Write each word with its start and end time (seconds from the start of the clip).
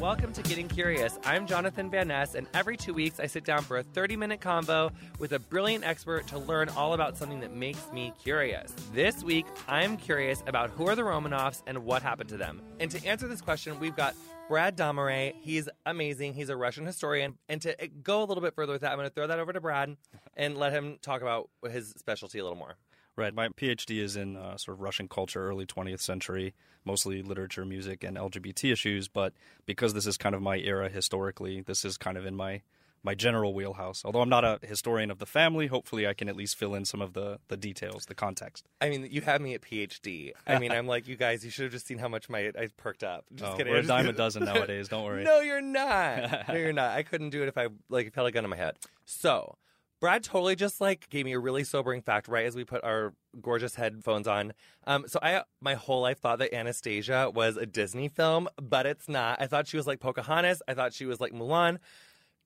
Welcome 0.00 0.32
to 0.34 0.42
Getting 0.42 0.68
Curious. 0.68 1.18
I'm 1.24 1.44
Jonathan 1.44 1.90
Van 1.90 2.06
Ness, 2.06 2.36
and 2.36 2.46
every 2.54 2.76
two 2.76 2.94
weeks 2.94 3.18
I 3.18 3.26
sit 3.26 3.44
down 3.44 3.62
for 3.62 3.78
a 3.78 3.82
30 3.82 4.14
minute 4.14 4.40
convo 4.40 4.92
with 5.18 5.32
a 5.32 5.40
brilliant 5.40 5.84
expert 5.84 6.28
to 6.28 6.38
learn 6.38 6.68
all 6.68 6.94
about 6.94 7.16
something 7.16 7.40
that 7.40 7.52
makes 7.52 7.90
me 7.92 8.12
curious. 8.22 8.72
This 8.94 9.24
week, 9.24 9.44
I'm 9.66 9.96
curious 9.96 10.44
about 10.46 10.70
who 10.70 10.86
are 10.86 10.94
the 10.94 11.02
Romanovs 11.02 11.62
and 11.66 11.84
what 11.84 12.02
happened 12.02 12.28
to 12.28 12.36
them. 12.36 12.62
And 12.78 12.92
to 12.92 13.04
answer 13.04 13.26
this 13.26 13.40
question, 13.40 13.80
we've 13.80 13.96
got 13.96 14.14
Brad 14.48 14.76
Damaré. 14.76 15.34
He's 15.40 15.68
amazing. 15.84 16.34
He's 16.34 16.48
a 16.48 16.56
Russian 16.56 16.86
historian. 16.86 17.36
And 17.48 17.60
to 17.62 17.74
go 18.00 18.22
a 18.22 18.26
little 18.26 18.42
bit 18.42 18.54
further 18.54 18.74
with 18.74 18.82
that, 18.82 18.92
I'm 18.92 18.98
going 18.98 19.08
to 19.08 19.14
throw 19.14 19.26
that 19.26 19.40
over 19.40 19.52
to 19.52 19.60
Brad 19.60 19.96
and 20.36 20.56
let 20.56 20.72
him 20.72 20.98
talk 21.02 21.22
about 21.22 21.50
his 21.68 21.90
specialty 21.98 22.38
a 22.38 22.44
little 22.44 22.56
more. 22.56 22.76
Right. 23.18 23.34
My 23.34 23.48
PhD 23.48 24.00
is 24.00 24.14
in 24.14 24.36
uh, 24.36 24.56
sort 24.58 24.76
of 24.76 24.80
Russian 24.80 25.08
culture, 25.08 25.48
early 25.48 25.66
20th 25.66 26.00
century, 26.00 26.54
mostly 26.84 27.20
literature, 27.20 27.64
music, 27.64 28.04
and 28.04 28.16
LGBT 28.16 28.70
issues. 28.70 29.08
But 29.08 29.32
because 29.66 29.92
this 29.92 30.06
is 30.06 30.16
kind 30.16 30.36
of 30.36 30.40
my 30.40 30.58
era 30.58 30.88
historically, 30.88 31.60
this 31.60 31.84
is 31.84 31.96
kind 31.96 32.16
of 32.16 32.24
in 32.24 32.36
my 32.36 32.62
my 33.02 33.16
general 33.16 33.54
wheelhouse. 33.54 34.04
Although 34.04 34.20
I'm 34.20 34.28
not 34.28 34.44
a 34.44 34.60
historian 34.62 35.10
of 35.10 35.18
the 35.18 35.26
family, 35.26 35.66
hopefully 35.66 36.06
I 36.06 36.14
can 36.14 36.28
at 36.28 36.36
least 36.36 36.54
fill 36.54 36.76
in 36.76 36.84
some 36.84 37.00
of 37.02 37.12
the, 37.12 37.38
the 37.48 37.56
details, 37.56 38.06
the 38.06 38.14
context. 38.14 38.66
I 38.80 38.88
mean, 38.88 39.08
you 39.10 39.20
have 39.22 39.40
me 39.40 39.54
at 39.54 39.62
PhD. 39.62 40.32
I 40.46 40.60
mean, 40.60 40.70
I'm 40.70 40.86
like, 40.86 41.08
you 41.08 41.16
guys, 41.16 41.44
you 41.44 41.50
should 41.50 41.64
have 41.64 41.72
just 41.72 41.88
seen 41.88 41.98
how 41.98 42.08
much 42.08 42.28
my 42.28 42.52
I 42.56 42.68
perked 42.76 43.02
up. 43.02 43.24
Just 43.34 43.52
oh, 43.52 43.56
kidding. 43.56 43.72
We're 43.72 43.80
a 43.80 43.82
dime 43.86 44.08
a 44.08 44.12
dozen 44.12 44.44
nowadays. 44.44 44.88
Don't 44.88 45.04
worry. 45.04 45.24
no, 45.24 45.40
you're 45.40 45.60
not. 45.60 46.48
No, 46.48 46.54
you're 46.54 46.72
not. 46.72 46.96
I 46.96 47.02
couldn't 47.02 47.30
do 47.30 47.42
it 47.42 47.48
if 47.48 47.58
I 47.58 47.66
like 47.88 48.06
if 48.06 48.16
I 48.16 48.20
had 48.20 48.28
a 48.28 48.32
gun 48.32 48.44
in 48.44 48.50
my 48.50 48.56
head. 48.56 48.76
So 49.04 49.56
Brad 50.00 50.22
totally 50.22 50.54
just 50.54 50.80
like 50.80 51.08
gave 51.10 51.24
me 51.24 51.32
a 51.32 51.38
really 51.38 51.64
sobering 51.64 52.02
fact 52.02 52.28
right 52.28 52.46
as 52.46 52.54
we 52.54 52.64
put 52.64 52.84
our 52.84 53.14
gorgeous 53.40 53.74
headphones 53.74 54.28
on. 54.28 54.52
Um, 54.86 55.04
so 55.08 55.18
I 55.22 55.42
my 55.60 55.74
whole 55.74 56.02
life 56.02 56.20
thought 56.20 56.38
that 56.38 56.54
Anastasia 56.54 57.30
was 57.34 57.56
a 57.56 57.66
Disney 57.66 58.08
film, 58.08 58.48
but 58.60 58.86
it's 58.86 59.08
not. 59.08 59.40
I 59.40 59.46
thought 59.46 59.66
she 59.66 59.76
was 59.76 59.86
like 59.86 60.00
Pocahontas. 60.00 60.62
I 60.68 60.74
thought 60.74 60.92
she 60.92 61.06
was 61.06 61.20
like 61.20 61.32
Mulan. 61.32 61.78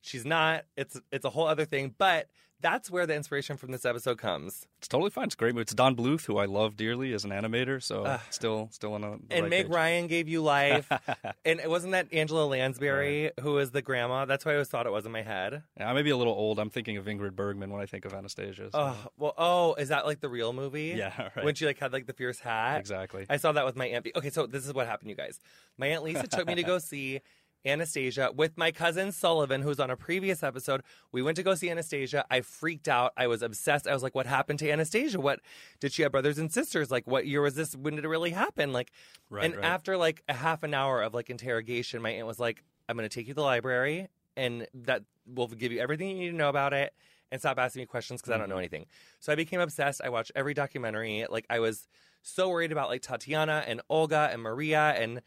She's 0.02 0.26
not. 0.26 0.64
It's 0.76 1.00
it's 1.10 1.24
a 1.24 1.30
whole 1.30 1.46
other 1.46 1.64
thing. 1.64 1.94
But 1.96 2.28
that's 2.62 2.90
where 2.90 3.06
the 3.06 3.14
inspiration 3.14 3.56
from 3.56 3.72
this 3.72 3.84
episode 3.84 4.18
comes. 4.18 4.66
It's 4.78 4.88
totally 4.88 5.10
fine. 5.10 5.24
It's 5.24 5.34
great. 5.34 5.54
movie. 5.54 5.62
It's 5.62 5.74
Don 5.74 5.94
Bluth, 5.94 6.24
who 6.24 6.38
I 6.38 6.46
love 6.46 6.76
dearly 6.76 7.12
as 7.12 7.24
an 7.24 7.30
animator. 7.30 7.82
So 7.82 8.04
uh, 8.04 8.18
still, 8.30 8.68
still 8.70 8.94
on 8.94 9.04
a. 9.04 9.12
And 9.12 9.30
right 9.30 9.50
Meg 9.50 9.66
page. 9.66 9.74
Ryan 9.74 10.06
gave 10.06 10.28
you 10.28 10.42
life. 10.42 10.90
and 11.44 11.60
it 11.60 11.68
wasn't 11.68 11.92
that 11.92 12.12
Angela 12.12 12.46
Lansbury 12.46 13.24
right. 13.24 13.32
who 13.40 13.54
was 13.54 13.72
the 13.72 13.82
grandma. 13.82 14.24
That's 14.24 14.44
why 14.44 14.52
I 14.52 14.54
always 14.54 14.68
thought 14.68 14.86
it 14.86 14.92
was 14.92 15.04
in 15.04 15.12
my 15.12 15.22
head. 15.22 15.64
Yeah, 15.76 15.90
I 15.90 15.92
may 15.92 16.02
be 16.02 16.10
a 16.10 16.16
little 16.16 16.32
old. 16.32 16.58
I'm 16.58 16.70
thinking 16.70 16.96
of 16.96 17.06
Ingrid 17.06 17.34
Bergman 17.34 17.70
when 17.70 17.82
I 17.82 17.86
think 17.86 18.04
of 18.04 18.14
Anastasia. 18.14 18.70
So. 18.70 18.78
Oh 18.78 18.96
well. 19.18 19.34
Oh, 19.36 19.74
is 19.74 19.88
that 19.88 20.06
like 20.06 20.20
the 20.20 20.28
real 20.28 20.52
movie? 20.52 20.94
Yeah. 20.96 21.12
Right. 21.34 21.44
When 21.46 21.54
she 21.54 21.64
like 21.64 21.78
had 21.78 21.92
like 21.92 22.06
the 22.06 22.12
fierce 22.12 22.40
hat. 22.40 22.80
Exactly. 22.80 23.26
I 23.30 23.36
saw 23.38 23.52
that 23.52 23.64
with 23.64 23.76
my 23.76 23.86
aunt. 23.86 24.06
Okay, 24.14 24.28
so 24.28 24.46
this 24.46 24.66
is 24.66 24.74
what 24.74 24.86
happened, 24.86 25.08
you 25.08 25.16
guys. 25.16 25.38
My 25.78 25.86
aunt 25.86 26.02
Lisa 26.02 26.26
took 26.26 26.46
me 26.46 26.56
to 26.56 26.62
go 26.62 26.78
see 26.78 27.20
Anastasia 27.64 28.30
with 28.34 28.56
my 28.56 28.70
cousin 28.70 29.12
Sullivan, 29.12 29.62
who's 29.62 29.80
on 29.80 29.90
a 29.90 29.96
previous 29.96 30.42
episode. 30.42 30.82
We 31.12 31.22
went 31.22 31.36
to 31.36 31.42
go 31.42 31.54
see 31.54 31.70
Anastasia. 31.70 32.24
I 32.30 32.40
freaked 32.40 32.88
out. 32.88 33.12
I 33.16 33.26
was 33.26 33.42
obsessed. 33.42 33.86
I 33.86 33.94
was 33.94 34.02
like, 34.02 34.14
what 34.14 34.26
happened 34.26 34.58
to 34.60 34.70
Anastasia? 34.70 35.20
What 35.20 35.40
did 35.80 35.92
she 35.92 36.02
have 36.02 36.12
brothers 36.12 36.38
and 36.38 36.52
sisters? 36.52 36.90
Like, 36.90 37.06
what 37.06 37.26
year 37.26 37.40
was 37.40 37.54
this? 37.54 37.74
When 37.76 37.96
did 37.96 38.04
it 38.04 38.08
really 38.08 38.30
happen? 38.30 38.72
Like, 38.72 38.92
right, 39.30 39.44
and 39.44 39.56
right. 39.56 39.64
after 39.64 39.96
like 39.96 40.22
a 40.28 40.34
half 40.34 40.62
an 40.62 40.74
hour 40.74 41.02
of 41.02 41.14
like 41.14 41.30
interrogation, 41.30 42.02
my 42.02 42.10
aunt 42.10 42.26
was 42.26 42.40
like, 42.40 42.62
I'm 42.88 42.96
going 42.96 43.08
to 43.08 43.14
take 43.14 43.28
you 43.28 43.34
to 43.34 43.36
the 43.36 43.42
library 43.42 44.08
and 44.36 44.66
that 44.74 45.02
will 45.26 45.46
give 45.46 45.72
you 45.72 45.80
everything 45.80 46.08
you 46.08 46.14
need 46.16 46.30
to 46.30 46.36
know 46.36 46.48
about 46.48 46.72
it 46.72 46.92
and 47.30 47.40
stop 47.40 47.58
asking 47.58 47.80
me 47.80 47.86
questions 47.86 48.20
because 48.20 48.32
mm-hmm. 48.32 48.36
I 48.36 48.40
don't 48.40 48.48
know 48.48 48.58
anything. 48.58 48.86
So 49.20 49.32
I 49.32 49.36
became 49.36 49.60
obsessed. 49.60 50.00
I 50.04 50.08
watched 50.08 50.32
every 50.34 50.54
documentary. 50.54 51.26
Like, 51.28 51.46
I 51.48 51.60
was 51.60 51.88
so 52.22 52.48
worried 52.48 52.72
about 52.72 52.88
like 52.88 53.02
Tatiana 53.02 53.64
and 53.66 53.80
Olga 53.88 54.30
and 54.32 54.42
Maria 54.42 54.94
and 54.96 55.20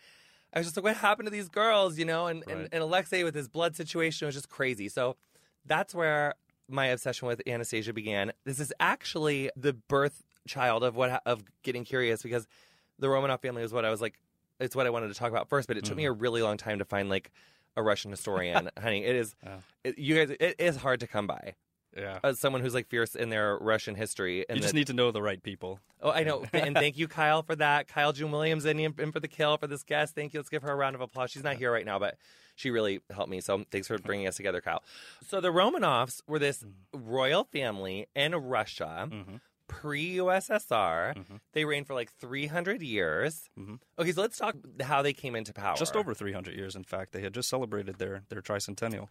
I 0.55 0.59
was 0.59 0.67
just 0.67 0.77
like, 0.77 0.85
what 0.85 0.95
happened 0.95 1.27
to 1.27 1.31
these 1.31 1.49
girls, 1.49 1.99
you 1.99 2.05
know? 2.05 2.27
And, 2.27 2.43
right. 2.47 2.55
and, 2.55 2.69
and 2.71 2.81
Alexei 2.81 3.23
with 3.23 3.35
his 3.35 3.49
blood 3.49 3.75
situation 3.75 4.25
was 4.25 4.35
just 4.35 4.49
crazy. 4.49 4.87
So 4.87 5.17
that's 5.65 5.93
where 5.93 6.35
my 6.69 6.87
obsession 6.87 7.27
with 7.27 7.41
Anastasia 7.45 7.93
began. 7.93 8.31
This 8.45 8.59
is 8.59 8.73
actually 8.79 9.51
the 9.55 9.73
birth 9.73 10.23
child 10.47 10.83
of 10.83 10.95
what 10.95 11.21
of 11.25 11.43
getting 11.63 11.83
curious 11.83 12.21
because 12.21 12.47
the 12.99 13.07
Romanov 13.07 13.41
family 13.41 13.61
was 13.61 13.73
what 13.73 13.85
I 13.85 13.89
was 13.89 14.01
like. 14.01 14.15
It's 14.59 14.75
what 14.75 14.87
I 14.87 14.89
wanted 14.89 15.09
to 15.09 15.15
talk 15.15 15.29
about 15.29 15.49
first, 15.49 15.67
but 15.67 15.75
it 15.75 15.83
took 15.83 15.91
mm-hmm. 15.91 15.97
me 15.97 16.05
a 16.05 16.11
really 16.13 16.41
long 16.41 16.55
time 16.55 16.79
to 16.79 16.85
find 16.85 17.09
like 17.09 17.31
a 17.75 17.83
Russian 17.83 18.11
historian. 18.11 18.69
Honey, 18.81 19.03
it 19.03 19.15
is. 19.15 19.35
Oh. 19.45 19.49
It, 19.83 19.97
you 19.97 20.15
guys, 20.15 20.35
it 20.39 20.55
is 20.59 20.77
hard 20.77 21.01
to 21.01 21.07
come 21.07 21.27
by. 21.27 21.55
Yeah. 21.95 22.19
As 22.23 22.39
someone 22.39 22.61
who's 22.61 22.73
like 22.73 22.87
fierce 22.87 23.15
in 23.15 23.29
their 23.29 23.57
Russian 23.57 23.95
history. 23.95 24.45
And 24.49 24.57
you 24.57 24.61
just 24.61 24.73
that, 24.73 24.77
need 24.77 24.87
to 24.87 24.93
know 24.93 25.11
the 25.11 25.21
right 25.21 25.41
people. 25.41 25.79
Oh, 26.01 26.11
I 26.11 26.23
know. 26.23 26.45
and 26.53 26.75
thank 26.75 26.97
you, 26.97 27.07
Kyle, 27.07 27.41
for 27.41 27.55
that. 27.55 27.87
Kyle 27.87 28.11
June 28.11 28.31
Williams 28.31 28.65
in, 28.65 28.79
in 28.79 29.11
for 29.11 29.19
the 29.19 29.27
kill 29.27 29.57
for 29.57 29.67
this 29.67 29.83
guest. 29.83 30.13
Thank 30.13 30.33
you. 30.33 30.39
Let's 30.39 30.49
give 30.49 30.63
her 30.63 30.71
a 30.71 30.75
round 30.75 30.95
of 30.95 31.01
applause. 31.01 31.31
She's 31.31 31.43
not 31.43 31.55
here 31.55 31.71
right 31.71 31.85
now, 31.85 31.99
but 31.99 32.17
she 32.55 32.69
really 32.69 33.01
helped 33.09 33.29
me. 33.29 33.41
So 33.41 33.63
thanks 33.71 33.87
for 33.87 33.97
bringing 33.97 34.27
us 34.27 34.35
together, 34.35 34.61
Kyle. 34.61 34.83
So 35.27 35.39
the 35.39 35.51
Romanovs 35.51 36.21
were 36.27 36.39
this 36.39 36.63
mm-hmm. 36.63 37.09
royal 37.09 37.45
family 37.45 38.07
in 38.15 38.35
Russia. 38.35 39.07
Mm-hmm. 39.11 39.35
Pre 39.67 40.17
USSR, 40.17 41.15
mm-hmm. 41.15 41.35
they 41.53 41.65
reigned 41.65 41.87
for 41.87 41.95
like 41.95 42.11
300 42.13 42.83
years. 42.83 43.49
Mm-hmm. 43.59 43.75
Okay, 43.97 44.11
so 44.11 44.21
let's 44.21 44.37
talk 44.37 44.55
how 44.79 45.01
they 45.01 45.11
came 45.11 45.35
into 45.35 45.53
power. 45.53 45.75
Just 45.75 45.95
over 45.95 46.13
300 46.13 46.55
years, 46.55 46.75
in 46.75 46.83
fact. 46.83 47.13
They 47.13 47.21
had 47.21 47.33
just 47.33 47.49
celebrated 47.49 47.97
their, 47.97 48.21
their 48.29 48.43
tricentennial. 48.43 49.07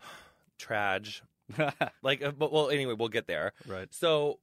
Trage. 0.58 1.20
like, 2.02 2.22
uh, 2.22 2.32
but 2.32 2.52
well, 2.52 2.70
anyway, 2.70 2.94
we'll 2.94 3.08
get 3.08 3.26
there. 3.26 3.52
Right. 3.66 3.92
So, 3.92 4.38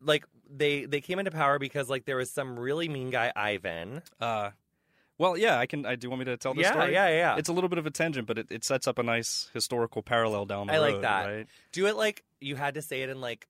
like, 0.00 0.24
they 0.48 0.84
they 0.84 1.00
came 1.00 1.18
into 1.18 1.30
power 1.30 1.58
because 1.58 1.88
like 1.90 2.04
there 2.04 2.16
was 2.16 2.30
some 2.30 2.58
really 2.58 2.88
mean 2.88 3.10
guy 3.10 3.32
Ivan. 3.34 4.02
Uh 4.20 4.50
well, 5.18 5.36
yeah, 5.36 5.58
I 5.58 5.66
can. 5.66 5.86
I 5.86 5.96
do 5.96 6.10
want 6.10 6.20
me 6.20 6.24
to 6.26 6.36
tell 6.36 6.52
this 6.52 6.64
yeah, 6.64 6.72
story. 6.72 6.92
Yeah, 6.92 7.08
yeah, 7.08 7.16
yeah. 7.16 7.36
It's 7.36 7.48
a 7.48 7.52
little 7.52 7.68
bit 7.68 7.78
of 7.78 7.86
a 7.86 7.90
tangent, 7.90 8.26
but 8.26 8.38
it, 8.38 8.48
it 8.50 8.64
sets 8.64 8.86
up 8.86 8.98
a 8.98 9.02
nice 9.02 9.48
historical 9.54 10.02
parallel 10.02 10.44
down 10.44 10.66
the 10.66 10.74
I 10.74 10.76
road. 10.76 10.82
I 10.82 10.92
like 10.92 11.00
that. 11.02 11.24
Right? 11.26 11.46
Do 11.72 11.86
it 11.86 11.96
like 11.96 12.22
you 12.40 12.54
had 12.54 12.74
to 12.74 12.82
say 12.82 13.02
it 13.02 13.08
in 13.08 13.20
like 13.20 13.46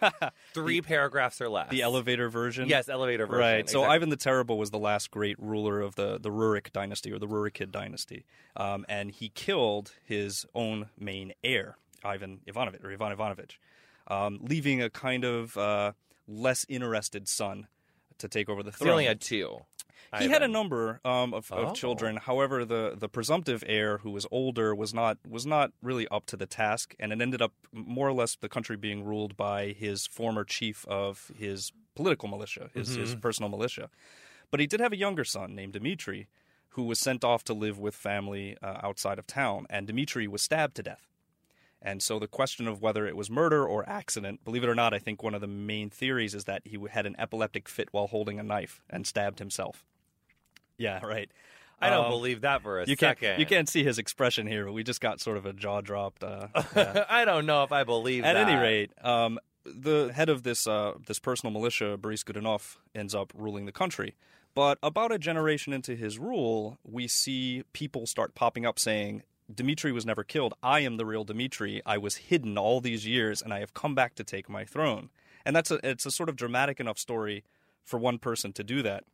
three 0.52 0.80
the, 0.80 0.86
paragraphs 0.86 1.40
or 1.40 1.48
less. 1.48 1.70
The 1.70 1.82
elevator 1.82 2.28
version. 2.28 2.68
Yes, 2.68 2.88
elevator 2.88 3.26
version. 3.26 3.40
Right. 3.40 3.60
Exactly. 3.60 3.84
So 3.84 3.88
Ivan 3.88 4.08
the 4.08 4.16
Terrible 4.16 4.58
was 4.58 4.70
the 4.70 4.80
last 4.80 5.12
great 5.12 5.38
ruler 5.38 5.80
of 5.80 5.94
the 5.94 6.18
the 6.18 6.30
Rurik 6.30 6.72
dynasty 6.72 7.12
or 7.12 7.20
the 7.20 7.28
Rurikid 7.28 7.70
dynasty, 7.70 8.24
um, 8.56 8.84
and 8.88 9.12
he 9.12 9.28
killed 9.28 9.92
his 10.04 10.44
own 10.54 10.88
main 10.98 11.32
heir. 11.44 11.76
Ivan 12.06 12.40
Ivanovich 12.46 12.82
or 12.82 12.92
Ivan 12.92 13.12
Ivanovich, 13.12 13.60
um, 14.06 14.38
leaving 14.42 14.82
a 14.82 14.90
kind 14.90 15.24
of 15.24 15.56
uh, 15.56 15.92
less 16.26 16.64
interested 16.68 17.28
son 17.28 17.66
to 18.18 18.28
take 18.28 18.48
over 18.48 18.62
the 18.62 18.72
throne. 18.72 18.88
He 18.88 18.92
only 18.92 19.04
had 19.06 19.20
two. 19.20 19.58
He 20.12 20.24
Ivan. 20.24 20.30
had 20.30 20.42
a 20.42 20.48
number 20.48 21.00
um, 21.04 21.34
of, 21.34 21.50
oh. 21.52 21.66
of, 21.66 21.74
children. 21.74 22.16
However, 22.16 22.64
the, 22.64 22.94
the 22.96 23.08
presumptive 23.08 23.64
heir, 23.66 23.98
who 23.98 24.10
was 24.10 24.26
older, 24.30 24.74
was 24.74 24.94
not 24.94 25.18
was 25.28 25.44
not 25.46 25.72
really 25.82 26.06
up 26.08 26.26
to 26.26 26.36
the 26.36 26.46
task, 26.46 26.94
and 26.98 27.12
it 27.12 27.20
ended 27.20 27.42
up 27.42 27.52
more 27.72 28.08
or 28.08 28.12
less 28.12 28.36
the 28.36 28.48
country 28.48 28.76
being 28.76 29.04
ruled 29.04 29.36
by 29.36 29.68
his 29.68 30.06
former 30.06 30.44
chief 30.44 30.86
of 30.86 31.30
his 31.36 31.72
political 31.94 32.28
militia, 32.28 32.70
his, 32.74 32.90
mm-hmm. 32.90 33.00
his 33.00 33.14
personal 33.16 33.50
militia. 33.50 33.90
But 34.50 34.60
he 34.60 34.66
did 34.66 34.80
have 34.80 34.92
a 34.92 34.96
younger 34.96 35.24
son 35.24 35.54
named 35.54 35.72
Dmitri, 35.72 36.28
who 36.70 36.84
was 36.84 37.00
sent 37.00 37.24
off 37.24 37.42
to 37.44 37.54
live 37.54 37.78
with 37.78 37.94
family 37.94 38.56
uh, 38.62 38.78
outside 38.82 39.18
of 39.18 39.26
town, 39.26 39.66
and 39.68 39.86
Dmitri 39.88 40.28
was 40.28 40.42
stabbed 40.42 40.76
to 40.76 40.82
death. 40.82 41.08
And 41.86 42.02
so 42.02 42.18
the 42.18 42.26
question 42.26 42.66
of 42.66 42.82
whether 42.82 43.06
it 43.06 43.16
was 43.16 43.30
murder 43.30 43.64
or 43.64 43.88
accident, 43.88 44.44
believe 44.44 44.64
it 44.64 44.68
or 44.68 44.74
not, 44.74 44.92
I 44.92 44.98
think 44.98 45.22
one 45.22 45.36
of 45.36 45.40
the 45.40 45.46
main 45.46 45.88
theories 45.88 46.34
is 46.34 46.44
that 46.44 46.62
he 46.64 46.76
had 46.90 47.06
an 47.06 47.14
epileptic 47.16 47.68
fit 47.68 47.90
while 47.92 48.08
holding 48.08 48.40
a 48.40 48.42
knife 48.42 48.82
and 48.90 49.06
stabbed 49.06 49.38
himself. 49.38 49.84
Yeah, 50.78 50.98
right. 51.06 51.30
I 51.80 51.88
don't 51.88 52.06
um, 52.06 52.10
believe 52.10 52.40
that 52.40 52.62
for 52.62 52.80
a 52.80 52.86
you 52.86 52.96
second. 52.96 53.28
Can't, 53.28 53.38
you 53.38 53.46
can't 53.46 53.68
see 53.68 53.84
his 53.84 54.00
expression 54.00 54.48
here, 54.48 54.64
but 54.64 54.72
we 54.72 54.82
just 54.82 55.00
got 55.00 55.20
sort 55.20 55.36
of 55.36 55.46
a 55.46 55.52
jaw 55.52 55.80
dropped. 55.80 56.24
Uh, 56.24 56.48
yeah. 56.76 57.04
I 57.08 57.24
don't 57.24 57.46
know 57.46 57.62
if 57.62 57.70
I 57.70 57.84
believe 57.84 58.24
At 58.24 58.32
that. 58.32 58.48
any 58.48 58.60
rate, 58.60 58.90
um, 59.04 59.38
the 59.64 60.10
head 60.12 60.28
of 60.28 60.42
this 60.42 60.66
uh, 60.66 60.94
this 61.06 61.20
personal 61.20 61.52
militia, 61.52 61.96
Boris 61.96 62.24
Godunov, 62.24 62.78
ends 62.96 63.14
up 63.14 63.32
ruling 63.36 63.64
the 63.64 63.72
country. 63.72 64.16
But 64.56 64.78
about 64.82 65.12
a 65.12 65.18
generation 65.18 65.72
into 65.72 65.94
his 65.94 66.18
rule, 66.18 66.78
we 66.82 67.06
see 67.06 67.62
people 67.72 68.06
start 68.06 68.34
popping 68.34 68.66
up 68.66 68.80
saying, 68.80 69.22
Dmitri 69.52 69.92
was 69.92 70.04
never 70.04 70.24
killed. 70.24 70.54
I 70.62 70.80
am 70.80 70.96
the 70.96 71.06
real 71.06 71.24
Dmitri. 71.24 71.80
I 71.86 71.98
was 71.98 72.16
hidden 72.16 72.58
all 72.58 72.80
these 72.80 73.06
years, 73.06 73.42
and 73.42 73.52
I 73.52 73.60
have 73.60 73.74
come 73.74 73.94
back 73.94 74.14
to 74.16 74.24
take 74.24 74.48
my 74.48 74.64
throne. 74.64 75.10
And 75.44 75.54
that's 75.54 75.70
a 75.70 75.78
it's 75.88 76.06
a 76.06 76.10
sort 76.10 76.28
of 76.28 76.36
dramatic 76.36 76.80
enough 76.80 76.98
story 76.98 77.44
for 77.84 77.98
one 77.98 78.18
person 78.18 78.52
to 78.54 78.64
do 78.64 78.82
that. 78.82 79.04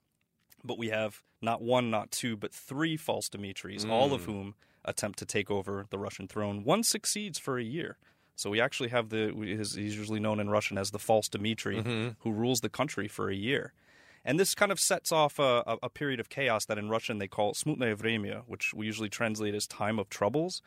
But 0.64 0.79
we 0.79 0.88
have 0.88 1.23
not 1.43 1.61
one, 1.61 1.90
not 1.90 2.11
two, 2.11 2.37
but 2.37 2.55
three 2.55 2.96
false 2.96 3.29
Dimitris, 3.29 3.84
mm. 3.84 3.90
all 3.90 4.14
of 4.14 4.25
whom 4.25 4.55
attempt 4.84 5.19
to 5.19 5.26
take 5.26 5.50
over 5.50 5.87
the 5.90 5.99
Russian 5.99 6.29
throne. 6.29 6.64
One 6.64 6.82
succeeds 6.82 7.38
for 7.38 7.58
a 7.58 7.62
year. 7.62 7.99
So 8.35 8.50
we 8.50 8.61
actually 8.61 8.88
have 8.88 9.11
the 9.11 9.32
he's 9.37 9.76
usually 9.76 10.20
known 10.20 10.40
in 10.40 10.49
Russian 10.49 10.78
as 10.78 10.90
the 10.90 10.99
false 10.99 11.28
Dmitri, 11.28 11.76
mm-hmm. 11.76 12.08
who 12.20 12.32
rules 12.32 12.61
the 12.61 12.70
country 12.70 13.08
for 13.08 13.28
a 13.28 13.35
year. 13.35 13.73
And 14.24 14.38
this 14.38 14.54
kind 14.54 14.70
of 14.70 14.78
sets 14.78 15.10
off 15.10 15.38
a, 15.38 15.78
a 15.82 15.90
period 15.90 16.20
of 16.20 16.28
chaos 16.28 16.64
that 16.66 16.78
in 16.78 16.88
Russian 16.88 17.19
they 17.19 17.28
call 17.28 17.54
Smutnaya 17.54 17.96
vremya, 17.96 18.42
which 18.46 18.72
we 18.72 18.86
usually 18.86 19.08
translate 19.08 19.54
as 19.54 19.66
time 19.66 19.98
of 19.98 20.08
troubles. 20.08 20.62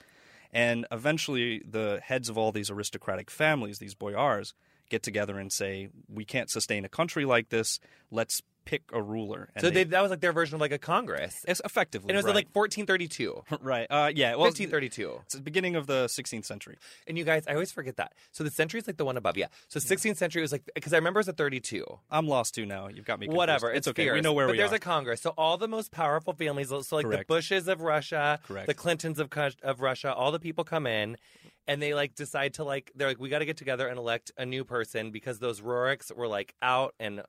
And 0.52 0.86
eventually, 0.92 1.62
the 1.68 2.00
heads 2.04 2.30
of 2.30 2.38
all 2.38 2.52
these 2.52 2.70
aristocratic 2.70 3.30
families, 3.30 3.80
these 3.80 3.96
boyars, 3.96 4.54
get 4.90 5.04
together 5.04 5.38
and 5.40 5.52
say, 5.52 5.90
We 6.08 6.26
can't 6.26 6.50
sustain 6.50 6.86
a 6.86 6.90
country 6.90 7.26
like 7.26 7.50
this. 7.50 7.80
Let's 8.12 8.42
pick 8.66 8.84
a 8.92 9.02
ruler. 9.02 9.50
And 9.56 9.62
So 9.64 9.70
they, 9.70 9.84
that 9.86 10.02
was 10.02 10.12
like 10.12 10.20
their 10.20 10.34
version 10.34 10.56
of 10.56 10.62
like 10.62 10.72
a 10.72 10.78
Congress. 10.78 11.46
it's 11.48 11.62
effectively 11.64 12.10
And 12.10 12.16
it 12.16 12.20
was 12.20 12.26
right. 12.26 12.36
like 12.36 12.48
1432. 12.54 13.44
right. 13.62 13.88
Uh, 13.90 14.12
yeah. 14.14 14.32
Well, 14.32 14.46
1532. 14.48 15.22
it's 15.26 15.36
the 15.36 15.42
beginning 15.42 15.76
of 15.76 15.88
the 15.88 16.06
16th 16.06 16.46
century. 16.46 16.78
And 17.08 17.18
you 17.18 17.24
guys, 17.24 17.44
I 17.48 17.54
always 17.54 17.72
forget 17.72 17.98
that. 17.98 18.14
So 18.32 18.44
the 18.44 18.52
century 18.52 18.80
is 18.80 18.88
like 18.88 18.98
the 18.98 19.06
one 19.06 19.18
above. 19.18 19.38
Yeah. 19.38 19.48
So 19.68 19.80
16th 19.80 20.18
century 20.18 20.42
was 20.42 20.52
like, 20.52 20.70
because 20.76 20.94
I 20.94 20.98
remember 20.98 21.20
it 21.20 21.22
was 21.22 21.28
a 21.30 21.34
32. 21.34 21.86
I'm 22.12 22.28
lost 22.28 22.56
too 22.56 22.66
now. 22.66 22.88
You've 22.88 23.06
got 23.06 23.20
me. 23.20 23.28
confused. 23.28 23.38
Whatever. 23.38 23.72
It's, 23.72 23.88
okay. 23.88 24.04
fierce. 24.06 24.16
We 24.16 24.22
know 24.22 24.34
where 24.34 24.48
but 24.48 24.54
we 24.54 24.58
there's 24.58 24.72
are. 24.72 24.76
a 24.76 24.80
Congress. 24.80 25.22
So 25.22 25.34
all 25.38 25.58
the 25.58 25.68
most 25.68 25.92
powerful 25.92 26.34
families, 26.34 26.70
so 26.70 26.82
like 26.96 27.10
the 27.10 27.24
Bushes 27.28 27.68
of 27.68 27.82
Russia, 27.82 28.40
Correct. 28.48 28.68
the 28.68 28.74
Clintons 28.74 29.20
of 29.20 29.30
of 29.64 29.82
Russia, 29.82 30.14
all 30.14 30.32
the 30.32 30.40
people 30.40 30.64
come 30.64 30.88
in 30.88 31.18
and 31.68 31.82
they 31.82 31.94
like 31.94 32.16
decide 32.16 32.54
to 32.56 32.64
like 32.64 32.92
they're 32.96 33.08
like 33.08 33.20
we 33.20 33.30
got 33.30 33.40
to 33.40 33.46
get 33.46 33.58
together 33.58 33.88
and 33.88 33.98
elect 33.98 34.32
a 34.38 34.46
new 34.46 34.64
person 34.64 35.12
because 35.12 35.40
those 35.40 35.62
Ruriks 35.62 36.16
were 36.16 36.28
like 36.28 36.54
out 36.62 36.94
and 37.00 37.22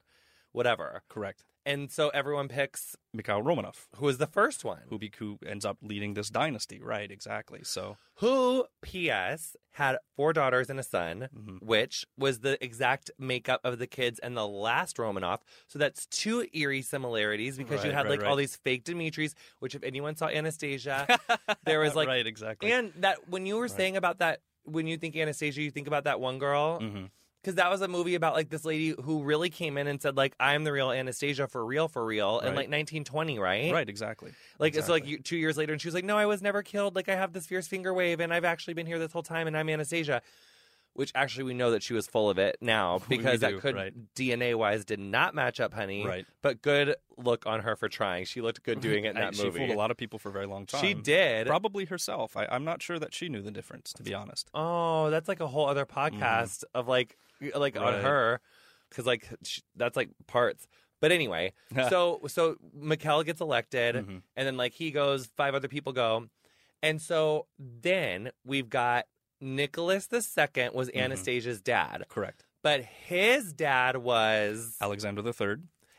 whatever. 0.56 1.02
Correct. 1.08 1.44
And 1.66 1.90
so 1.90 2.10
everyone 2.10 2.46
picks 2.46 2.94
Mikhail 3.12 3.42
Romanov, 3.42 3.86
who 3.96 4.06
was 4.06 4.18
the 4.18 4.26
first 4.28 4.64
one. 4.64 4.82
who, 4.88 4.98
be, 4.98 5.10
who 5.18 5.36
ends 5.44 5.64
up 5.64 5.78
leading 5.82 6.14
this 6.14 6.30
dynasty. 6.30 6.80
Right. 6.80 7.10
Exactly. 7.10 7.60
So 7.64 7.96
who 8.20 8.66
P.S. 8.82 9.56
had 9.72 9.96
four 10.16 10.32
daughters 10.32 10.70
and 10.70 10.78
a 10.78 10.84
son, 10.84 11.28
Mhm. 11.36 11.60
which 11.60 12.06
was 12.16 12.38
the 12.40 12.62
exact 12.64 13.10
makeup 13.18 13.60
of 13.64 13.80
the 13.80 13.88
kids 13.88 14.20
and 14.20 14.36
the 14.36 14.46
last 14.46 14.96
Romanov. 14.96 15.40
So 15.66 15.78
that's 15.80 16.06
two 16.06 16.46
eerie 16.52 16.82
similarities 16.82 17.58
because 17.58 17.84
you 17.84 17.90
had 17.90 18.06
right, 18.06 18.20
like 18.20 18.24
all 18.28 18.36
these 18.36 18.54
fake 18.54 18.84
Dimitris, 18.84 19.34
which 19.58 19.74
if 19.74 19.82
anyone 19.82 20.14
saw 20.16 20.28
Anastasia, 20.28 21.06
there 21.64 21.80
was 21.80 21.96
like, 21.96 22.06
right. 22.08 22.26
Exactly. 22.26 22.70
and 22.70 22.92
that 22.98 23.28
when 23.28 23.44
you 23.44 23.56
were 23.56 23.68
saying 23.68 23.96
about 23.96 24.18
that, 24.20 24.40
when 24.64 24.86
you 24.86 24.96
think 24.98 25.16
Anastasia, 25.16 25.62
you 25.62 25.70
think 25.72 25.88
about 25.88 26.04
that 26.04 26.20
one 26.20 26.38
girl. 26.38 26.78
Mhm. 26.80 27.10
Because 27.46 27.58
that 27.58 27.70
was 27.70 27.80
a 27.80 27.86
movie 27.86 28.16
about 28.16 28.34
like 28.34 28.48
this 28.48 28.64
lady 28.64 28.92
who 29.04 29.22
really 29.22 29.50
came 29.50 29.78
in 29.78 29.86
and 29.86 30.02
said 30.02 30.16
like 30.16 30.34
I'm 30.40 30.64
the 30.64 30.72
real 30.72 30.90
Anastasia 30.90 31.46
for 31.46 31.64
real 31.64 31.86
for 31.86 32.04
real 32.04 32.40
in 32.40 32.56
like 32.56 32.68
1920 32.68 33.38
right 33.38 33.72
Right. 33.72 33.88
Exactly. 33.88 34.32
like 34.58 34.74
it's 34.74 34.88
like 34.88 35.06
you, 35.06 35.20
two 35.20 35.36
years 35.36 35.56
later, 35.56 35.72
and 35.72 35.80
she 35.80 35.86
was 35.86 35.94
like, 35.94 36.04
"No, 36.04 36.18
I 36.18 36.26
was 36.26 36.42
never 36.42 36.64
killed. 36.64 36.96
Like 36.96 37.08
I 37.08 37.14
have 37.14 37.32
this 37.32 37.46
fierce 37.46 37.68
finger 37.68 37.94
wave, 37.94 38.18
and 38.18 38.34
I've 38.34 38.44
actually 38.44 38.74
been 38.74 38.86
here 38.86 38.98
this 38.98 39.12
whole 39.12 39.22
time, 39.22 39.46
and 39.46 39.56
I'm 39.56 39.68
Anastasia." 39.68 40.22
Which 40.94 41.12
actually 41.14 41.44
we 41.44 41.54
know 41.54 41.70
that 41.72 41.82
she 41.82 41.92
was 41.92 42.06
full 42.06 42.30
of 42.30 42.38
it 42.38 42.56
now 42.60 43.00
because 43.08 43.40
do, 43.40 43.46
that 43.46 43.60
could 43.60 43.76
right. 43.76 43.92
DNA 44.16 44.56
wise 44.56 44.84
did 44.84 44.98
not 44.98 45.34
match 45.34 45.60
up, 45.60 45.72
honey. 45.72 46.04
Right. 46.04 46.26
But 46.42 46.62
good 46.62 46.96
look 47.16 47.46
on 47.46 47.60
her 47.60 47.76
for 47.76 47.88
trying. 47.88 48.24
She 48.24 48.40
looked 48.40 48.64
good 48.64 48.80
doing 48.80 49.04
it 49.04 49.10
in 49.10 49.16
that 49.16 49.36
she 49.36 49.44
movie. 49.44 49.60
fooled 49.60 49.70
a 49.70 49.78
lot 49.78 49.92
of 49.92 49.96
people 49.96 50.18
for 50.18 50.30
a 50.30 50.32
very 50.32 50.46
long 50.46 50.66
time. 50.66 50.80
She 50.80 50.94
did. 50.94 51.46
Probably 51.46 51.84
herself. 51.84 52.36
I, 52.36 52.48
I'm 52.50 52.64
not 52.64 52.82
sure 52.82 52.98
that 52.98 53.14
she 53.14 53.28
knew 53.28 53.42
the 53.42 53.50
difference, 53.52 53.92
to 53.92 54.02
be 54.02 54.14
honest. 54.14 54.50
Oh, 54.52 55.10
that's 55.10 55.28
like 55.28 55.40
a 55.40 55.46
whole 55.46 55.68
other 55.68 55.84
mm-hmm. 55.84 56.18
podcast 56.22 56.64
of 56.74 56.88
like 56.88 57.16
like 57.54 57.76
on 57.76 57.82
Mm-hmm. 57.82 57.94
Right. 57.96 58.04
her 58.04 58.40
because 58.88 59.06
like 59.06 59.28
sh- 59.44 59.60
that's 59.76 59.96
like 59.96 60.10
parts. 60.26 60.66
But 61.00 61.12
anyway, 61.12 61.52
so 61.90 62.20
so 62.28 62.56
Mikkel 62.76 63.24
gets 63.24 63.40
elected, 63.40 63.96
Mhm. 63.96 64.22
and 64.36 64.46
then 64.46 64.56
like 64.56 64.72
he 64.72 64.90
goes, 64.90 65.26
five 65.36 65.54
other 65.54 65.68
people 65.68 65.92
go, 65.92 66.26
and 66.82 67.00
so 67.02 67.46
then 67.58 68.30
we've 68.44 68.68
got 68.70 69.06
Nicholas 69.40 70.06
the 70.06 70.22
Second 70.22 70.72
was 70.74 70.88
Mm-hmm. 70.88 70.98
Anastasia's 71.00 71.60
dad, 71.60 72.04
Correct. 72.08 72.44
but 72.62 72.80
his 72.82 73.52
dad 73.52 73.98
was, 73.98 74.76
Alexander 74.80 75.22
III. 75.26 75.56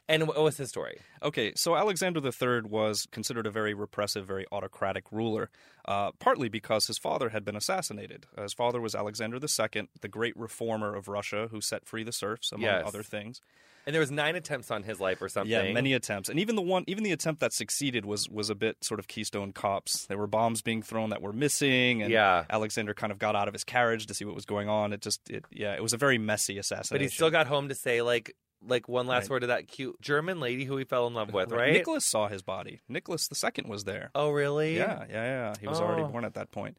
And 0.10 0.28
what 0.28 0.42
was 0.42 0.58
his 0.58 0.70
story? 0.70 1.00
Okay, 1.22 1.54
so 1.56 1.76
Alexander 1.76 2.20
III 2.26 2.62
was 2.70 3.08
considered 3.12 3.46
a 3.48 3.52
very 3.52 3.74
repressive, 3.74 4.26
very 4.26 4.46
autocratic 4.52 5.12
ruler, 5.12 5.50
uh, 5.86 6.12
partly 6.20 6.50
because 6.50 6.88
his 6.88 6.98
father 6.98 7.30
had 7.30 7.44
been 7.44 7.56
assassinated. 7.56 8.26
Uh, 8.38 8.44
his 8.44 8.54
father 8.54 8.80
was 8.80 8.96
Alexander 8.96 9.38
II, 9.38 9.88
the 10.02 10.08
great 10.08 10.36
reformer 10.38 10.96
of 10.96 11.08
Russia 11.08 11.48
who 11.52 11.62
set 11.62 11.86
free 11.86 12.04
the 12.04 12.12
serfs, 12.12 12.52
among 12.52 12.64
Yes. 12.66 12.84
other 12.88 13.04
things. 13.04 13.42
And 13.86 13.94
there 13.94 14.02
was 14.02 14.12
nine 14.12 14.36
attempts 14.36 14.70
on 14.70 14.84
his 14.84 15.00
life 15.00 15.22
or 15.22 15.30
something. 15.30 15.50
Yeah, 15.50 15.72
many 15.72 15.94
attempts, 15.94 16.28
and 16.28 16.38
even 16.42 16.58
the 16.58 16.62
one, 16.62 16.84
even 16.88 17.06
the 17.06 17.14
attempt 17.14 17.40
that 17.40 17.54
succeeded 17.54 18.06
was 18.06 18.28
was 18.30 18.50
a 18.50 18.56
bit 18.56 18.84
sort 18.84 19.00
of 19.00 19.08
Keystone 19.08 19.54
Cops. 19.54 20.08
There 20.08 20.18
were 20.18 20.28
bombs 20.28 20.62
being 20.62 20.82
thrown 20.82 21.10
that 21.12 21.22
were 21.22 21.32
missing, 21.32 22.02
and 22.04 22.12
Yeah. 22.12 22.44
Alexander 22.50 22.94
kind 22.94 23.14
of 23.14 23.18
got 23.18 23.34
out 23.38 23.48
of 23.48 23.54
his 23.54 23.64
carriage 23.64 24.06
to 24.08 24.14
see 24.14 24.26
what 24.26 24.36
was 24.36 24.44
going 24.44 24.68
on. 24.68 24.92
It 24.92 25.00
just, 25.00 25.30
it, 25.30 25.46
yeah, 25.52 25.74
it 25.74 25.82
was 25.82 25.94
a 25.94 25.98
very 25.98 26.18
messy 26.18 26.58
assassination. 26.58 26.96
But 26.96 27.00
he 27.02 27.08
still 27.08 27.30
got 27.30 27.48
home 27.48 27.70
to 27.70 27.76
say 27.76 28.02
like 28.02 28.36
like 28.66 28.88
one 28.90 29.08
last 29.08 29.24
Right. 29.24 29.30
word 29.32 29.40
to 29.42 29.48
that 29.48 29.68
cute 29.68 30.00
German 30.02 30.40
lady 30.40 30.66
who 30.66 30.78
he 30.78 30.84
fell 30.84 31.08
in 31.08 31.14
love 31.14 31.34
with, 31.34 31.52
right? 31.54 31.74
Nicholas 31.74 32.06
saw 32.06 32.28
his 32.28 32.42
body. 32.42 32.82
Nicholas 32.90 33.30
II 33.32 33.66
was 33.68 33.84
there. 33.84 34.10
Oh, 34.16 34.32
really? 34.32 34.76
Yeah, 34.78 35.06
yeah, 35.10 35.24
yeah. 35.24 35.54
He 35.60 35.68
was 35.68 35.80
already 35.80 36.02
Oh. 36.04 36.08
born 36.08 36.26
at 36.26 36.34
that 36.36 36.52
point. 36.52 36.78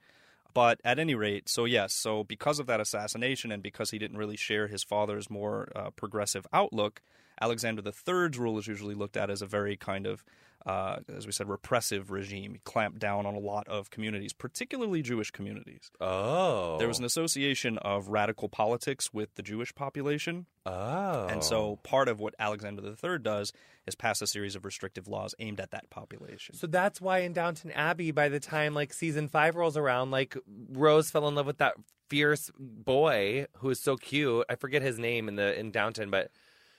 But 0.55 0.81
at 0.85 0.99
any 0.99 1.15
rate, 1.15 1.49
so 1.49 1.67
yes, 1.67 1.95
so 1.95 2.25
because 2.25 2.59
of 2.59 2.67
that 2.67 2.81
assassination 2.81 3.53
and 3.53 3.63
because 3.63 3.91
he 3.91 3.99
didn't 3.99 4.17
really 4.17 4.37
share 4.37 4.67
his 4.67 4.83
father's 4.83 5.31
more 5.31 5.71
uh, 5.77 5.91
progressive 5.91 6.47
outlook, 6.53 7.01
Alexander 7.41 7.83
III's 7.83 8.39
rule 8.39 8.59
is 8.59 8.67
usually 8.67 8.95
looked 8.95 9.17
at 9.17 9.31
as 9.31 9.41
a 9.43 9.47
very 9.47 9.77
kind 9.77 10.07
of, 10.07 10.25
uh, 10.67 10.99
as 11.15 11.27
we 11.27 11.33
said, 11.33 11.49
repressive 11.49 12.11
regime. 12.11 12.55
He 12.55 12.61
clamped 12.65 12.99
down 12.99 13.27
on 13.27 13.35
a 13.35 13.39
lot 13.39 13.67
of 13.69 13.91
communities, 13.91 14.33
particularly 14.33 15.03
Jewish 15.03 15.31
communities. 15.31 15.91
Oh. 16.01 16.79
There 16.79 16.89
was 16.89 16.99
an 16.99 17.05
association 17.05 17.79
of 17.79 18.09
radical 18.09 18.49
politics 18.49 19.13
with 19.13 19.35
the 19.37 19.43
Jewish 19.43 19.75
population. 19.75 20.47
Oh. 20.67 21.27
And 21.27 21.43
so 21.43 21.77
part 21.77 22.09
of 22.09 22.21
what 22.21 22.35
Alexander 22.39 22.83
III 22.83 23.19
does 23.19 23.53
is 23.87 23.95
pass 23.95 24.21
a 24.21 24.27
series 24.27 24.57
of 24.57 24.65
restrictive 24.65 25.09
laws 25.09 25.35
aimed 25.39 25.61
at 25.61 25.71
that 25.71 25.89
population. 25.91 26.55
So 26.55 26.67
that's 26.67 27.01
why 27.01 27.21
in 27.21 27.33
Downton 27.33 27.71
Abbey, 27.73 28.11
by 28.11 28.29
the 28.29 28.41
time 28.41 28.75
like 28.75 28.93
season 28.93 29.29
five 29.29 29.57
rolls 29.57 29.77
around, 29.77 30.11
like 30.11 30.37
Rose 30.71 31.11
fell 31.11 31.29
in 31.29 31.35
love 31.35 31.47
with 31.47 31.59
that 31.59 31.75
fierce 32.09 32.51
boy 32.59 33.47
who 33.59 33.69
was 33.69 33.81
so 33.81 33.97
cute. 33.97 34.45
I 34.49 34.57
forget 34.57 34.83
his 34.83 34.99
name 34.99 35.29
in 35.29 35.37
the 35.37 35.59
in 35.59 35.71
Downton, 35.71 36.11
but 36.11 36.31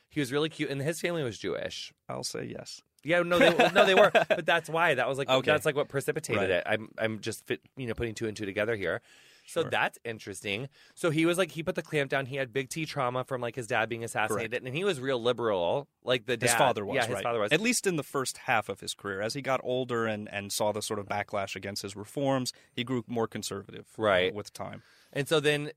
he 0.10 0.20
was 0.20 0.32
really 0.32 0.50
cute, 0.50 0.70
and 0.70 0.82
his 0.82 1.00
family 1.00 1.24
was 1.24 1.38
Jewish. 1.38 1.94
I'll 2.08 2.24
say 2.24 2.46
yes. 2.46 2.82
Yeah, 3.04 3.22
no, 3.24 3.40
they, 3.40 3.70
no, 3.70 3.86
they 3.86 3.96
were, 3.96 4.12
but 4.30 4.46
that's 4.46 4.70
why 4.70 4.94
that 4.96 5.08
was 5.08 5.18
like 5.18 5.30
Okay. 5.30 5.52
that's 5.52 5.66
like 5.66 5.76
what 5.76 5.88
precipitated 5.88 6.42
Right. 6.42 6.50
it. 6.50 6.64
I'm 6.66 6.90
I'm 6.98 7.20
just 7.20 7.46
fit, 7.48 7.62
you 7.78 7.88
know 7.88 7.94
putting 7.94 8.14
two 8.16 8.28
and 8.28 8.36
two 8.36 8.46
together 8.46 8.76
here. 8.76 9.02
So 9.48 9.62
Sure. 9.62 9.70
that's 9.72 9.98
interesting. 10.06 10.70
So 10.94 11.10
he 11.10 11.26
was 11.26 11.40
like 11.40 11.50
he 11.52 11.64
put 11.64 11.74
the 11.74 11.82
clamp 11.82 12.12
down. 12.12 12.28
He 12.28 12.36
had 12.36 12.54
big 12.54 12.70
T 12.70 12.86
trauma 12.86 13.24
from 13.24 13.42
like 13.42 13.56
his 13.56 13.66
dad 13.66 13.90
being 13.90 14.04
assassinated, 14.04 14.64
and 14.64 14.76
he 14.76 14.84
was 14.84 15.00
real 15.00 15.20
liberal. 15.20 15.88
Like 16.04 16.28
the 16.28 16.38
dad, 16.38 16.46
His 16.50 16.56
father 16.56 16.86
was, 16.86 16.96
yeah, 16.96 17.06
his 17.08 17.16
right? 17.16 17.24
father 17.24 17.40
was. 17.40 17.52
At 17.52 17.60
least 17.60 17.88
in 17.88 17.96
the 17.96 18.04
first 18.04 18.38
half 18.40 18.70
of 18.70 18.80
his 18.80 18.94
career. 18.94 19.22
As 19.22 19.34
he 19.34 19.42
got 19.42 19.60
older 19.64 20.06
and, 20.06 20.32
and 20.32 20.52
saw 20.52 20.72
the 20.72 20.84
sort 20.84 21.00
of 21.00 21.08
backlash 21.08 21.56
against 21.56 21.82
his 21.82 21.96
reforms, 21.96 22.54
he 22.74 22.84
grew 22.84 23.04
more 23.08 23.28
conservative 23.28 23.88
uh, 23.98 24.02
Right. 24.04 24.34
with 24.36 24.54
time. 24.54 24.84
And 25.12 25.28
so 25.28 25.40
then 25.40 25.72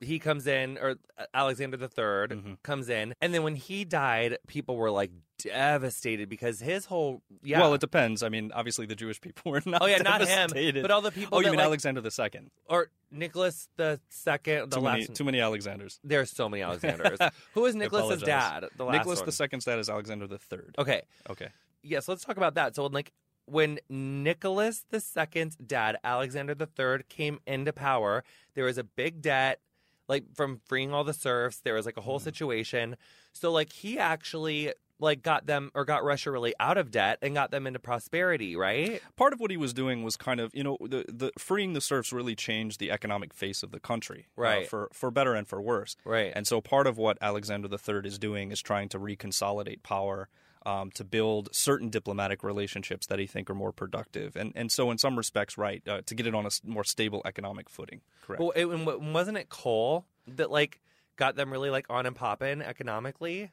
he 0.00 0.18
comes 0.18 0.46
in, 0.46 0.78
or 0.78 0.96
Alexander 1.34 1.76
the 1.76 1.88
3rd 1.88 2.30
Mhm. 2.30 2.62
comes 2.62 2.88
in, 2.88 3.14
and 3.20 3.34
then 3.34 3.42
when 3.42 3.56
he 3.56 3.84
died, 3.84 4.38
people 4.46 4.76
were 4.76 4.90
like 4.90 5.10
devastated 5.38 6.28
because 6.28 6.60
his 6.60 6.86
whole 6.86 7.22
yeah. 7.42 7.60
Well, 7.60 7.74
it 7.74 7.80
depends. 7.80 8.22
I 8.22 8.28
mean, 8.28 8.50
obviously 8.54 8.86
the 8.86 8.94
Jewish 8.94 9.20
people 9.20 9.52
were 9.52 9.62
not 9.66 9.82
oh 9.82 9.86
yeah, 9.86 9.98
not 9.98 10.20
him, 10.26 10.50
but 10.82 10.90
all 10.90 11.00
the 11.02 11.10
people. 11.10 11.36
oh, 11.38 11.40
you 11.40 11.46
mean 11.50 11.56
like, 11.58 11.66
Alexander 11.66 12.00
the 12.00 12.10
Second? 12.10 12.50
or 12.66 12.90
Nicholas 13.10 13.68
the 13.76 14.00
second, 14.08 14.70
the 14.70 14.76
Too 14.76 14.82
last. 14.82 14.94
many, 14.94 15.06
too 15.06 15.24
many 15.24 15.40
Alexanders. 15.40 15.98
There's 16.04 16.30
so 16.30 16.48
many 16.48 16.62
Alexanders. 16.68 17.18
Who 17.54 17.64
is 17.66 17.74
Nicholas's 17.74 18.22
dad? 18.22 18.66
The 18.76 18.84
last 18.84 18.98
Nicholas 18.98 19.18
one. 19.20 19.26
the 19.26 19.32
Second's 19.32 19.64
dad 19.64 19.78
is 19.78 19.88
Alexander 19.88 20.26
the 20.26 20.38
Third. 20.38 20.74
Okay, 20.78 21.02
Okay. 21.30 21.48
yeah. 21.82 22.00
So 22.00 22.12
let's 22.12 22.24
talk 22.24 22.36
about 22.36 22.54
that. 22.54 22.74
So 22.76 22.86
like 22.86 23.12
when 23.46 23.78
Nicholas 23.88 24.84
the 24.90 25.00
second's 25.00 25.56
dad, 25.56 25.96
Alexander 26.04 26.54
the 26.54 26.66
third, 26.66 27.08
came 27.08 27.38
into 27.46 27.72
power, 27.72 28.22
there 28.54 28.64
was 28.64 28.76
a 28.78 28.84
big 28.84 29.22
debt. 29.22 29.60
Like 30.08 30.24
from 30.34 30.60
freeing 30.66 30.92
all 30.92 31.04
the 31.04 31.12
serfs, 31.14 31.60
there 31.60 31.74
was 31.74 31.86
like 31.86 31.96
a 31.96 32.00
whole 32.02 32.18
Mhm. 32.18 32.22
situation. 32.24 32.96
So 33.32 33.52
like 33.52 33.72
he 33.72 33.98
actually 33.98 34.72
like 35.00 35.22
got 35.22 35.46
them 35.46 35.70
or 35.76 35.84
got 35.84 36.02
Russia 36.02 36.28
really 36.32 36.52
out 36.58 36.76
of 36.76 36.90
debt 36.90 37.18
and 37.22 37.32
got 37.32 37.52
them 37.52 37.68
into 37.68 37.78
prosperity, 37.78 38.56
right? 38.56 39.00
Part 39.14 39.32
of 39.32 39.38
what 39.38 39.52
he 39.52 39.56
was 39.56 39.72
doing 39.72 40.02
was 40.02 40.16
kind 40.16 40.40
of, 40.40 40.52
you 40.56 40.64
know, 40.64 40.76
the, 40.80 41.04
the 41.08 41.30
freeing 41.38 41.72
the 41.72 41.80
serfs 41.80 42.12
really 42.12 42.34
changed 42.34 42.80
the 42.80 42.90
economic 42.90 43.32
face 43.32 43.62
of 43.62 43.70
the 43.70 43.78
country, 43.78 44.26
uh, 44.36 44.40
Right. 44.42 44.68
for 44.68 44.88
for 44.92 45.12
better 45.12 45.34
and 45.34 45.46
for 45.46 45.62
worse. 45.62 45.96
Right. 46.04 46.32
And 46.34 46.48
so 46.48 46.60
part 46.60 46.88
of 46.88 46.98
what 46.98 47.16
Alexander 47.20 47.68
III 47.70 48.08
is 48.08 48.18
doing 48.18 48.50
is 48.50 48.60
trying 48.60 48.88
to 48.88 48.98
reconsolidate 48.98 49.84
power, 49.84 50.28
um, 50.68 50.90
to 50.92 51.04
build 51.04 51.48
certain 51.52 51.88
diplomatic 51.88 52.42
relationships 52.42 53.06
that 53.06 53.18
he 53.18 53.26
think 53.26 53.48
are 53.48 53.54
more 53.54 53.72
productive, 53.72 54.36
and 54.36 54.52
and 54.54 54.70
so 54.70 54.90
in 54.90 54.98
some 54.98 55.16
respects, 55.16 55.56
right, 55.56 55.82
uh, 55.88 56.02
to 56.04 56.14
get 56.14 56.26
it 56.26 56.34
on 56.34 56.44
a 56.46 56.50
more 56.64 56.84
stable 56.84 57.22
economic 57.24 57.68
footing. 57.70 58.00
Correct. 58.22 58.40
Well, 58.40 58.52
it, 58.54 58.66
wasn't 58.66 59.38
it 59.38 59.48
coal 59.48 60.04
that 60.26 60.50
like 60.50 60.80
got 61.16 61.36
them 61.36 61.50
really 61.50 61.70
like 61.70 61.86
on 61.88 62.04
and 62.06 62.14
popping 62.14 62.60
economically? 62.60 63.50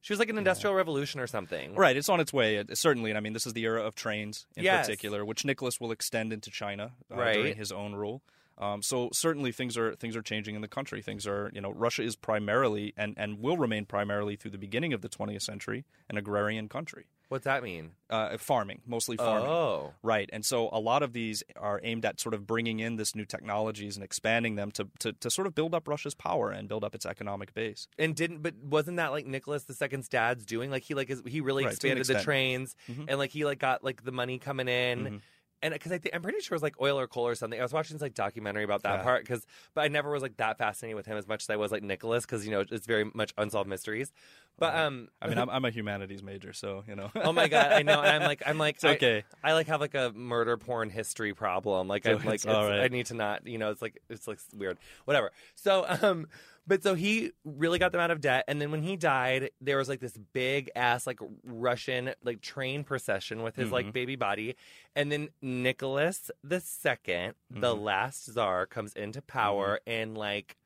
She 0.00 0.12
was 0.12 0.20
like 0.20 0.30
an 0.30 0.38
industrial 0.38 0.74
revolution 0.74 1.20
or 1.20 1.26
something. 1.26 1.74
Right, 1.74 1.96
it's 1.96 2.08
on 2.08 2.20
its 2.20 2.32
way, 2.32 2.58
uh, 2.58 2.64
certainly. 2.74 3.10
And 3.10 3.18
I 3.18 3.20
mean, 3.20 3.32
this 3.32 3.46
is 3.46 3.52
the 3.52 3.62
era 3.64 3.82
of 3.82 3.94
trains 3.94 4.46
in 4.56 4.62
Yes. 4.64 4.86
particular, 4.86 5.24
which 5.24 5.44
Nicholas 5.44 5.80
will 5.80 5.90
extend 5.90 6.32
into 6.32 6.50
China 6.50 6.92
uh, 7.12 7.16
Right. 7.16 7.34
during 7.34 7.56
his 7.56 7.72
own 7.72 7.94
rule. 7.94 8.22
Um, 8.58 8.82
so 8.82 9.08
certainly 9.12 9.52
things 9.52 9.76
are 9.78 9.94
things 9.94 10.16
are 10.16 10.22
changing 10.22 10.54
in 10.56 10.60
the 10.62 10.68
country. 10.68 11.00
Things 11.00 11.26
are, 11.26 11.50
you 11.54 11.60
know, 11.60 11.70
Russia 11.70 12.02
is 12.02 12.16
primarily 12.16 12.92
and, 12.96 13.14
and 13.16 13.38
will 13.40 13.56
remain 13.56 13.84
primarily 13.86 14.34
through 14.36 14.50
the 14.50 14.58
beginning 14.58 14.92
of 14.92 15.00
the 15.00 15.08
20th 15.08 15.42
century 15.42 15.84
an 16.10 16.16
agrarian 16.16 16.68
country. 16.68 17.06
What's 17.28 17.44
that 17.44 17.62
mean? 17.62 17.90
Uh, 18.08 18.38
farming, 18.38 18.80
mostly 18.86 19.18
farming. 19.18 19.50
Oh. 19.50 19.92
Right. 20.02 20.30
And 20.32 20.46
so 20.46 20.70
a 20.72 20.80
lot 20.80 21.02
of 21.02 21.12
these 21.12 21.42
are 21.56 21.78
aimed 21.84 22.06
at 22.06 22.18
sort 22.18 22.34
of 22.34 22.46
bringing 22.46 22.80
in 22.80 22.96
this 22.96 23.14
new 23.14 23.26
technologies 23.26 23.96
and 23.96 24.02
expanding 24.02 24.54
them 24.56 24.70
to, 24.72 24.88
to, 25.00 25.12
to 25.12 25.30
sort 25.30 25.46
of 25.46 25.54
build 25.54 25.74
up 25.74 25.86
Russia's 25.86 26.14
power 26.14 26.50
and 26.50 26.68
build 26.70 26.84
up 26.84 26.94
its 26.94 27.04
economic 27.04 27.52
base. 27.52 27.86
And 27.98 28.16
didn't, 28.16 28.42
but 28.42 28.54
wasn't 28.64 28.96
that 28.96 29.08
like 29.12 29.26
Nicholas 29.26 29.66
II's 29.68 30.08
dad's 30.08 30.46
doing? 30.46 30.70
Like 30.70 30.84
he 30.84 30.94
like 30.94 31.10
is, 31.10 31.22
he 31.26 31.42
really 31.42 31.64
Right, 31.64 31.72
expanded 31.74 32.06
the 32.06 32.22
trains, 32.22 32.74
Mhm. 32.90 33.04
and 33.08 33.18
like 33.18 33.30
he 33.30 33.44
like 33.44 33.58
got 33.58 33.84
like 33.84 34.04
the 34.04 34.12
money 34.12 34.38
coming 34.38 34.66
in. 34.68 35.04
Mhm. 35.04 35.20
And 35.62 35.72
because 35.74 35.90
I 35.90 35.98
think 35.98 36.14
I'm 36.14 36.22
pretty 36.22 36.40
sure 36.40 36.54
it 36.54 36.56
was 36.58 36.62
like 36.62 36.80
oil 36.80 37.00
or 37.00 37.06
coal 37.08 37.26
or 37.26 37.34
something. 37.34 37.58
I 37.58 37.62
was 37.64 37.72
watching 37.72 37.94
this 37.96 38.02
like 38.02 38.14
documentary 38.14 38.62
about 38.62 38.84
that 38.84 38.98
Yeah. 38.98 39.02
part 39.02 39.22
because, 39.24 39.44
but 39.74 39.80
I 39.82 39.88
never 39.88 40.10
was 40.10 40.22
like 40.22 40.36
that 40.36 40.56
fascinated 40.56 40.94
with 40.96 41.06
him 41.06 41.16
as 41.16 41.26
much 41.26 41.42
as 41.42 41.50
I 41.50 41.56
was 41.56 41.72
like 41.72 41.82
Nicholas 41.82 42.24
because 42.24 42.44
you 42.44 42.52
know 42.52 42.64
it's 42.70 42.86
very 42.86 43.10
much 43.12 43.32
unsolved 43.36 43.68
mysteries. 43.68 44.12
But 44.58 44.74
Right. 44.74 44.84
um, 44.84 45.08
I 45.22 45.28
mean, 45.28 45.38
I'm, 45.38 45.48
I'm 45.50 45.64
a 45.64 45.70
humanities 45.70 46.20
major, 46.22 46.52
so, 46.52 46.82
you 46.88 46.96
know. 46.96 47.10
oh 47.14 47.32
my 47.32 47.46
god, 47.46 47.72
I 47.72 47.82
know. 47.82 48.00
And 48.00 48.08
I'm 48.10 48.22
like, 48.28 48.42
I'm 48.44 48.58
like, 48.58 48.82
I- 48.84 48.94
okay. 48.94 49.24
I 49.42 49.52
like 49.52 49.66
have 49.68 49.80
like 49.80 49.94
a 49.94 50.12
murder 50.14 50.56
porn 50.56 50.90
history 50.90 51.32
problem. 51.34 51.86
Like 51.88 52.06
I'm 52.06 52.16
like 52.24 52.36
it's 52.36 52.44
it's- 52.44 52.56
all 52.56 52.68
right. 52.68 52.80
I 52.80 52.88
need 52.88 53.06
to 53.06 53.14
not, 53.14 53.46
you 53.46 53.58
know, 53.58 53.70
it's 53.70 53.82
like 53.82 54.00
it's 54.08 54.26
like 54.28 54.38
weird. 54.56 54.78
Whatever. 55.06 55.32
So 55.56 55.86
um 56.02 56.28
but 56.68 56.82
so 56.82 56.94
he 56.94 57.32
really 57.44 57.78
got 57.78 57.90
them 57.92 58.00
out 58.00 58.10
of 58.10 58.20
debt 58.20 58.44
and 58.46 58.60
then 58.60 58.70
when 58.70 58.82
he 58.82 58.94
died 58.96 59.50
there 59.60 59.78
was 59.78 59.88
like 59.88 60.00
this 60.00 60.16
big 60.34 60.70
ass 60.76 61.06
like 61.06 61.18
Russian 61.44 62.12
like 62.22 62.40
train 62.42 62.84
procession 62.84 63.42
with 63.42 63.56
his 63.56 63.72
like 63.72 63.86
Mhm. 63.86 63.92
baby 63.94 64.16
body 64.16 64.54
and 64.94 65.10
then 65.10 65.30
Nicholas 65.42 66.30
the 66.44 66.60
2nd 66.60 67.34
the 67.50 67.74
Mhm. 67.74 67.82
last 67.82 68.26
czar 68.32 68.66
comes 68.66 68.92
into 68.92 69.22
power 69.22 69.80
in 69.86 70.14
like 70.14 70.56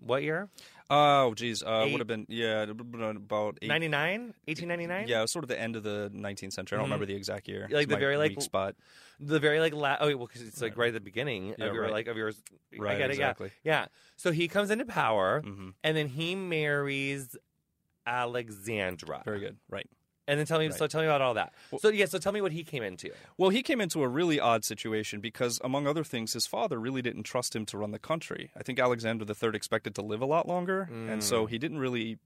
what 0.00 0.22
year? 0.22 0.48
Oh, 0.90 1.34
geez. 1.34 1.62
Uh, 1.62 1.82
Eight- 1.84 1.92
would 1.92 2.00
have 2.00 2.06
been, 2.06 2.24
yeah, 2.30 2.62
it 2.62 2.68
would've 2.68 2.90
been 2.90 3.02
about 3.16 3.58
eight. 3.60 3.68
99? 3.68 4.34
1899? 4.46 5.06
Yeah, 5.08 5.18
it 5.18 5.22
was 5.22 5.30
sort 5.30 5.44
of 5.44 5.48
the 5.48 5.60
end 5.60 5.76
of 5.76 5.82
the 5.82 6.10
19th 6.14 6.52
century. 6.54 6.76
I 6.76 6.80
don't 6.80 6.86
Mhm. 6.86 6.92
remember 6.92 7.06
the 7.06 7.14
exact 7.14 7.46
year. 7.46 7.68
Like 7.70 7.82
It's 7.82 7.86
the 7.88 7.94
my 7.96 8.00
very, 8.00 8.16
like, 8.16 8.30
weak 8.30 8.40
spot. 8.40 8.74
The 9.20 9.38
very 9.38 9.60
like 9.60 9.74
la- 9.74 9.96
oh 10.00 10.16
well 10.16 10.28
cuz 10.28 10.42
it's 10.42 10.62
like 10.62 10.76
right 10.76 10.88
at 10.88 10.94
the 10.94 11.00
beginning 11.00 11.54
Yeah, 11.58 11.66
of 11.66 11.74
your 11.74 11.82
right. 11.82 11.92
like 11.92 12.06
of 12.06 12.16
yours 12.16 12.40
Right, 12.76 12.94
I 12.94 12.98
get 12.98 13.10
exactly. 13.10 13.48
it 13.48 13.52
yeah. 13.64 13.80
Yeah. 13.82 13.86
So 14.16 14.30
he 14.30 14.46
comes 14.48 14.70
into 14.70 14.84
power 14.86 15.42
hmm 15.42 15.70
and 15.82 15.96
then 15.96 16.06
he 16.08 16.34
marries 16.36 17.36
Alexandra. 18.06 19.22
Very 19.24 19.40
good. 19.40 19.56
Right. 19.68 19.86
And 20.28 20.38
then 20.38 20.46
tell 20.46 20.58
me, 20.60 20.66
Right. 20.66 20.74
so 20.78 20.86
tell 20.86 21.00
me 21.00 21.06
about 21.08 21.22
all 21.22 21.34
that. 21.34 21.52
So 21.80 21.88
yeah, 21.88 22.04
so 22.06 22.18
tell 22.18 22.32
me 22.32 22.40
what 22.40 22.52
he 22.52 22.62
came 22.62 22.82
into. 22.84 23.10
Well, 23.36 23.50
he 23.50 23.62
came 23.62 23.80
into 23.80 24.02
a 24.02 24.08
really 24.08 24.38
odd 24.38 24.64
situation 24.64 25.20
because, 25.20 25.58
among 25.64 25.86
other 25.88 26.04
things, 26.04 26.34
his 26.34 26.46
father 26.46 26.78
really 26.78 27.02
didn't 27.02 27.22
trust 27.24 27.56
him 27.56 27.64
to 27.66 27.78
run 27.78 27.90
the 27.90 27.98
country. 27.98 28.50
I 28.56 28.62
think 28.62 28.78
Alexander 28.78 29.24
III 29.24 29.56
expected 29.56 29.94
to 29.96 30.02
live 30.02 30.20
a 30.20 30.26
lot 30.26 30.46
longer, 30.46 30.88
and 31.08 31.24
so 31.24 31.46
Mm. 31.46 31.50
he 31.50 31.58
didn't 31.58 31.78
really 31.78 32.18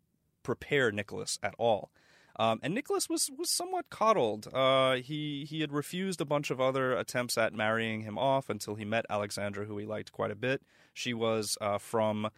prepare 0.43 0.91
Nicholas 0.91 1.39
at 1.43 1.55
all. 1.59 1.91
Um, 2.37 2.61
and 2.63 2.75
Nicholas 2.75 3.09
was, 3.11 3.31
was 3.39 3.51
somewhat 3.51 3.91
coddled. 3.91 4.49
Uh, 4.53 4.95
he 4.97 5.45
he 5.45 5.61
had 5.61 5.71
refused 5.71 6.21
a 6.21 6.25
bunch 6.25 6.51
of 6.51 6.61
other 6.63 6.97
attempts 6.97 7.37
at 7.37 7.53
marrying 7.53 8.01
him 8.01 8.17
off 8.19 8.49
until 8.49 8.75
he 8.75 8.85
met 8.87 9.05
Alexandra, 9.11 9.67
who 9.67 9.77
he 9.79 9.85
liked 9.85 10.13
quite 10.13 10.31
a 10.31 10.35
bit. 10.35 10.63
She 10.95 11.13
was 11.15 11.59
uh, 11.61 11.77
from 11.79 12.31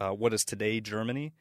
uh, 0.00 0.10
what 0.10 0.32
is 0.32 0.44
today 0.44 0.80
Germany, 0.80 1.32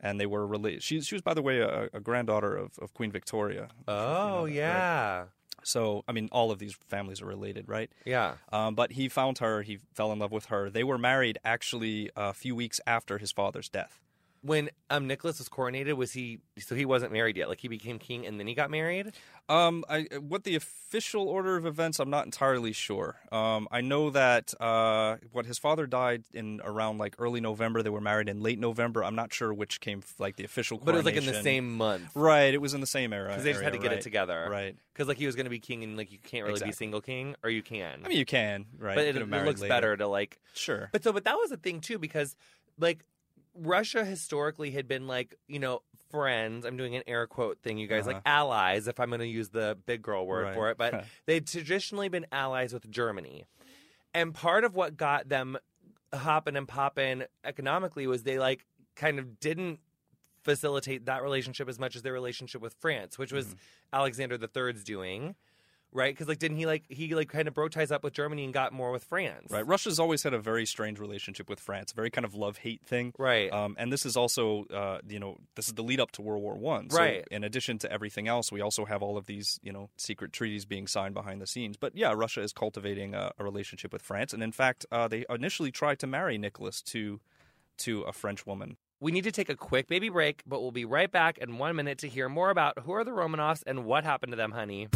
and 0.00 0.18
they 0.20 0.26
were 0.26 0.46
related. 0.46 0.82
She 0.82 1.00
she 1.00 1.14
was, 1.14 1.22
by 1.22 1.34
the 1.34 1.42
way, 1.42 1.58
a, 1.60 1.88
a 1.92 2.00
granddaughter 2.00 2.56
of, 2.56 2.78
of 2.78 2.94
Queen 2.94 3.10
Victoria. 3.12 3.68
Oh 3.86 4.44
You 4.46 4.60
know 4.60 4.60
that, 4.60 4.68
right? 4.68 4.78
yeah, 4.78 5.24
So, 5.64 6.04
I 6.08 6.12
mean, 6.12 6.28
all 6.32 6.50
of 6.50 6.58
these 6.58 6.74
families 6.88 7.20
are 7.20 7.26
related, 7.26 7.68
right? 7.68 7.90
yeah. 8.04 8.34
Um, 8.52 8.74
but 8.74 8.92
he 8.92 9.08
found 9.08 9.38
her. 9.38 9.62
He 9.62 9.78
fell 9.94 10.12
in 10.12 10.18
love 10.18 10.32
with 10.32 10.46
her. 10.46 10.70
They 10.70 10.84
were 10.84 10.98
married 10.98 11.38
actually 11.44 12.10
a 12.16 12.32
few 12.32 12.54
weeks 12.54 12.80
after 12.86 13.18
his 13.18 13.32
father's 13.32 13.68
death. 13.68 14.00
When 14.48 14.70
um 14.90 15.06
Nicholas 15.06 15.38
was 15.38 15.48
coronated, 15.48 15.94
was 15.94 16.12
he? 16.12 16.40
So 16.58 16.74
he 16.74 16.84
wasn't 16.84 17.12
married 17.12 17.36
yet. 17.36 17.48
Like 17.48 17.60
he 17.60 17.68
became 17.68 17.98
king 17.98 18.26
and 18.26 18.40
then 18.40 18.46
he 18.46 18.54
got 18.54 18.70
married. 18.70 19.12
Um, 19.48 19.84
I, 19.88 20.06
what 20.20 20.44
the 20.44 20.56
official 20.56 21.28
order 21.28 21.56
of 21.56 21.66
events, 21.66 22.00
I'm 22.00 22.10
not 22.10 22.24
entirely 22.24 22.72
sure. 22.72 23.16
Um, 23.30 23.68
I 23.70 23.80
know 23.80 24.10
that 24.10 24.54
uh, 24.60 25.16
what 25.32 25.46
his 25.46 25.58
father 25.58 25.86
died 25.86 26.24
in 26.32 26.60
around 26.64 26.98
like 26.98 27.14
early 27.18 27.40
November. 27.40 27.82
They 27.82 27.90
were 27.90 28.00
married 28.00 28.28
in 28.28 28.40
late 28.40 28.58
November. 28.58 29.04
I'm 29.04 29.14
not 29.14 29.32
sure 29.32 29.52
which 29.52 29.80
came 29.80 30.02
like 30.18 30.36
the 30.36 30.44
official. 30.44 30.78
But 30.78 30.94
it 30.94 30.98
was 30.98 31.06
like 31.06 31.16
in 31.16 31.26
the 31.26 31.42
same 31.42 31.76
month 31.76 32.10
Right. 32.14 32.52
It 32.52 32.60
was 32.60 32.74
in 32.74 32.80
the 32.80 32.86
same 32.86 33.12
era. 33.12 33.28
because 33.28 33.44
they 33.44 33.52
just 33.52 33.62
had 33.62 33.74
to 33.74 33.78
get 33.78 33.88
right, 33.88 33.98
it 33.98 34.02
together. 34.02 34.48
Right. 34.50 34.76
Because 34.92 35.08
like 35.08 35.18
he 35.18 35.26
was 35.26 35.36
going 35.36 35.46
to 35.46 35.50
be 35.50 35.60
king 35.60 35.84
and 35.84 35.96
like 35.96 36.10
you 36.10 36.18
can't 36.18 36.46
really 36.46 36.64
be 36.64 36.72
single 36.72 37.00
king 37.00 37.36
or 37.44 37.50
you 37.50 37.62
can. 37.62 38.02
I 38.04 38.08
mean, 38.08 38.18
you 38.18 38.24
can. 38.24 38.66
Right. 38.78 38.96
but 38.96 39.04
it, 39.04 39.16
it 39.16 39.28
looks 39.28 39.60
later. 39.60 39.68
better 39.68 39.96
to 39.96 40.06
like 40.06 40.40
Sure. 40.54 40.88
But 40.92 41.04
so, 41.04 41.12
but 41.12 41.24
that 41.24 41.36
was 41.36 41.52
a 41.52 41.56
thing 41.56 41.80
too, 41.80 41.98
because 41.98 42.34
like 42.78 43.04
Russia 43.58 44.04
historically 44.04 44.70
had 44.70 44.86
been 44.88 45.06
like, 45.06 45.34
you 45.48 45.58
know, 45.58 45.82
friends. 46.10 46.64
I'm 46.64 46.76
doing 46.76 46.94
an 46.96 47.02
air 47.06 47.26
quote 47.26 47.60
thing, 47.62 47.78
you 47.78 47.86
guys, 47.86 48.06
like 48.06 48.16
Uh-huh. 48.16 48.22
allies, 48.26 48.88
if 48.88 48.98
I'm 49.00 49.08
going 49.10 49.20
to 49.20 49.26
use 49.26 49.50
the 49.50 49.76
big 49.86 50.00
girl 50.02 50.26
word 50.26 50.44
Right. 50.44 50.54
for 50.54 50.70
it. 50.70 50.78
But 50.78 51.04
they'd 51.26 51.46
traditionally 51.46 52.08
been 52.08 52.26
allies 52.32 52.72
with 52.72 52.90
Germany. 52.90 53.44
And 54.14 54.34
part 54.34 54.64
of 54.64 54.74
what 54.74 54.96
got 54.96 55.28
them 55.28 55.58
hopping 56.14 56.56
and 56.56 56.66
popping 56.66 57.24
economically 57.44 58.06
was 58.06 58.22
they 58.22 58.38
like 58.38 58.64
kind 58.96 59.18
of 59.18 59.38
didn't 59.38 59.80
facilitate 60.42 61.04
that 61.06 61.22
relationship 61.22 61.68
as 61.68 61.78
much 61.78 61.94
as 61.96 62.02
their 62.02 62.12
relationship 62.14 62.62
with 62.62 62.74
France, 62.80 63.18
which 63.18 63.32
was 63.32 63.48
Mhm. 63.48 63.56
Alexander 63.92 64.38
the 64.38 64.48
Third's 64.48 64.82
doing. 64.84 65.34
Right, 65.92 66.12
because 66.12 66.28
like 66.28 66.38
didn't 66.38 66.58
he 66.58 66.66
like 66.66 66.84
he 66.88 67.14
like 67.14 67.30
kind 67.30 67.48
of 67.48 67.54
broke 67.54 67.72
ties 67.72 67.90
up 67.90 68.04
with 68.04 68.12
Germany 68.12 68.44
and 68.44 68.52
got 68.52 68.72
more 68.72 68.92
with 68.92 69.04
France? 69.04 69.50
Right. 69.50 69.66
Russia's 69.66 69.98
always 69.98 70.22
had 70.22 70.34
a 70.34 70.38
very 70.38 70.66
strange 70.66 70.98
relationship 70.98 71.48
with 71.48 71.60
France, 71.60 71.92
a 71.92 71.94
very 71.94 72.10
kind 72.10 72.24
of 72.24 72.34
love 72.34 72.58
hate 72.58 72.82
thing. 72.84 73.14
right. 73.18 73.50
Um, 73.52 73.74
and 73.78 73.90
this 73.92 74.04
is 74.04 74.16
also, 74.16 74.64
uh, 74.66 74.98
you 75.08 75.18
know, 75.18 75.38
this 75.54 75.66
is 75.68 75.74
the 75.74 75.82
lead 75.82 76.00
up 76.00 76.10
to 76.12 76.22
World 76.22 76.42
War 76.42 76.56
One. 76.56 76.90
So 76.90 76.98
Right. 76.98 77.26
In 77.30 77.42
addition 77.42 77.78
to 77.78 77.92
everything 77.92 78.28
else, 78.28 78.52
we 78.52 78.60
also 78.60 78.84
have 78.84 79.02
all 79.02 79.16
of 79.16 79.26
these, 79.26 79.58
you 79.62 79.72
know, 79.72 79.88
secret 79.96 80.32
treaties 80.32 80.66
being 80.66 80.86
signed 80.86 81.14
behind 81.14 81.40
the 81.40 81.46
scenes. 81.46 81.76
But 81.76 81.96
yeah, 81.96 82.12
Russia 82.14 82.42
is 82.42 82.52
cultivating 82.52 83.14
a, 83.14 83.32
a 83.38 83.44
relationship 83.44 83.92
with 83.92 84.02
France, 84.02 84.32
and 84.32 84.42
in 84.42 84.52
fact, 84.52 84.84
uh, 84.92 85.08
they 85.08 85.24
initially 85.30 85.70
tried 85.70 85.98
to 86.00 86.06
marry 86.06 86.36
Nicholas 86.38 86.82
to 86.82 87.20
to 87.78 88.02
a 88.02 88.12
French 88.12 88.44
woman. 88.46 88.76
We 89.00 89.12
need 89.12 89.24
to 89.24 89.32
take 89.32 89.48
a 89.48 89.54
quick 89.54 89.86
baby 89.86 90.08
break, 90.08 90.42
but 90.44 90.60
we'll 90.60 90.72
be 90.72 90.84
right 90.84 91.10
back 91.10 91.38
in 91.38 91.58
one 91.58 91.76
minute 91.76 91.98
to 91.98 92.08
hear 92.08 92.28
more 92.28 92.50
about 92.50 92.80
who 92.80 92.92
are 92.92 93.04
the 93.04 93.12
Romanovs 93.12 93.62
and 93.64 93.84
what 93.84 94.02
happened 94.02 94.32
to 94.32 94.36
them, 94.36 94.50
honey. 94.50 94.88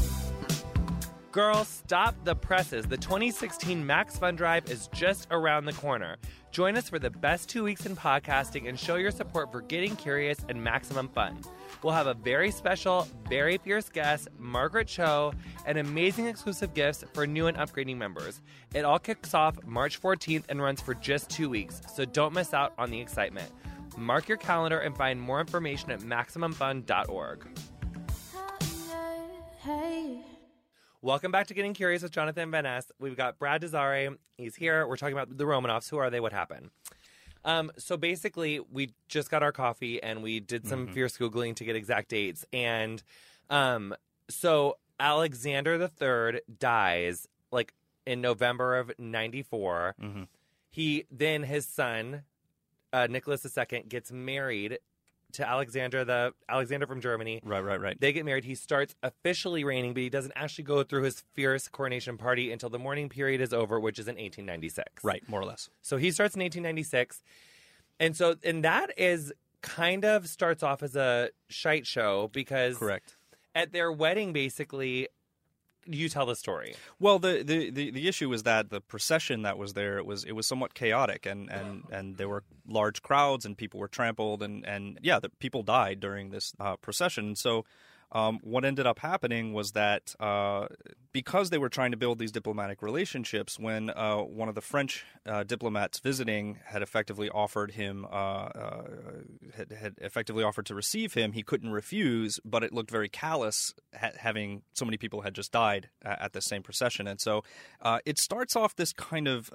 Girls, 1.32 1.66
stop 1.66 2.14
the 2.24 2.36
presses. 2.36 2.84
The 2.84 2.98
2016 2.98 3.86
Max 3.86 4.18
Fun 4.18 4.36
Drive 4.36 4.70
is 4.70 4.88
just 4.88 5.28
around 5.30 5.64
the 5.64 5.72
corner. 5.72 6.18
Join 6.50 6.76
us 6.76 6.90
for 6.90 6.98
the 6.98 7.08
best 7.08 7.48
two 7.48 7.64
weeks 7.64 7.86
in 7.86 7.96
podcasting 7.96 8.68
and 8.68 8.78
show 8.78 8.96
your 8.96 9.10
support 9.10 9.50
for 9.50 9.62
getting 9.62 9.96
curious 9.96 10.44
and 10.50 10.62
maximum 10.62 11.08
fun. 11.08 11.38
We'll 11.82 11.94
have 11.94 12.06
a 12.06 12.12
very 12.12 12.50
special, 12.50 13.08
very 13.30 13.56
fierce 13.56 13.88
guest, 13.88 14.28
Margaret 14.38 14.88
Cho, 14.88 15.32
and 15.64 15.78
amazing 15.78 16.26
exclusive 16.26 16.74
gifts 16.74 17.02
for 17.14 17.26
new 17.26 17.46
and 17.46 17.56
upgrading 17.56 17.96
members. 17.96 18.42
It 18.74 18.84
all 18.84 18.98
kicks 18.98 19.32
off 19.32 19.56
March 19.64 20.02
14th 20.02 20.44
and 20.50 20.60
runs 20.60 20.82
for 20.82 20.92
just 20.92 21.30
two 21.30 21.48
weeks, 21.48 21.80
so 21.94 22.04
don't 22.04 22.34
miss 22.34 22.52
out 22.52 22.74
on 22.76 22.90
the 22.90 23.00
excitement. 23.00 23.50
Mark 23.96 24.28
your 24.28 24.36
calendar 24.36 24.80
and 24.80 24.94
find 24.94 25.18
more 25.18 25.40
information 25.40 25.92
at 25.92 26.00
MaximumFun.org. 26.00 27.46
Welcome 31.04 31.32
back 31.32 31.48
to 31.48 31.54
Getting 31.54 31.74
Curious 31.74 32.02
with 32.02 32.12
Jonathan 32.12 32.50
Van 32.52 32.62
Ness. 32.62 32.92
We've 33.00 33.16
got 33.16 33.36
Brad 33.38 33.60
Desare. 33.60 34.16
He's 34.38 34.54
here. 34.54 34.86
We're 34.86 34.96
talking 34.96 35.14
about 35.18 35.36
the 35.36 35.44
Romanovs. 35.44 35.90
Who 35.90 35.96
are 35.98 36.10
they? 36.10 36.20
What 36.20 36.32
happened? 36.32 36.70
Um, 37.44 37.72
so 37.76 37.96
basically, 37.96 38.60
we 38.60 38.90
just 39.08 39.28
got 39.28 39.42
our 39.42 39.50
coffee 39.50 40.00
and 40.00 40.22
we 40.22 40.38
did 40.38 40.64
some 40.68 40.86
Mhm. 40.86 40.94
fierce 40.94 41.18
googling 41.18 41.56
to 41.56 41.64
get 41.64 41.74
exact 41.74 42.08
dates. 42.10 42.46
And 42.52 43.02
um, 43.50 43.96
so 44.30 44.78
Alexander 45.00 45.76
the 45.76 45.88
Third 45.88 46.40
dies 46.60 47.26
like 47.50 47.74
in 48.06 48.20
November 48.20 48.76
of 48.78 48.92
'94. 48.96 49.96
Mhm. 50.00 50.28
He 50.70 51.04
then 51.10 51.42
his 51.42 51.66
son 51.66 52.22
uh, 52.92 53.08
Nicholas 53.10 53.44
II 53.44 53.82
gets 53.88 54.12
married 54.12 54.78
to 55.32 55.48
Alexander 55.48 56.04
the 56.04 56.34
Alexander 56.48 56.86
from 56.86 57.00
Germany. 57.00 57.40
Right, 57.44 57.60
right, 57.60 57.80
right. 57.80 58.00
They 58.00 58.12
get 58.12 58.24
married. 58.24 58.44
He 58.44 58.54
starts 58.54 58.94
officially 59.02 59.64
reigning, 59.64 59.94
but 59.94 60.02
he 60.02 60.10
doesn't 60.10 60.32
actually 60.36 60.64
go 60.64 60.82
through 60.82 61.02
his 61.02 61.24
fierce 61.34 61.68
coronation 61.68 62.18
party 62.18 62.52
until 62.52 62.68
the 62.70 62.78
mourning 62.78 63.08
period 63.08 63.40
is 63.40 63.52
over, 63.52 63.78
which 63.80 63.98
is 63.98 64.06
in 64.06 64.16
1896. 64.16 65.04
Right, 65.04 65.22
more 65.28 65.40
or 65.40 65.44
less. 65.44 65.70
So 65.82 65.96
he 65.96 66.10
starts 66.10 66.34
in 66.34 66.40
1896. 66.40 67.22
And 68.00 68.16
so, 68.16 68.36
and 68.44 68.64
that 68.64 68.90
is 68.96 69.32
kind 69.60 70.04
of 70.04 70.28
starts 70.28 70.62
off 70.62 70.82
as 70.82 70.96
a 70.96 71.30
shite 71.48 71.86
show 71.86 72.28
because 72.32 72.78
Correct. 72.78 73.16
at 73.54 73.72
their 73.72 73.92
wedding, 73.92 74.32
basically, 74.32 75.08
you 75.86 76.08
tell 76.08 76.26
the 76.26 76.36
story. 76.36 76.74
Well, 76.98 77.18
the, 77.18 77.42
the, 77.42 77.70
the, 77.70 77.90
the 77.90 78.08
issue 78.08 78.28
was 78.28 78.42
that 78.44 78.70
the 78.70 78.80
procession 78.80 79.42
that 79.42 79.58
was 79.58 79.72
there 79.74 79.98
it 79.98 80.06
was 80.06 80.24
it 80.24 80.32
was 80.32 80.46
somewhat 80.46 80.74
chaotic, 80.74 81.26
and, 81.26 81.50
and, 81.50 81.84
and 81.90 82.16
there 82.16 82.28
were 82.28 82.44
large 82.66 83.02
crowds, 83.02 83.44
and 83.44 83.56
people 83.56 83.80
were 83.80 83.88
trampled, 83.88 84.42
and, 84.42 84.64
and 84.66 84.98
yeah, 85.02 85.18
the 85.18 85.28
people 85.28 85.62
died 85.62 86.00
during 86.00 86.30
this 86.30 86.54
uh, 86.60 86.76
procession. 86.76 87.36
So 87.36 87.64
um, 88.12 88.40
what 88.42 88.64
ended 88.64 88.86
up 88.86 88.98
happening 88.98 89.54
was 89.54 89.72
that 89.72 90.14
uh, 90.20 90.66
because 91.12 91.48
they 91.48 91.56
were 91.56 91.70
trying 91.70 91.92
to 91.92 91.96
build 91.96 92.18
these 92.18 92.30
diplomatic 92.30 92.82
relationships, 92.82 93.58
when 93.58 93.88
uh, 93.88 94.18
one 94.18 94.50
of 94.50 94.54
the 94.54 94.60
French 94.60 95.04
uh, 95.24 95.44
diplomats 95.44 95.98
visiting 95.98 96.58
had 96.66 96.82
effectively 96.82 97.30
offered 97.30 97.72
him, 97.72 98.04
uh, 98.04 98.08
uh, 98.08 98.82
had, 99.56 99.72
had, 99.72 99.94
effectively 99.98 100.44
offered 100.44 100.66
to 100.66 100.74
receive 100.74 101.14
him, 101.14 101.32
he 101.32 101.42
couldn't 101.42 101.70
refuse. 101.70 102.38
But 102.44 102.62
it 102.62 102.72
looked 102.72 102.90
very 102.90 103.08
callous, 103.08 103.72
ha- 103.98 104.10
having 104.18 104.62
so 104.74 104.84
many 104.84 104.98
people 104.98 105.22
had 105.22 105.34
just 105.34 105.50
died 105.50 105.88
at 106.02 106.34
the 106.34 106.42
same 106.42 106.62
procession, 106.62 107.06
and 107.06 107.20
so 107.20 107.42
uh, 107.80 108.00
it 108.04 108.18
starts 108.18 108.54
off 108.54 108.76
this 108.76 108.92
kind 108.92 109.26
of 109.26 109.50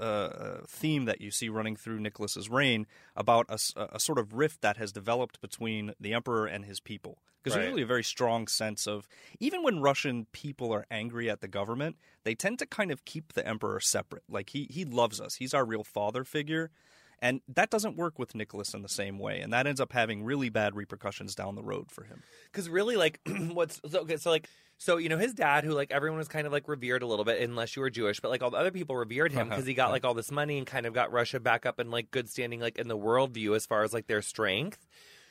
theme 0.68 1.06
that 1.06 1.22
you 1.22 1.30
see 1.30 1.50
running 1.50 1.76
through 1.76 2.00
Nicholas's 2.00 2.50
reign 2.50 2.88
about 3.16 3.46
a, 3.50 3.60
a, 3.94 4.00
sort 4.00 4.18
of 4.18 4.34
rift 4.34 4.62
that 4.62 4.78
has 4.78 4.92
developed 4.92 5.42
between 5.42 5.94
the 6.00 6.14
emperor 6.14 6.46
and 6.46 6.66
his 6.66 6.80
people. 6.80 7.20
Because 7.48 7.58
right. 7.58 7.64
there's 7.64 7.72
really 7.72 7.84
a 7.84 7.88
very 7.88 8.04
strong 8.04 8.48
sense 8.48 8.88
of 8.88 9.08
even 9.40 9.64
when 9.64 9.82
Russian 9.82 10.28
people 10.32 10.74
are 10.74 10.86
angry 10.92 11.30
at 11.30 11.42
the 11.42 11.48
government, 11.48 11.96
they 12.24 12.36
tend 12.36 12.60
to 12.60 12.66
kind 12.66 12.92
of 12.92 13.06
keep 13.06 13.34
the 13.34 13.48
emperor 13.48 13.80
separate. 13.80 14.24
Like 14.30 14.50
he 14.50 14.68
he 14.70 14.84
loves 14.84 15.22
us. 15.22 15.36
He's 15.36 15.54
our 15.54 15.66
real 15.66 15.84
father 15.84 16.24
figure. 16.24 16.72
And 17.20 17.42
that 17.48 17.72
doesn't 17.72 17.98
work 17.98 18.20
with 18.20 18.36
Nicholas 18.36 18.76
in 18.76 18.84
the 18.84 18.90
same 18.90 19.18
way, 19.18 19.40
and 19.42 19.52
that 19.52 19.66
ends 19.66 19.82
up 19.82 19.92
having 19.92 20.24
really 20.24 20.50
bad 20.50 20.76
repercussions 20.76 21.34
down 21.34 21.56
the 21.56 21.64
road 21.64 21.92
for 21.92 22.04
him. 22.04 22.22
Because 22.52 22.70
really, 22.70 22.96
like, 22.96 23.20
what's 23.54 23.82
so, 23.90 24.02
okay? 24.02 24.18
So, 24.18 24.30
like, 24.30 24.48
so 24.78 24.98
you 24.98 25.10
know, 25.10 25.18
his 25.18 25.34
dad, 25.34 25.64
who 25.64 25.72
like 25.72 25.92
everyone 25.92 26.20
was 26.20 26.28
kind 26.28 26.46
of 26.46 26.54
like 26.54 26.68
revered 26.68 27.02
a 27.02 27.08
little 27.08 27.26
bit, 27.26 27.42
unless 27.42 27.76
you 27.76 27.82
were 27.82 27.90
Jewish, 27.90 28.20
but 28.20 28.30
like 28.30 28.44
all 28.44 28.52
the 28.52 28.58
other 28.58 28.70
people 28.70 28.96
revered 28.96 29.32
him 29.32 29.48
uh-huh, 29.48 29.50
because 29.50 29.66
he 29.66 29.74
got 29.74 29.90
like 29.90 30.06
all 30.06 30.14
this 30.14 30.32
money 30.32 30.60
and 30.60 30.68
kind 30.68 30.86
of 30.86 30.94
got 30.94 31.12
Russia 31.12 31.40
back 31.40 31.66
up 31.66 31.80
in 31.80 31.90
like 31.90 32.12
good 32.12 32.30
standing, 32.30 32.60
like 32.60 32.78
in 32.78 32.88
the 32.88 32.98
worldview 32.98 33.56
as 33.56 33.66
far 33.66 33.82
as 33.82 33.94
like 33.94 34.06
their 34.06 34.22
strength. 34.22 34.86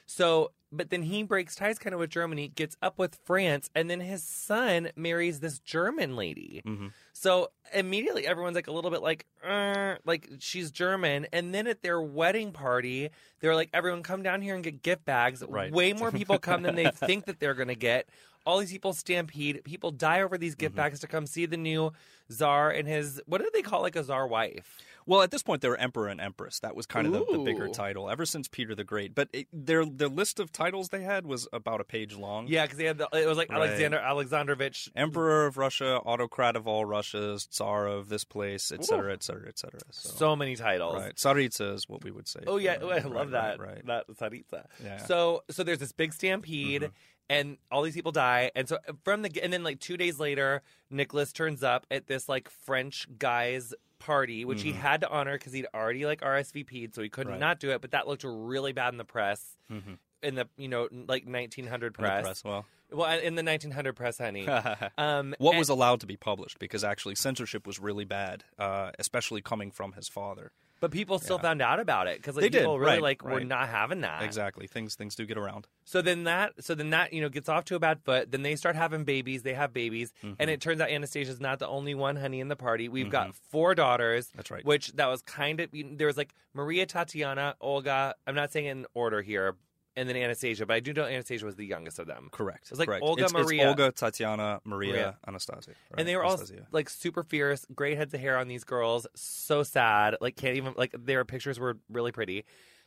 So, 0.07 0.53
but 0.73 0.91
then 0.91 1.03
he 1.03 1.23
breaks 1.23 1.55
ties 1.57 1.79
kind 1.79 1.93
of 1.93 2.01
with 2.01 2.11
Germany, 2.11 2.49
gets 2.49 2.77
up 2.81 2.99
with 2.99 3.19
France, 3.25 3.71
and 3.75 3.91
then 3.91 4.01
his 4.01 4.23
son 4.23 4.91
marries 4.97 5.41
this 5.41 5.59
German 5.59 6.17
lady. 6.17 6.63
Mm-hmm. 6.65 6.89
So 7.13 7.51
immediately 7.75 8.27
everyone's 8.27 8.55
like 8.55 8.69
a 8.69 8.73
little 8.73 8.91
bit 8.91 9.03
like, 9.03 9.27
uh, 9.45 9.97
like 10.05 10.31
she's 10.39 10.71
German. 10.71 11.27
And 11.33 11.55
then 11.55 11.67
at 11.67 11.83
their 11.83 12.01
wedding 12.01 12.53
party, 12.53 13.11
they're 13.41 13.55
like, 13.55 13.71
everyone 13.75 14.03
come 14.03 14.23
down 14.23 14.43
here 14.43 14.55
and 14.55 14.63
get 14.63 14.83
gift 14.83 15.05
bags. 15.05 15.43
Right. 15.47 15.73
Way 15.73 15.93
more 15.93 16.13
people 16.13 16.39
come 16.39 16.63
than 16.63 16.77
they 16.77 16.91
think 16.95 17.27
that 17.27 17.41
they're 17.41 17.55
going 17.55 17.69
to 17.69 17.75
get. 17.75 18.09
All 18.47 18.59
these 18.59 18.73
people 18.73 18.93
stampede. 18.93 19.63
People 19.65 19.91
die 19.91 20.23
over 20.23 20.39
these 20.39 20.55
gift 20.55 20.73
mm-hmm. 20.73 20.83
bags 20.83 21.01
to 21.01 21.07
come 21.07 21.27
see 21.27 21.47
the 21.47 21.57
new 21.57 21.93
czar 22.33 22.71
and 22.71 22.89
his, 22.89 23.21
what 23.27 23.41
do 23.41 23.51
they 23.53 23.63
call 23.63 23.83
like 23.83 23.97
a 23.97 24.05
czar 24.05 24.27
wife? 24.27 24.79
Well, 25.07 25.23
at 25.23 25.31
this 25.31 25.45
point, 25.45 25.63
they 25.63 25.69
were 25.69 25.77
emperor 25.77 26.09
and 26.09 26.21
empress. 26.21 26.59
That 26.61 26.75
was 26.75 26.85
kind 26.85 27.07
of 27.07 27.13
the, 27.13 27.25
the, 27.25 27.39
bigger 27.39 27.69
title 27.69 28.11
ever 28.11 28.27
since 28.27 28.49
Peter 28.49 28.75
the 28.75 28.83
Great. 28.83 29.15
But 29.15 29.29
it, 29.33 29.47
their 29.53 29.87
their 29.87 30.09
list 30.09 30.41
of 30.41 30.51
titles 30.51 30.89
they 30.89 31.03
had 31.03 31.25
was 31.27 31.47
about 31.53 31.81
a 31.81 31.85
page 31.85 32.17
long. 32.17 32.49
Yeah, 32.49 32.65
because 32.65 32.77
they 32.77 32.87
had 32.87 32.99
the, 32.99 33.09
it 33.13 33.27
was 33.27 33.39
like 33.39 33.49
right. 33.49 33.59
Alexander 33.59 33.99
Alexandrovich, 33.99 34.91
Emperor 34.97 35.47
of 35.47 35.59
Russia, 35.59 36.01
autocrat 36.05 36.57
of 36.57 36.67
all 36.67 36.85
Russias, 36.85 37.47
Tsar 37.47 37.87
of 37.87 38.09
this 38.09 38.25
place, 38.25 38.73
etc., 38.73 39.13
etc., 39.13 39.49
etc. 39.49 39.81
So 39.91 40.35
many 40.35 40.57
titles. 40.57 40.97
Right, 40.97 41.15
Tsaritsa 41.15 41.75
is 41.75 41.89
what 41.89 42.03
we 42.03 42.11
would 42.11 42.27
say. 42.27 42.41
Oh 42.49 42.57
yeah, 42.57 42.73
I 42.73 42.99
love 42.99 43.13
right, 43.13 43.31
that. 43.31 43.61
Right, 43.61 43.87
that 43.87 44.09
Tsaritsa. 44.09 44.65
Yeah. 44.83 45.07
So 45.07 45.45
so 45.51 45.63
there's 45.63 45.79
this 45.79 45.93
big 45.93 46.15
stampede. 46.15 46.83
Mm-hmm 46.83 46.93
and 47.29 47.59
all 47.71 47.83
these 47.83 47.95
people 47.95 48.13
die 48.13 48.51
and 48.55 48.69
so 48.69 48.79
from 49.05 49.23
the 49.23 49.43
and 49.43 49.53
then 49.53 49.65
like 49.65 49.81
two 49.81 49.97
days 49.97 50.19
later 50.19 50.63
nicholas 50.91 51.33
turns 51.33 51.63
up 51.63 51.87
at 51.91 52.07
this 52.07 52.29
like 52.29 52.49
french 52.49 53.07
guy's 53.19 53.75
party, 53.99 54.45
which 54.45 54.59
mm-hmm. 54.59 54.69
he 54.69 54.73
had 54.75 55.01
to 55.03 55.11
honor 55.11 55.37
because 55.37 55.53
he'd 55.53 55.67
already 55.75 56.07
like 56.07 56.21
RSVP'd, 56.21 56.95
so 56.95 57.03
he 57.03 57.09
couldn't 57.09 57.33
right. 57.33 57.41
not 57.41 57.61
do 57.61 57.71
it. 57.71 57.81
But 57.81 57.93
that 57.93 58.07
looked 58.07 58.25
really 58.25 58.73
bad 58.73 58.93
in 58.93 58.99
the 58.99 59.05
press, 59.05 59.57
mm-hmm. 59.71 59.95
in 60.23 60.35
the 60.35 60.49
you 60.57 60.69
know 60.69 60.89
like 60.93 61.27
1900 61.27 61.95
press. 61.95 62.23
press 62.23 62.45
well. 62.45 62.65
Well, 62.93 63.19
in 63.19 63.35
the 63.35 63.43
1900 63.43 63.95
press, 63.95 64.19
honey. 64.19 64.47
um, 64.99 65.35
what 65.39 65.53
and, 65.53 65.59
was 65.59 65.69
allowed 65.69 66.01
to 66.01 66.07
be 66.07 66.17
published? 66.17 66.61
Because 66.61 66.85
actually, 66.85 67.17
censorship 67.17 67.67
was 67.67 67.81
really 67.81 68.05
bad, 68.05 68.45
uh, 68.59 68.93
especially 68.99 69.43
coming 69.43 69.73
from 69.73 69.93
his 69.93 70.09
father. 70.09 70.53
But 70.81 70.91
people 70.91 71.19
still 71.19 71.37
yeah. 71.37 71.43
found 71.43 71.63
out 71.63 71.81
about 71.81 72.07
it 72.07 72.19
because 72.19 72.37
like, 72.37 72.43
they 72.43 72.59
people 72.59 72.75
did. 72.75 72.81
really 72.81 72.93
right, 72.95 73.03
like 73.03 73.25
right. 73.25 73.35
were 73.35 73.45
not 73.45 73.69
having 73.69 74.03
that. 74.03 74.23
Exactly. 74.23 74.67
Things 74.67 74.95
things 74.95 75.15
do 75.15 75.25
get 75.25 75.39
around. 75.39 75.67
So 75.85 76.03
then 76.03 76.25
that 76.25 76.53
so 76.63 76.75
then 76.75 76.91
that 76.91 77.13
you 77.13 77.23
know 77.23 77.29
gets 77.29 77.49
off 77.49 77.65
to 77.67 77.77
a 77.77 77.79
bad 77.79 78.01
foot. 78.05 78.31
Then 78.31 78.43
they 78.43 78.57
start 78.57 78.77
having 78.77 79.05
babies. 79.05 79.43
They 79.43 79.55
have 79.55 79.73
babies, 79.73 80.13
mm-hmm. 80.23 80.35
and 80.39 80.51
it 80.51 80.61
turns 80.61 80.81
out 80.81 80.91
Anastasia's 80.91 81.41
not 81.41 81.59
the 81.59 81.69
only 81.69 81.95
one, 81.95 82.17
honey, 82.17 82.41
in 82.41 82.49
the 82.49 82.57
party. 82.57 82.89
We've 82.89 83.05
mm-hmm. 83.05 83.13
got 83.13 83.35
four 83.35 83.75
daughters. 83.75 84.29
That's 84.35 84.51
right. 84.51 84.65
Which 84.65 84.93
that 84.93 85.07
was 85.07 85.23
kind 85.23 85.61
of 85.61 85.71
there 85.73 86.07
was 86.07 86.17
like 86.17 86.35
Maria, 86.53 86.85
Tatiana, 86.85 87.57
Olga. 87.61 88.15
I'm 88.27 88.35
not 88.35 88.53
saying 88.53 88.67
in 88.67 88.87
order 88.95 89.23
here, 89.23 89.57
and 89.97 90.09
then 90.09 90.17
Anastasia, 90.17 90.67
but 90.67 90.75
I 90.75 90.81
do 90.81 90.93
know 90.93 91.05
Anastasia 91.05 91.45
was 91.47 91.57
the 91.57 91.65
youngest 91.65 91.99
of 91.99 92.07
them. 92.07 92.29
Correct. 92.31 92.67
It 92.67 92.71
was 92.71 92.79
like 92.79 92.89
Correct. 92.89 93.03
Olga, 93.03 93.25
it's, 93.25 93.33
Maria, 93.33 93.71
it's 93.71 93.81
Olga, 93.81 93.93
Tatiana, 93.93 94.61
Maria, 94.65 94.93
Maria. 94.93 95.19
Anastasia, 95.27 95.71
right? 95.71 95.99
and 95.99 96.09
they 96.09 96.17
were 96.17 96.25
all 96.25 96.39
like 96.71 96.91
super 96.91 97.23
fierce, 97.23 97.67
great 97.75 97.97
heads 97.97 98.13
of 98.13 98.21
hair 98.21 98.39
on 98.39 98.49
these 98.49 98.65
girls. 98.65 99.07
So 99.15 99.63
sad, 99.63 100.17
like 100.21 100.37
can't 100.37 100.57
even 100.57 100.75
like 100.77 100.95
their 100.99 101.25
pictures 101.25 101.59
were 101.59 101.79
really 101.91 102.13
pretty. 102.13 102.45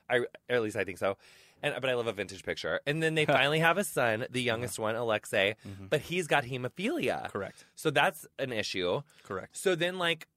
I 0.09 0.17
or 0.17 0.27
at 0.49 0.61
least 0.61 0.75
I 0.75 0.83
think 0.83 0.97
so. 0.97 1.17
And 1.61 1.75
but 1.81 1.89
I 1.89 1.95
love 1.95 2.07
a 2.07 2.13
vintage 2.13 2.43
picture. 2.43 2.79
And 2.85 3.01
then 3.01 3.15
they 3.15 3.25
finally 3.25 3.59
have 3.59 3.77
a 3.77 3.83
son, 3.83 4.25
the 4.29 4.41
youngest 4.41 4.79
one, 4.79 4.95
Alexei, 4.95 5.55
mm-hmm. 5.67 5.87
but 5.89 6.01
he's 6.01 6.27
got 6.27 6.43
hemophilia. 6.45 7.29
Correct. 7.31 7.65
So 7.75 7.89
that's 7.89 8.27
an 8.37 8.53
issue. 8.53 9.01
Correct. 9.23 9.57
So 9.57 9.75
then 9.75 9.97
like 9.97 10.27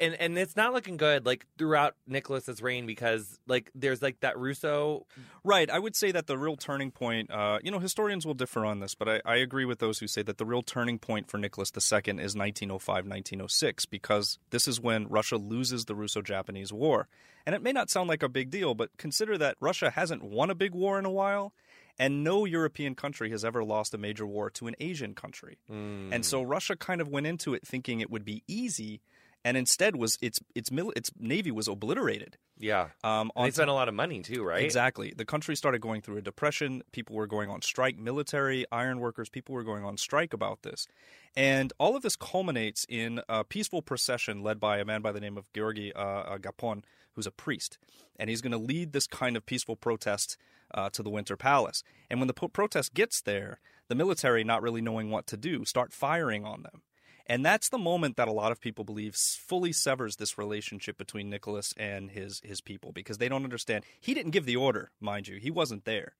and 0.00 0.14
and 0.14 0.38
it's 0.38 0.56
not 0.56 0.72
looking 0.72 0.96
good 0.96 1.26
like 1.26 1.46
throughout 1.58 1.94
Nicholas's 2.06 2.62
reign 2.62 2.86
because 2.86 3.38
like 3.46 3.70
there's 3.74 4.02
like 4.02 4.20
that 4.20 4.38
Russo 4.38 5.06
right 5.44 5.68
I 5.70 5.78
would 5.78 5.94
say 5.94 6.12
that 6.12 6.26
the 6.26 6.36
real 6.36 6.56
turning 6.56 6.90
point 6.90 7.30
uh, 7.30 7.58
you 7.62 7.70
know 7.70 7.78
historians 7.78 8.26
will 8.26 8.34
differ 8.34 8.64
on 8.64 8.80
this 8.80 8.94
but 8.94 9.08
I, 9.08 9.20
I 9.24 9.36
agree 9.36 9.64
with 9.64 9.78
those 9.78 9.98
who 9.98 10.06
say 10.06 10.22
that 10.22 10.38
the 10.38 10.44
real 10.44 10.62
turning 10.62 10.98
point 10.98 11.30
for 11.30 11.38
Nicholas 11.38 11.70
II 11.74 11.98
is 11.98 12.34
1905 12.34 12.94
1906 13.06 13.86
because 13.86 14.38
this 14.50 14.66
is 14.66 14.80
when 14.80 15.06
Russia 15.08 15.36
loses 15.36 15.84
the 15.84 15.94
Russo-Japanese 15.94 16.72
war 16.72 17.08
and 17.44 17.54
it 17.54 17.62
may 17.62 17.72
not 17.72 17.90
sound 17.90 18.08
like 18.08 18.22
a 18.22 18.28
big 18.28 18.50
deal 18.50 18.74
but 18.74 18.96
consider 18.96 19.38
that 19.38 19.56
Russia 19.60 19.90
hasn't 19.90 20.22
won 20.22 20.50
a 20.50 20.54
big 20.54 20.74
war 20.74 20.98
in 20.98 21.04
a 21.04 21.10
while 21.10 21.52
and 21.98 22.22
no 22.22 22.44
European 22.44 22.94
country 22.94 23.30
has 23.30 23.44
ever 23.44 23.64
lost 23.64 23.94
a 23.94 23.98
major 23.98 24.26
war 24.26 24.50
to 24.50 24.66
an 24.66 24.74
Asian 24.80 25.14
country. 25.14 25.58
Mm. 25.70 26.10
And 26.12 26.26
so 26.26 26.42
Russia 26.42 26.76
kind 26.76 27.00
of 27.00 27.08
went 27.08 27.26
into 27.26 27.54
it 27.54 27.66
thinking 27.66 28.00
it 28.00 28.10
would 28.10 28.24
be 28.24 28.42
easy 28.46 29.00
and 29.46 29.56
instead 29.56 29.94
was 29.94 30.18
its 30.20 30.40
its 30.56 30.72
mil- 30.72 30.92
its 30.96 31.12
navy 31.20 31.52
was 31.52 31.68
obliterated. 31.68 32.36
Yeah, 32.58 32.88
um, 33.04 33.30
they 33.36 33.52
spent 33.52 33.70
a 33.70 33.74
lot 33.74 33.86
of 33.88 33.94
money 33.94 34.20
too, 34.20 34.42
right? 34.42 34.64
Exactly. 34.64 35.14
The 35.16 35.24
country 35.24 35.54
started 35.54 35.80
going 35.80 36.02
through 36.02 36.16
a 36.16 36.20
depression. 36.20 36.82
People 36.90 37.14
were 37.14 37.28
going 37.28 37.48
on 37.48 37.62
strike. 37.62 37.96
Military, 37.96 38.66
iron 38.72 38.98
workers, 38.98 39.28
people 39.28 39.54
were 39.54 39.62
going 39.62 39.84
on 39.84 39.98
strike 39.98 40.34
about 40.34 40.62
this, 40.62 40.88
and 41.36 41.72
all 41.78 41.94
of 41.94 42.02
this 42.02 42.16
culminates 42.16 42.84
in 42.88 43.20
a 43.28 43.44
peaceful 43.44 43.82
procession 43.82 44.42
led 44.42 44.58
by 44.58 44.78
a 44.78 44.84
man 44.84 45.00
by 45.00 45.12
the 45.12 45.20
name 45.20 45.38
of 45.38 45.52
Georgy 45.52 45.94
uh, 45.94 46.00
uh 46.00 46.38
Gapon, 46.38 46.82
who's 47.12 47.26
a 47.28 47.30
priest, 47.30 47.78
and 48.18 48.28
he's 48.28 48.42
going 48.42 48.50
to 48.50 48.58
lead 48.58 48.92
this 48.92 49.06
kind 49.06 49.36
of 49.36 49.46
peaceful 49.46 49.76
protest 49.76 50.36
uh, 50.74 50.90
to 50.90 51.04
the 51.04 51.10
Winter 51.10 51.36
Palace. 51.36 51.84
And 52.10 52.18
when 52.18 52.26
the 52.26 52.34
po- 52.34 52.48
protest 52.48 52.94
gets 52.94 53.20
there, 53.20 53.60
the 53.86 53.94
military, 53.94 54.42
not 54.42 54.60
really 54.60 54.80
knowing 54.80 55.12
what 55.12 55.28
to 55.28 55.36
do, 55.36 55.64
start 55.64 55.92
firing 55.92 56.44
on 56.44 56.64
them. 56.64 56.82
And 57.28 57.44
that's 57.44 57.68
the 57.68 57.78
moment 57.78 58.16
that 58.16 58.28
a 58.28 58.32
lot 58.32 58.52
of 58.52 58.60
people 58.60 58.84
believe 58.84 59.16
fully 59.16 59.72
severs 59.72 60.16
this 60.16 60.38
relationship 60.38 60.96
between 60.96 61.28
Nicholas 61.28 61.74
and 61.76 62.10
his 62.10 62.40
his 62.44 62.60
people 62.60 62.92
because 62.92 63.18
they 63.18 63.28
don't 63.28 63.44
understand. 63.44 63.84
He 64.00 64.14
didn't 64.14 64.30
give 64.30 64.46
the 64.46 64.56
order, 64.56 64.90
mind 65.00 65.26
you. 65.28 65.36
He 65.36 65.50
wasn't 65.50 65.84
there. 65.84 66.14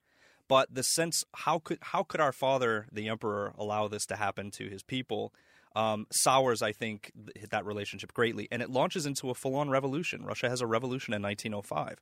But 0.49 0.75
the 0.75 0.83
sense 0.83 1.25
how 1.35 1.59
could 1.59 1.79
how 1.81 2.03
could 2.03 2.21
our 2.21 2.33
father, 2.33 2.87
the 2.93 3.09
emperor, 3.09 3.53
allow 3.57 3.89
this 3.89 4.07
to 4.07 4.17
happen 4.17 4.51
to 4.53 4.69
his 4.69 4.83
people? 4.83 5.33
Um, 5.75 6.07
sours, 6.11 6.63
I 6.63 6.73
think, 6.73 7.13
that 7.51 7.67
relationship 7.67 8.15
greatly, 8.15 8.49
and 8.51 8.63
it 8.63 8.71
launches 8.71 9.05
into 9.05 9.29
a 9.29 9.35
full-on 9.35 9.69
revolution. 9.69 10.25
Russia 10.25 10.49
has 10.49 10.63
a 10.63 10.67
revolution 10.67 11.13
in 11.13 11.21
1905. 11.21 11.99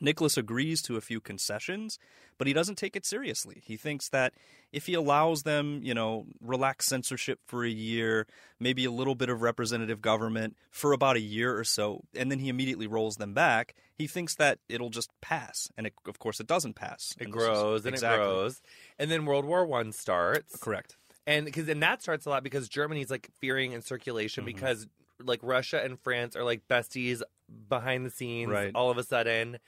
Nicholas 0.00 0.36
agrees 0.36 0.80
to 0.82 0.96
a 0.96 1.00
few 1.00 1.20
concessions, 1.20 1.98
but 2.38 2.46
he 2.46 2.52
doesn't 2.52 2.76
take 2.76 2.96
it 2.96 3.04
seriously. 3.04 3.62
He 3.64 3.76
thinks 3.76 4.08
that 4.08 4.32
if 4.72 4.86
he 4.86 4.94
allows 4.94 5.42
them, 5.42 5.80
you 5.82 5.92
know, 5.92 6.26
relax 6.40 6.86
censorship 6.86 7.38
for 7.46 7.64
a 7.64 7.70
year, 7.70 8.26
maybe 8.58 8.84
a 8.84 8.90
little 8.90 9.14
bit 9.14 9.28
of 9.28 9.42
representative 9.42 10.00
government 10.00 10.56
for 10.70 10.92
about 10.92 11.16
a 11.16 11.20
year 11.20 11.56
or 11.56 11.64
so, 11.64 12.02
and 12.14 12.30
then 12.30 12.38
he 12.38 12.48
immediately 12.48 12.86
rolls 12.86 13.16
them 13.16 13.34
back, 13.34 13.74
he 13.94 14.06
thinks 14.06 14.34
that 14.36 14.58
it'll 14.68 14.90
just 14.90 15.10
pass. 15.20 15.68
And 15.76 15.86
it, 15.86 15.94
of 16.06 16.18
course, 16.18 16.40
it 16.40 16.46
doesn't 16.46 16.74
pass. 16.74 17.14
It 17.18 17.24
and 17.24 17.32
grows 17.32 17.80
is, 17.80 17.86
and 17.86 17.94
exactly. 17.94 18.24
it 18.24 18.28
grows. 18.28 18.62
And 18.98 19.10
then 19.10 19.26
World 19.26 19.44
War 19.44 19.66
One 19.66 19.92
starts. 19.92 20.56
Correct. 20.56 20.96
And 21.26 21.44
because 21.44 21.68
and 21.68 21.82
that 21.82 22.02
starts 22.02 22.24
a 22.26 22.30
lot 22.30 22.42
because 22.42 22.68
Germany's 22.68 23.10
like 23.10 23.28
fearing 23.38 23.72
in 23.72 23.82
circulation 23.82 24.44
mm-hmm. 24.44 24.54
because 24.54 24.86
like 25.22 25.40
Russia 25.42 25.82
and 25.84 26.00
France 26.00 26.34
are 26.34 26.44
like 26.44 26.66
besties 26.66 27.20
behind 27.68 28.06
the 28.06 28.10
scenes 28.10 28.50
right. 28.50 28.72
all 28.74 28.90
of 28.90 28.98
a 28.98 29.04
sudden 29.04 29.58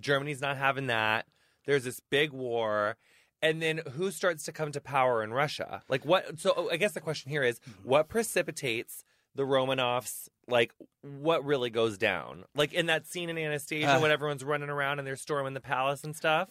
Germany's 0.00 0.40
not 0.40 0.56
having 0.56 0.86
that. 0.86 1.26
There's 1.66 1.84
this 1.84 2.00
big 2.10 2.32
war. 2.32 2.96
And 3.40 3.62
then 3.62 3.82
who 3.92 4.10
starts 4.10 4.44
to 4.44 4.52
come 4.52 4.72
to 4.72 4.80
power 4.80 5.22
in 5.22 5.32
Russia? 5.32 5.82
Like 5.88 6.04
what? 6.04 6.40
So 6.40 6.68
I 6.72 6.76
guess 6.76 6.92
the 6.92 7.00
question 7.00 7.30
here 7.30 7.42
is 7.42 7.60
mm-hmm. 7.60 7.88
what 7.88 8.08
precipitates 8.08 9.04
the 9.34 9.44
Romanovs? 9.44 10.28
Like 10.48 10.72
what 11.02 11.44
really 11.44 11.70
goes 11.70 11.98
down? 11.98 12.44
Like 12.56 12.72
in 12.72 12.86
that 12.86 13.06
scene 13.06 13.28
in 13.28 13.38
Anastasia 13.38 13.96
uh, 13.96 14.00
when 14.00 14.10
everyone's 14.10 14.42
running 14.42 14.70
around 14.70 14.98
and 14.98 15.06
they're 15.06 15.16
storming 15.16 15.54
the 15.54 15.60
palace 15.60 16.02
and 16.02 16.16
stuff. 16.16 16.48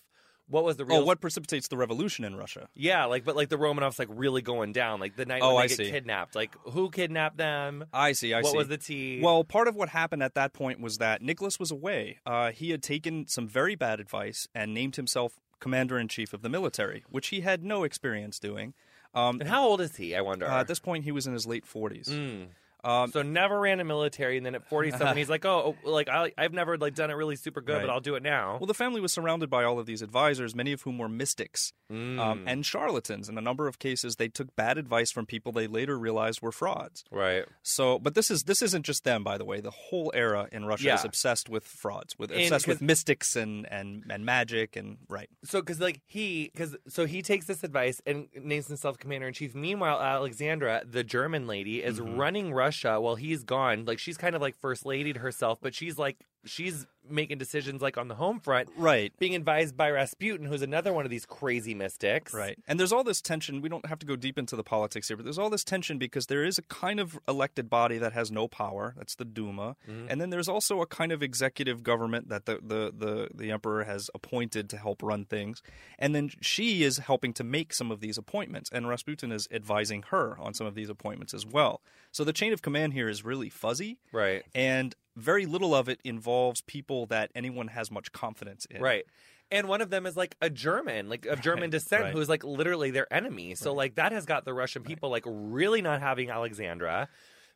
What 0.49 0.63
was 0.63 0.77
the 0.77 0.85
real? 0.85 0.97
Oh, 0.97 1.03
what 1.05 1.19
precipitates 1.21 1.67
the 1.67 1.77
revolution 1.77 2.23
in 2.25 2.35
Russia? 2.35 2.69
Yeah, 2.73 3.05
like 3.05 3.23
but 3.25 3.35
like 3.35 3.49
the 3.49 3.57
Romanovs 3.57 3.99
like 3.99 4.07
really 4.11 4.41
going 4.41 4.71
down, 4.73 4.99
like 4.99 5.15
the 5.15 5.25
night 5.25 5.41
Oh, 5.43 5.55
when 5.55 5.57
they 5.57 5.63
I 5.63 5.67
get 5.67 5.77
see. 5.77 5.91
kidnapped. 5.91 6.35
Like 6.35 6.55
who 6.71 6.89
kidnapped 6.89 7.37
them? 7.37 7.85
I 7.93 8.13
see. 8.13 8.33
I 8.33 8.41
what 8.41 8.51
see. 8.51 8.57
was 8.57 8.67
the 8.67 8.77
tea? 8.77 9.19
Well, 9.21 9.43
part 9.43 9.67
of 9.67 9.75
what 9.75 9.89
happened 9.89 10.23
at 10.23 10.35
that 10.35 10.53
point 10.53 10.79
was 10.79 10.97
that 10.99 11.21
Nicholas 11.21 11.59
was 11.59 11.71
away. 11.71 12.19
Uh, 12.25 12.51
he 12.51 12.71
had 12.71 12.81
taken 12.83 13.27
some 13.27 13.47
very 13.47 13.75
bad 13.75 13.99
advice 13.99 14.47
and 14.55 14.73
named 14.73 14.95
himself 14.95 15.39
commander 15.59 15.97
in 15.97 16.07
chief 16.07 16.33
of 16.33 16.41
the 16.43 16.49
military, 16.49 17.03
which 17.09 17.27
he 17.29 17.41
had 17.41 17.63
no 17.63 17.83
experience 17.83 18.39
doing. 18.39 18.73
Um, 19.15 19.39
and 19.39 19.49
how 19.49 19.65
old 19.67 19.81
is 19.81 19.95
he? 19.95 20.15
I 20.15 20.21
wonder. 20.21 20.45
uh, 20.45 20.59
at 20.59 20.67
this 20.67 20.79
point, 20.79 21.03
he 21.03 21.11
was 21.11 21.25
in 21.25 21.33
his 21.33 21.47
late 21.47 21.65
40s. 21.65 22.09
Mm. 22.09 22.47
Um, 22.83 23.11
So 23.11 23.21
never 23.21 23.59
ran 23.59 23.79
a 23.79 23.83
military, 23.83 24.37
and 24.37 24.45
then 24.45 24.55
at 24.55 24.67
forty-seven, 24.69 25.17
he's 25.17 25.29
like, 25.29 25.45
"Oh, 25.45 25.75
oh, 25.85 25.89
like 25.89 26.07
I, 26.09 26.31
I've 26.37 26.53
never 26.53 26.77
like 26.77 26.95
done 26.95 27.09
it 27.09 27.15
really 27.15 27.35
super 27.35 27.59
good, 27.61 27.73
Right. 27.77 27.81
but 27.81 27.89
I'll 27.89 27.99
do 27.99 28.15
it 28.15 28.23
now." 28.23 28.57
well, 28.59 28.67
the 28.67 28.73
family 28.73 29.01
was 29.01 29.11
surrounded 29.11 29.49
by 29.49 29.63
all 29.63 29.79
of 29.79 29.85
these 29.85 30.01
advisors, 30.01 30.53
many 30.55 30.71
of 30.73 30.81
whom 30.83 30.97
were 30.97 31.09
mystics 31.09 31.73
Mm. 31.91 32.19
um, 32.19 32.43
and 32.47 32.65
charlatans. 32.65 33.29
In 33.29 33.37
a 33.37 33.41
number 33.41 33.67
of 33.67 33.79
cases, 33.79 34.17
they 34.17 34.27
took 34.27 34.55
bad 34.55 34.77
advice 34.77 35.11
from 35.11 35.25
people 35.25 35.51
they 35.51 35.67
later 35.67 35.97
realized 35.97 36.41
were 36.41 36.51
frauds. 36.51 37.03
right. 37.11 37.45
So, 37.63 37.97
but 37.99 38.13
this 38.13 38.29
is 38.29 38.43
this 38.43 38.61
isn't 38.61 38.85
just 38.85 39.03
them, 39.03 39.23
by 39.23 39.37
the 39.37 39.45
way. 39.45 39.59
The 39.61 39.71
whole 39.71 40.11
era 40.13 40.47
in 40.51 40.65
Russia 40.65 40.93
is 40.93 41.03
obsessed 41.05 41.49
with 41.49 41.63
frauds, 41.65 42.17
with 42.19 42.31
And 42.31 42.41
obsessed 42.41 42.67
with 42.67 42.81
mystics 42.81 43.35
and, 43.35 43.65
and 43.71 44.03
and 44.09 44.23
magic 44.25 44.75
and 44.75 44.97
right. 45.09 45.29
So, 45.43 45.61
because 45.61 45.79
like 45.79 46.01
he, 46.05 46.51
because 46.53 46.75
so 46.87 47.05
he 47.05 47.21
takes 47.21 47.47
this 47.47 47.63
advice 47.63 48.01
and 48.05 48.27
names 48.39 48.67
himself 48.67 48.97
commander 48.99 49.27
in 49.27 49.33
chief. 49.33 49.55
Meanwhile, 49.55 49.99
Alexandra, 50.01 50.83
the 50.85 51.03
German 51.03 51.47
lady, 51.47 51.81
is 51.83 51.97
Mm-hmm. 51.99 52.15
running 52.19 52.53
Russia 52.53 52.66
while 53.01 53.15
he's 53.15 53.43
gone. 53.43 53.85
Like 53.85 53.99
she's 53.99 54.17
kind 54.17 54.35
of 54.35 54.41
like 54.41 54.55
first 54.55 54.85
ladied 54.85 55.17
herself, 55.17 55.59
but 55.61 55.73
she's 55.75 55.97
like 55.97 56.17
she's 56.47 56.85
making 57.09 57.37
decisions 57.37 57.81
like 57.81 57.97
on 57.97 58.09
the 58.09 58.15
home 58.15 58.39
front, 58.39 58.67
Right. 58.75 59.13
being 59.17 59.33
advised 59.33 59.77
by 59.77 59.89
Rasputin, 59.89 60.45
who's 60.45 60.61
another 60.61 60.91
one 60.91 61.05
of 61.05 61.09
these 61.09 61.25
crazy 61.25 61.73
mystics. 61.73 62.33
Right. 62.33 62.59
And 62.67 62.77
there's 62.77 62.91
all 62.91 63.03
this 63.05 63.21
tension. 63.21 63.61
We 63.61 63.69
don't 63.69 63.85
have 63.85 63.99
to 63.99 64.05
go 64.05 64.17
deep 64.17 64.37
into 64.37 64.57
the 64.57 64.63
politics 64.63 65.07
here, 65.07 65.15
but 65.15 65.23
there's 65.23 65.39
all 65.39 65.49
this 65.49 65.63
tension 65.63 65.97
because 65.97 66.25
there 66.25 66.43
is 66.43 66.57
a 66.57 66.63
kind 66.63 66.99
of 66.99 67.17
elected 67.25 67.69
body 67.69 67.97
that 67.97 68.11
has 68.11 68.29
no 68.29 68.49
power. 68.49 68.93
That's 68.97 69.15
the 69.15 69.23
Duma. 69.23 69.77
Mm-hmm. 69.89 70.07
And 70.09 70.19
then 70.19 70.31
there's 70.31 70.49
also 70.49 70.81
a 70.81 70.85
kind 70.85 71.13
of 71.13 71.23
executive 71.23 71.81
government 71.81 72.27
that 72.27 72.45
the, 72.45 72.59
the, 72.61 72.93
the, 72.97 73.29
the 73.33 73.51
emperor 73.51 73.85
has 73.85 74.09
appointed 74.13 74.69
to 74.71 74.77
help 74.77 75.01
run 75.01 75.23
things. 75.23 75.61
And 75.97 76.13
then 76.13 76.29
she 76.41 76.83
is 76.83 76.97
helping 76.97 77.31
to 77.35 77.43
make 77.45 77.73
some 77.73 77.89
of 77.89 78.01
these 78.01 78.17
appointments. 78.17 78.69
And 78.71 78.87
Rasputin 78.87 79.31
is 79.31 79.47
advising 79.49 80.03
her 80.09 80.37
on 80.39 80.53
some 80.53 80.67
of 80.67 80.75
these 80.75 80.89
appointments 80.89 81.33
as 81.33 81.45
well. 81.45 81.81
So 82.11 82.23
the 82.25 82.33
chain 82.33 82.51
of 82.51 82.61
command 82.61 82.93
here 82.93 83.07
is 83.07 83.23
really 83.23 83.49
fuzzy. 83.49 83.99
Right. 84.11 84.43
And 84.53 84.93
very 85.17 85.45
little 85.45 85.75
of 85.75 85.89
it 85.89 85.99
involves 86.03 86.61
people 86.61 87.05
that 87.07 87.31
anyone 87.35 87.67
has 87.69 87.91
much 87.91 88.11
confidence 88.11 88.65
in. 88.69 88.81
Right. 88.81 89.03
And 89.51 89.67
one 89.67 89.81
of 89.81 89.89
them 89.89 90.05
is 90.05 90.15
like 90.15 90.35
a 90.41 90.49
German, 90.49 91.09
like 91.09 91.25
of 91.25 91.41
German 91.41 91.63
Right, 91.63 91.71
descent, 91.71 92.03
right. 92.03 92.13
who's 92.13 92.29
like 92.29 92.43
literally 92.43 92.91
their 92.91 93.11
enemy. 93.13 93.55
So 93.55 93.73
like 93.73 93.95
that 93.95 94.11
has 94.11 94.25
got 94.25 94.45
the 94.45 94.53
Russian 94.53 94.83
people 94.83 95.09
like 95.09 95.23
really 95.25 95.81
not 95.81 96.01
having 96.01 96.29
Alexandra. 96.29 97.07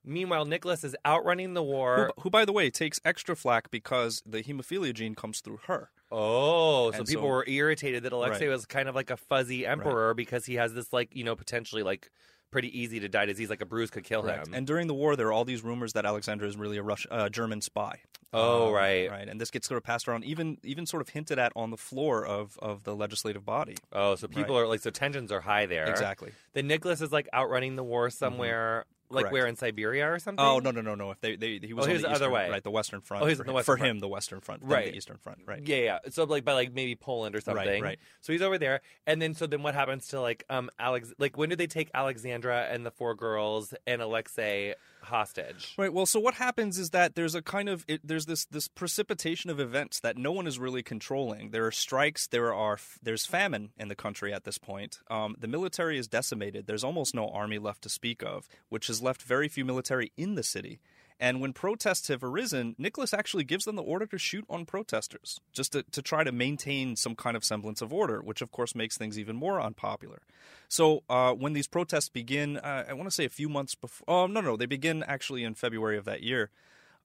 Meanwhile, 0.03 0.45
Nicholas 0.45 0.83
is 0.83 0.95
outrunning 1.05 1.53
the 1.53 1.61
war. 1.61 2.11
Who, 2.17 2.23
who, 2.23 2.29
by 2.31 2.43
the 2.43 2.51
way, 2.51 2.71
takes 2.71 2.99
extra 3.05 3.35
flack 3.35 3.69
because 3.69 4.23
the 4.25 4.41
hemophilia 4.41 4.93
gene 4.95 5.13
comes 5.13 5.41
through 5.41 5.59
her. 5.67 5.91
Oh, 6.11 6.89
so 6.91 6.97
And 6.97 7.07
people 7.07 7.23
so- 7.23 7.27
were 7.27 7.45
irritated 7.47 8.03
that 8.03 8.11
Alexei 8.11 8.47
Right. 8.47 8.53
was 8.53 8.65
kind 8.65 8.89
of 8.89 8.95
like 8.95 9.11
a 9.11 9.17
fuzzy 9.17 9.65
emperor 9.67 10.13
because 10.15 10.45
he 10.47 10.55
has 10.55 10.73
this 10.73 10.91
like 10.91 11.15
you 11.15 11.23
know 11.23 11.35
potentially 11.35 11.83
like 11.83 12.09
pretty 12.51 12.77
easy 12.79 12.99
to 12.99 13.09
die 13.09 13.25
disease, 13.25 13.49
like 13.49 13.61
a 13.61 13.65
bruise 13.65 13.89
could 13.89 14.03
kill 14.03 14.21
him. 14.23 14.53
And 14.53 14.67
during 14.67 14.87
the 14.87 14.93
war, 14.93 15.15
there 15.15 15.27
are 15.27 15.31
all 15.33 15.45
these 15.45 15.63
rumors 15.63 15.93
that 15.93 16.05
Alexander 16.05 16.45
is 16.45 16.55
really 16.57 16.77
a 16.77 16.83
Rush, 16.83 17.07
uh, 17.09 17.29
German 17.29 17.61
spy. 17.61 17.99
Oh, 18.33 18.67
Um, 18.67 18.73
right. 18.73 19.09
right. 19.09 19.27
And 19.27 19.41
this 19.41 19.51
gets 19.51 19.67
sort 19.67 19.77
of 19.77 19.83
passed 19.83 20.07
around, 20.07 20.23
even 20.23 20.57
even 20.63 20.85
sort 20.85 21.01
of 21.01 21.09
hinted 21.09 21.37
at 21.39 21.51
on 21.55 21.69
the 21.69 21.77
floor 21.77 22.25
of, 22.25 22.57
of 22.61 22.83
the 22.83 22.95
legislative 22.95 23.45
body. 23.45 23.75
oh, 23.91 24.15
so 24.15 24.27
people 24.27 24.57
are 24.57 24.67
like 24.67 24.79
so 24.81 24.89
tensions 24.89 25.31
are 25.31 25.41
high 25.41 25.65
there. 25.65 25.85
Exactly. 25.85 26.31
Then 26.53 26.67
Nicholas 26.67 27.01
is 27.01 27.11
like 27.11 27.27
outrunning 27.33 27.75
the 27.75 27.83
war 27.83 28.09
somewhere, 28.09 28.85
like 29.11 29.23
Correct. 29.23 29.33
where 29.33 29.47
in 29.47 29.55
Siberia 29.55 30.11
or 30.11 30.19
something. 30.19 30.43
Oh 30.43 30.59
no 30.59 30.71
no 30.71 30.81
no 30.81 30.95
no! 30.95 31.11
If 31.11 31.21
they, 31.21 31.35
they 31.35 31.59
he 31.61 31.73
was 31.73 31.85
Oh, 31.85 31.89
on 31.89 31.95
the 31.97 32.01
the 32.03 32.11
other 32.11 32.29
way. 32.29 32.49
right? 32.49 32.63
The 32.63 32.71
Western 32.71 33.01
Front. 33.01 33.23
Oh, 33.23 33.27
he 33.27 33.31
was 33.31 33.37
for, 33.37 33.43
on 33.43 33.45
the 33.47 33.51
him- 33.51 33.55
Western 33.55 33.73
for 33.73 33.77
Front. 33.77 33.89
him, 33.91 33.99
the 33.99 34.07
Western 34.07 34.39
Front, 34.41 34.61
Right. 34.63 34.91
The 34.91 34.97
Eastern 34.97 35.17
Front, 35.17 35.39
right? 35.45 35.61
Yeah, 35.67 35.77
yeah. 35.77 35.99
So 36.09 36.23
like 36.23 36.43
by 36.45 36.53
like 36.53 36.73
maybe 36.73 36.95
Poland 36.95 37.35
or 37.35 37.41
something. 37.41 37.81
right. 37.83 37.99
So 38.21 38.33
he's 38.33 38.41
over 38.41 38.57
there, 38.57 38.81
and 39.05 39.21
then 39.21 39.33
so 39.33 39.47
then 39.47 39.63
what 39.63 39.75
happens 39.75 40.07
to 40.09 40.21
like 40.21 40.43
um 40.49 40.69
Alex? 40.79 41.13
Like 41.19 41.37
when 41.37 41.49
did 41.49 41.57
they 41.57 41.67
take 41.67 41.89
Alexandra 41.93 42.67
and 42.69 42.85
the 42.85 42.91
four 42.91 43.15
girls 43.15 43.73
and 43.85 44.01
Alexei 44.01 44.75
hostage? 45.03 45.73
Right. 45.77 45.93
Well, 45.93 46.05
so 46.05 46.19
what 46.19 46.35
happens 46.35 46.77
is 46.77 46.91
that 46.91 47.15
there's 47.15 47.35
a 47.35 47.41
kind 47.41 47.69
of 47.69 47.85
it, 47.87 48.01
there's 48.03 48.25
this 48.25 48.45
this 48.45 48.67
precipitation 48.67 49.49
of 49.49 49.59
events 49.59 49.99
that 50.01 50.17
no 50.17 50.31
one 50.31 50.47
is 50.47 50.59
really 50.59 50.83
controlling. 50.83 51.51
There 51.51 51.65
are 51.65 51.71
strikes. 51.71 52.27
There 52.27 52.53
are 52.53 52.77
there's 53.01 53.25
famine 53.25 53.71
in 53.77 53.87
the 53.87 53.95
country 53.95 54.33
at 54.33 54.43
this 54.43 54.57
point. 54.57 54.99
Um, 55.09 55.35
the 55.39 55.47
military 55.47 55.97
is 55.97 56.07
decimated. 56.07 56.67
There's 56.67 56.83
almost 56.83 57.15
no 57.15 57.29
army 57.29 57.59
left 57.59 57.81
to 57.83 57.89
speak 57.89 58.23
of, 58.23 58.47
which 58.69 58.87
has 58.87 59.01
left 59.01 59.21
very 59.21 59.47
few 59.47 59.65
military 59.65 60.11
in 60.17 60.35
the 60.35 60.43
city. 60.43 60.79
And 61.21 61.39
when 61.39 61.53
protests 61.53 62.07
have 62.07 62.23
arisen, 62.23 62.75
Nicholas 62.79 63.13
actually 63.13 63.43
gives 63.43 63.65
them 63.65 63.75
the 63.75 63.83
order 63.83 64.07
to 64.07 64.17
shoot 64.17 64.43
on 64.49 64.65
protesters, 64.65 65.39
just 65.53 65.73
to, 65.73 65.83
to 65.83 66.01
try 66.01 66.23
to 66.23 66.31
maintain 66.31 66.95
some 66.95 67.13
kind 67.13 67.37
of 67.37 67.45
semblance 67.45 67.79
of 67.79 67.93
order, 67.93 68.21
which 68.21 68.41
of 68.41 68.51
course 68.51 68.73
makes 68.73 68.97
things 68.97 69.19
even 69.19 69.35
more 69.35 69.61
unpopular. 69.61 70.23
So 70.67 71.03
uh, 71.09 71.33
when 71.33 71.53
these 71.53 71.67
protests 71.67 72.09
begin, 72.09 72.57
uh, 72.57 72.85
I 72.89 72.93
want 72.93 73.07
to 73.07 73.13
say 73.13 73.25
a 73.25 73.29
few 73.29 73.49
months 73.49 73.75
before. 73.75 74.05
Oh 74.07 74.25
no, 74.25 74.41
no, 74.41 74.57
they 74.57 74.65
begin 74.65 75.03
actually 75.03 75.43
in 75.43 75.53
February 75.53 75.95
of 75.95 76.05
that 76.05 76.23
year. 76.23 76.49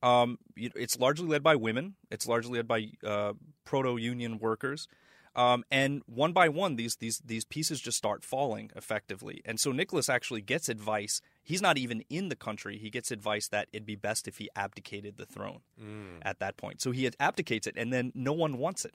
Um, 0.02 0.38
it's 0.56 0.98
largely 0.98 1.26
led 1.26 1.42
by 1.42 1.56
women. 1.56 1.96
It's 2.10 2.26
largely 2.26 2.56
led 2.56 2.68
by 2.68 2.92
uh, 3.04 3.34
proto-union 3.66 4.38
workers. 4.38 4.88
Um, 5.36 5.64
and 5.70 6.02
one 6.06 6.32
by 6.32 6.48
one, 6.48 6.76
these 6.76 6.96
these 6.96 7.18
these 7.24 7.44
pieces 7.44 7.78
just 7.80 7.98
start 7.98 8.24
falling 8.24 8.70
effectively. 8.74 9.42
And 9.44 9.60
so 9.60 9.70
Nicholas 9.70 10.08
actually 10.08 10.40
gets 10.40 10.68
advice. 10.70 11.20
He's 11.44 11.60
not 11.60 11.76
even 11.76 12.02
in 12.08 12.30
the 12.30 12.36
country. 12.36 12.78
He 12.78 12.88
gets 12.88 13.10
advice 13.10 13.46
that 13.48 13.68
it'd 13.72 13.84
be 13.84 13.96
best 13.96 14.26
if 14.26 14.38
he 14.38 14.48
abdicated 14.56 15.18
the 15.18 15.26
throne 15.26 15.60
at 16.22 16.38
that 16.40 16.56
point. 16.56 16.80
So 16.80 16.90
he 16.90 17.08
abdicates 17.20 17.66
it, 17.66 17.74
and 17.76 17.92
then 17.92 18.12
no 18.14 18.32
one 18.32 18.56
wants 18.56 18.84
it. 18.86 18.94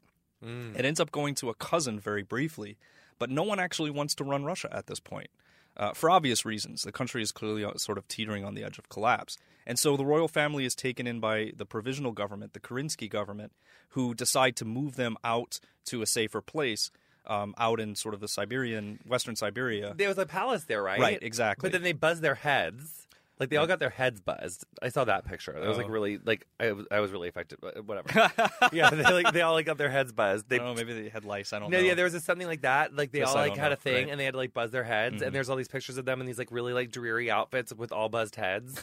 It 0.76 0.84
ends 0.84 1.00
up 1.00 1.12
going 1.12 1.36
to 1.36 1.50
a 1.50 1.54
cousin 1.54 2.00
very 2.00 2.24
briefly, 2.24 2.78
but 3.20 3.30
no 3.30 3.44
one 3.44 3.60
actually 3.60 3.92
wants 3.92 4.16
to 4.16 4.24
run 4.24 4.44
Russia 4.44 4.70
at 4.76 4.88
this 4.88 5.00
point. 5.00 5.30
Uh, 5.78 5.94
for 5.94 6.10
obvious 6.10 6.46
reasons, 6.46 6.84
the 6.84 6.92
country 6.92 7.22
is 7.22 7.32
clearly 7.32 7.64
uh, 7.64 7.74
sort 7.76 7.98
of 7.98 8.08
teetering 8.08 8.44
on 8.44 8.56
the 8.56 8.64
edge 8.64 8.78
of 8.78 8.90
collapse. 8.90 9.38
And 9.66 9.80
so 9.80 9.96
the 9.96 10.06
royal 10.06 10.28
family 10.28 10.66
is 10.66 10.76
taken 10.76 11.08
in 11.08 11.20
by 11.20 11.52
the 11.56 11.66
provisional 11.66 12.12
government, 12.12 12.54
the 12.54 12.60
Kerensky 12.60 13.10
government, 13.10 13.54
who 13.90 14.14
decide 14.14 14.56
to 14.58 14.66
move 14.66 14.96
them 14.96 15.18
out 15.24 15.60
to 15.86 16.02
a 16.02 16.06
safer 16.06 16.42
place, 16.42 16.92
um, 17.26 17.54
out 17.58 17.80
in 17.80 17.96
sort 17.96 18.14
of 18.14 18.20
the 18.20 18.28
Siberian, 18.28 19.00
western 19.08 19.36
Siberia. 19.36 19.94
There 19.96 20.08
was 20.08 20.18
a 20.18 20.26
palace 20.26 20.66
there, 20.66 20.82
right? 20.82 21.00
Right, 21.00 21.20
exactly. 21.22 21.68
But 21.68 21.74
then 21.74 21.84
they 21.84 21.94
buzz 21.94 22.22
their 22.22 22.36
heads. 22.36 23.08
Like 23.42 23.50
they 23.50 23.58
all 23.58 23.66
got 23.66 23.80
their 23.80 23.90
heads 23.90 24.22
buzzed. 24.22 24.66
I 24.84 24.90
saw 24.90 25.04
that 25.06 25.26
picture. 25.26 25.52
It 25.52 25.68
was 25.68 25.76
like 25.76 25.88
Oh. 25.88 25.90
really 25.90 26.20
like 26.24 26.46
I 26.60 26.74
was 26.74 26.86
I 26.92 27.00
was 27.00 27.12
really 27.12 27.28
affected. 27.28 27.58
But 27.60 27.84
whatever. 27.88 28.32
yeah, 28.72 28.92
they 28.92 29.02
like 29.02 29.34
they 29.34 29.42
all 29.42 29.54
like 29.54 29.66
got 29.66 29.80
their 29.80 29.90
heads 29.90 30.12
buzzed. 30.12 30.48
They 30.48 30.58
I 30.58 30.60
don't 30.60 30.68
know, 30.68 30.74
maybe 30.76 31.02
they 31.02 31.10
had 31.10 31.26
lice. 31.26 31.52
I 31.52 31.58
don't 31.58 31.72
no, 31.72 31.80
know. 31.80 31.84
yeah, 31.84 31.96
there 31.96 32.06
was 32.06 32.14
just 32.14 32.28
something 32.28 32.46
like 32.46 32.62
that. 32.62 32.96
Like 32.96 33.12
they 33.12 33.22
This 33.22 33.30
all 33.30 33.38
I 33.38 33.42
like 33.42 33.50
don't 33.54 33.60
had 33.60 33.70
know, 33.70 33.74
a 33.74 33.76
thing, 33.78 33.94
right. 33.96 34.02
Mm-hmm. 34.04 34.12
and 34.12 34.20
they 34.20 34.26
had 34.26 34.34
to 34.36 34.38
like 34.38 34.54
buzz 34.54 34.70
their 34.70 34.84
heads. 34.84 35.24
And 35.24 35.34
there's 35.34 35.50
all 35.50 35.56
these 35.56 35.68
pictures 35.68 35.98
of 35.98 36.06
them 36.06 36.22
in 36.22 36.28
these 36.28 36.38
like 36.38 36.52
really 36.52 36.72
like 36.74 36.92
dreary 36.92 37.32
outfits 37.32 37.74
with 37.74 37.92
all 37.92 38.10
buzzed 38.10 38.36
heads. 38.36 38.82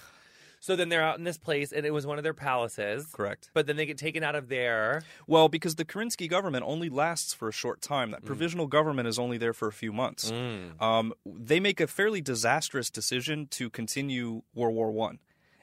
So 0.60 0.76
then 0.76 0.88
they're 0.88 1.02
out 1.02 1.18
in 1.18 1.24
this 1.24 1.38
place, 1.38 1.72
and 1.72 1.86
it 1.86 1.92
was 1.92 2.06
one 2.06 2.18
of 2.18 2.24
their 2.24 2.34
palaces. 2.34 3.06
Correct. 3.12 3.50
But 3.54 3.66
then 3.66 3.76
they 3.76 3.86
get 3.86 3.98
taken 3.98 4.22
out 4.22 4.34
of 4.34 4.48
there. 4.48 5.02
Well, 5.26 5.48
because 5.48 5.76
the 5.76 5.84
Kerensky 5.84 6.28
government 6.28 6.64
only 6.66 6.88
lasts 6.88 7.34
for 7.34 7.48
a 7.48 7.52
short 7.52 7.80
time. 7.80 8.08
Mm. 8.08 8.12
That 8.12 8.24
provisional 8.24 8.66
government 8.66 9.08
is 9.08 9.18
only 9.18 9.38
there 9.38 9.52
for 9.52 9.68
a 9.68 9.72
few 9.72 9.92
months. 9.92 10.32
Um, 10.80 11.12
they 11.24 11.60
make 11.60 11.80
a 11.80 11.86
fairly 11.86 12.20
disastrous 12.20 12.90
decision 12.90 13.46
to 13.52 13.70
continue 13.70 14.42
World 14.54 14.74
War 14.74 14.90
One. 14.90 15.18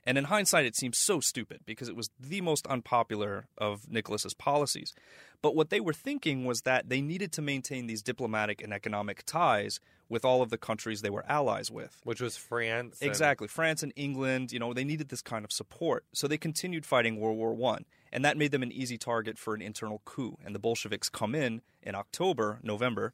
And 0.06 0.18
in 0.20 0.26
hindsight, 0.26 0.66
it 0.66 0.76
seems 0.76 1.00
so 1.00 1.20
stupid 1.20 1.62
because 1.66 1.90
it 1.90 1.96
was 1.96 2.12
the 2.20 2.42
most 2.42 2.68
unpopular 2.68 3.48
of 3.58 3.90
Nicholas's 3.90 4.36
policies. 4.36 4.94
But 5.42 5.56
what 5.56 5.72
they 5.72 5.80
were 5.80 5.94
thinking 5.94 6.46
was 6.46 6.62
that 6.62 6.90
they 6.90 7.02
needed 7.02 7.32
to 7.34 7.42
maintain 7.42 7.88
these 7.88 8.04
diplomatic 8.04 8.62
and 8.62 8.72
economic 8.72 9.24
ties 9.26 9.80
with 10.10 10.24
all 10.24 10.42
of 10.42 10.50
the 10.50 10.58
countries 10.58 11.02
they 11.02 11.10
were 11.10 11.26
allies 11.28 11.72
with. 11.72 12.00
Which 12.04 12.22
was 12.22 12.38
France. 12.38 13.00
and- 13.02 13.10
Exactly. 13.10 13.48
France 13.48 13.82
and 13.84 13.92
England, 13.96 14.52
you 14.52 14.60
know, 14.60 14.74
they 14.74 14.84
needed 14.84 15.10
this 15.10 15.22
kind 15.22 15.44
of 15.44 15.52
support. 15.52 16.06
So 16.14 16.28
they 16.28 16.38
continued 16.38 16.86
fighting 16.86 17.20
World 17.20 17.38
War 17.38 17.54
One. 17.54 17.86
And 18.12 18.24
that 18.24 18.38
made 18.38 18.52
them 18.52 18.64
an 18.64 18.72
easy 18.72 18.98
target 18.98 19.38
for 19.38 19.56
an 19.56 19.62
internal 19.62 20.02
coup. 20.06 20.38
And 20.46 20.54
the 20.56 20.60
Bolsheviks 20.60 21.10
come 21.10 21.34
in 21.36 21.62
in 21.82 21.96
October, 21.96 22.60
November, 22.64 23.14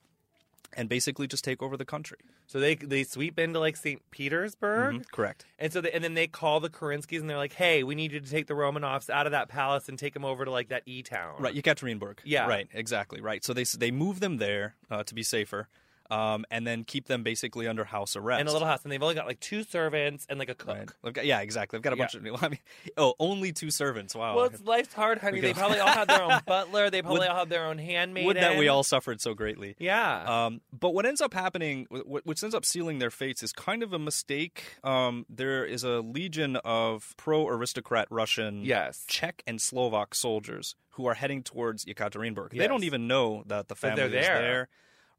and 0.73 0.87
basically 0.87 1.27
just 1.27 1.43
take 1.43 1.61
over 1.61 1.75
the 1.75 1.85
country. 1.85 2.19
So 2.47 2.59
they 2.59 2.75
they 2.75 3.03
sweep 3.03 3.39
into 3.39 3.59
like 3.59 3.75
St. 3.77 4.01
Petersburg. 4.11 4.95
Mhm, 4.95 5.11
Correct. 5.11 5.45
And 5.59 5.71
so, 5.71 5.81
they, 5.81 5.91
and 5.91 6.03
then 6.03 6.13
they 6.13 6.27
call 6.27 6.59
the 6.59 6.69
Kerenskys 6.69 7.19
and 7.19 7.29
they're 7.29 7.37
like, 7.37 7.53
"Hey, 7.53 7.83
we 7.83 7.95
need 7.95 8.11
you 8.11 8.19
to 8.19 8.29
take 8.29 8.47
the 8.47 8.53
Romanovs 8.53 9.09
out 9.09 9.25
of 9.25 9.31
that 9.31 9.47
palace 9.49 9.89
and 9.89 9.97
take 9.97 10.13
them 10.13 10.23
over 10.25 10.45
to 10.45 10.51
like 10.51 10.69
that 10.69 10.83
E 10.85 11.01
town." 11.03 11.35
Right, 11.41 11.55
Yekaterinburg. 11.55 12.19
Yeah. 12.25 12.47
Right, 12.47 12.67
exactly, 12.73 13.21
right. 13.21 13.43
So 13.43 13.53
they 13.53 13.63
they 13.63 13.91
move 13.91 14.19
them 14.19 14.37
there 14.37 14.75
uh, 14.89 15.03
to 15.03 15.15
be 15.15 15.23
safer. 15.23 15.67
Um, 16.11 16.45
and 16.51 16.67
then 16.67 16.83
keep 16.83 17.07
them 17.07 17.23
basically 17.23 17.67
under 17.67 17.83
house 17.85 18.15
arrest. 18.15 18.41
in 18.41 18.47
a 18.47 18.51
little 18.51 18.67
house, 18.67 18.83
and 18.83 18.91
they've 18.91 19.01
only 19.01 19.15
got 19.15 19.25
like 19.25 19.39
two 19.39 19.63
servants 19.63 20.25
and 20.29 20.37
like 20.37 20.49
a 20.49 20.55
cook. 20.55 20.95
Right. 21.03 21.13
Got- 21.13 21.25
yeah, 21.25 21.39
exactly. 21.39 21.77
They've 21.77 21.83
got 21.83 21.93
a 21.93 21.97
Yeah. 21.97 22.03
bunch 22.03 22.15
of. 22.15 22.43
I 22.43 22.49
mean, 22.49 22.59
oh, 22.97 23.15
only 23.19 23.51
two 23.53 23.71
servants. 23.71 24.13
Wow. 24.13 24.35
Well, 24.35 24.45
it's 24.45 24.61
life's 24.61 24.93
hard, 24.93 25.19
honey. 25.19 25.39
They 25.41 25.53
probably 25.53 25.79
all 25.79 25.87
have 25.87 26.07
their 26.07 26.21
own 26.21 26.39
butler. 26.45 26.89
They 26.89 27.01
probably 27.01 27.19
Would- 27.21 27.29
all 27.29 27.37
have 27.37 27.49
their 27.49 27.65
own 27.65 27.77
handmaid. 27.77 28.25
Would 28.25 28.37
that 28.37 28.57
we 28.57 28.67
all 28.67 28.83
suffered 28.83 29.21
so 29.21 29.33
greatly. 29.33 29.75
Yeah. 29.79 30.45
Um, 30.45 30.61
but 30.77 30.93
what 30.93 31.05
ends 31.05 31.21
up 31.21 31.33
happening, 31.33 31.87
what 31.89 32.23
ends 32.43 32.53
up 32.53 32.65
sealing 32.65 32.99
their 32.99 33.09
fates, 33.11 33.41
is 33.41 33.53
kind 33.53 33.81
of 33.81 33.93
a 33.93 33.99
mistake. 33.99 34.63
Um, 34.83 35.25
there 35.29 35.65
is 35.65 35.83
a 35.83 36.01
legion 36.01 36.57
of 36.57 37.13
pro-aristocrat 37.17 38.07
Russian, 38.11 38.65
yes. 38.65 39.05
Czech, 39.07 39.43
and 39.47 39.61
Slovak 39.61 40.13
soldiers 40.13 40.75
who 40.95 41.05
are 41.05 41.13
heading 41.13 41.41
towards 41.41 41.85
Yekaterinburg. 41.85 42.49
They 42.51 42.67
don't 42.67 42.83
even 42.83 43.07
know 43.07 43.43
that 43.47 43.69
the 43.69 43.75
family 43.75 44.03
is 44.03 44.11
there. 44.11 44.41
there. 44.41 44.69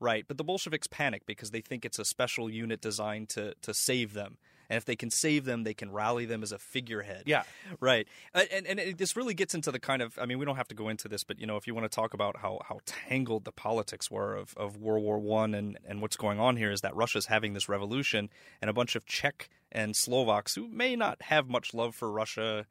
Right, 0.02 0.24
but 0.26 0.36
the 0.36 0.42
Bolsheviks 0.42 0.88
panic 0.88 1.26
because 1.26 1.52
they 1.52 1.60
think 1.60 1.84
it's 1.84 2.00
a 2.00 2.04
special 2.04 2.50
unit 2.50 2.80
designed 2.80 3.28
to 3.30 3.54
to 3.62 3.72
save 3.72 4.14
them. 4.14 4.36
And 4.68 4.76
if 4.76 4.84
they 4.84 4.96
can 4.96 5.10
save 5.10 5.44
them, 5.44 5.64
they 5.64 5.74
can 5.74 5.92
rally 5.92 6.24
them 6.24 6.42
as 6.42 6.50
a 6.50 6.58
figurehead. 6.58 7.24
Yeah. 7.26 7.44
Right. 7.78 8.08
And 8.34 8.66
and 8.66 8.80
it, 8.80 8.98
this 8.98 9.16
really 9.16 9.34
gets 9.34 9.54
into 9.54 9.70
the 9.70 9.78
kind 9.78 10.02
of 10.02 10.18
I 10.20 10.26
mean 10.26 10.40
we 10.40 10.44
don't 10.44 10.56
have 10.56 10.66
to 10.68 10.74
go 10.74 10.88
into 10.88 11.06
this 11.06 11.22
but 11.22 11.38
you 11.38 11.46
know 11.46 11.56
if 11.56 11.68
you 11.68 11.74
want 11.74 11.84
to 11.84 11.94
talk 11.94 12.14
about 12.14 12.38
how 12.38 12.58
how 12.68 12.80
tangled 12.84 13.44
the 13.44 13.52
politics 13.52 14.10
were 14.10 14.34
of, 14.34 14.54
of 14.56 14.76
World 14.76 15.04
War 15.04 15.20
1 15.20 15.54
and 15.54 15.78
and 15.86 16.02
what's 16.02 16.16
going 16.16 16.40
on 16.40 16.56
here 16.56 16.72
is 16.72 16.80
that 16.80 16.96
Russia's 16.96 17.26
having 17.26 17.52
this 17.52 17.68
revolution 17.68 18.28
and 18.60 18.68
a 18.68 18.72
bunch 18.72 18.96
of 18.96 19.06
Czech 19.06 19.48
and 19.70 19.94
Slovaks 19.94 20.56
who 20.56 20.66
may 20.66 20.96
not 20.96 21.22
have 21.22 21.48
much 21.48 21.74
love 21.74 21.94
for 21.94 22.10
Russia 22.10 22.66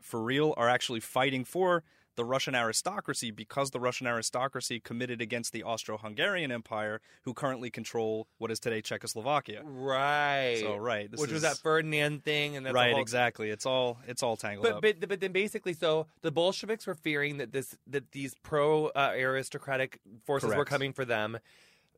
for 0.00 0.22
real 0.22 0.54
are 0.56 0.68
actually 0.68 1.00
fighting 1.00 1.44
for 1.44 1.82
the 2.16 2.24
Russian 2.24 2.54
aristocracy 2.54 3.30
because 3.30 3.70
the 3.70 3.80
Russian 3.80 4.06
aristocracy 4.06 4.80
committed 4.80 5.20
against 5.20 5.52
the 5.52 5.62
Austro-Hungarian 5.62 6.50
Empire 6.50 7.00
who 7.22 7.32
currently 7.34 7.70
control 7.70 8.26
what 8.38 8.50
is 8.50 8.58
today 8.58 8.80
Czechoslovakia. 8.82 9.62
Right. 9.64 10.58
So 10.60 10.76
right, 10.76 11.10
this 11.10 11.20
Which 11.20 11.30
was 11.30 11.42
that 11.42 11.58
Ferdinand 11.58 12.24
thing, 12.24 12.56
and 12.56 12.66
that's 12.66 12.74
right 12.74 12.92
whole- 12.92 13.00
exactly. 13.00 13.50
It's 13.50 13.66
all 13.66 13.98
it's 14.06 14.22
all 14.22 14.36
tangled 14.36 14.64
But, 14.64 14.72
up. 14.76 14.82
but 14.82 15.08
but 15.08 15.20
then 15.20 15.32
basically, 15.32 15.72
so 15.74 16.06
the 16.22 16.32
Bolsheviks 16.32 16.86
were 16.86 16.94
fearing 16.94 17.36
that 17.38 17.52
this 17.52 17.76
that 17.86 18.12
these 18.12 18.34
pro 18.42 18.86
uh, 18.88 19.12
aristocratic 19.14 20.00
forces 20.24 20.54
were 20.54 20.64
coming 20.64 20.92
for 20.92 21.04
them, 21.04 21.38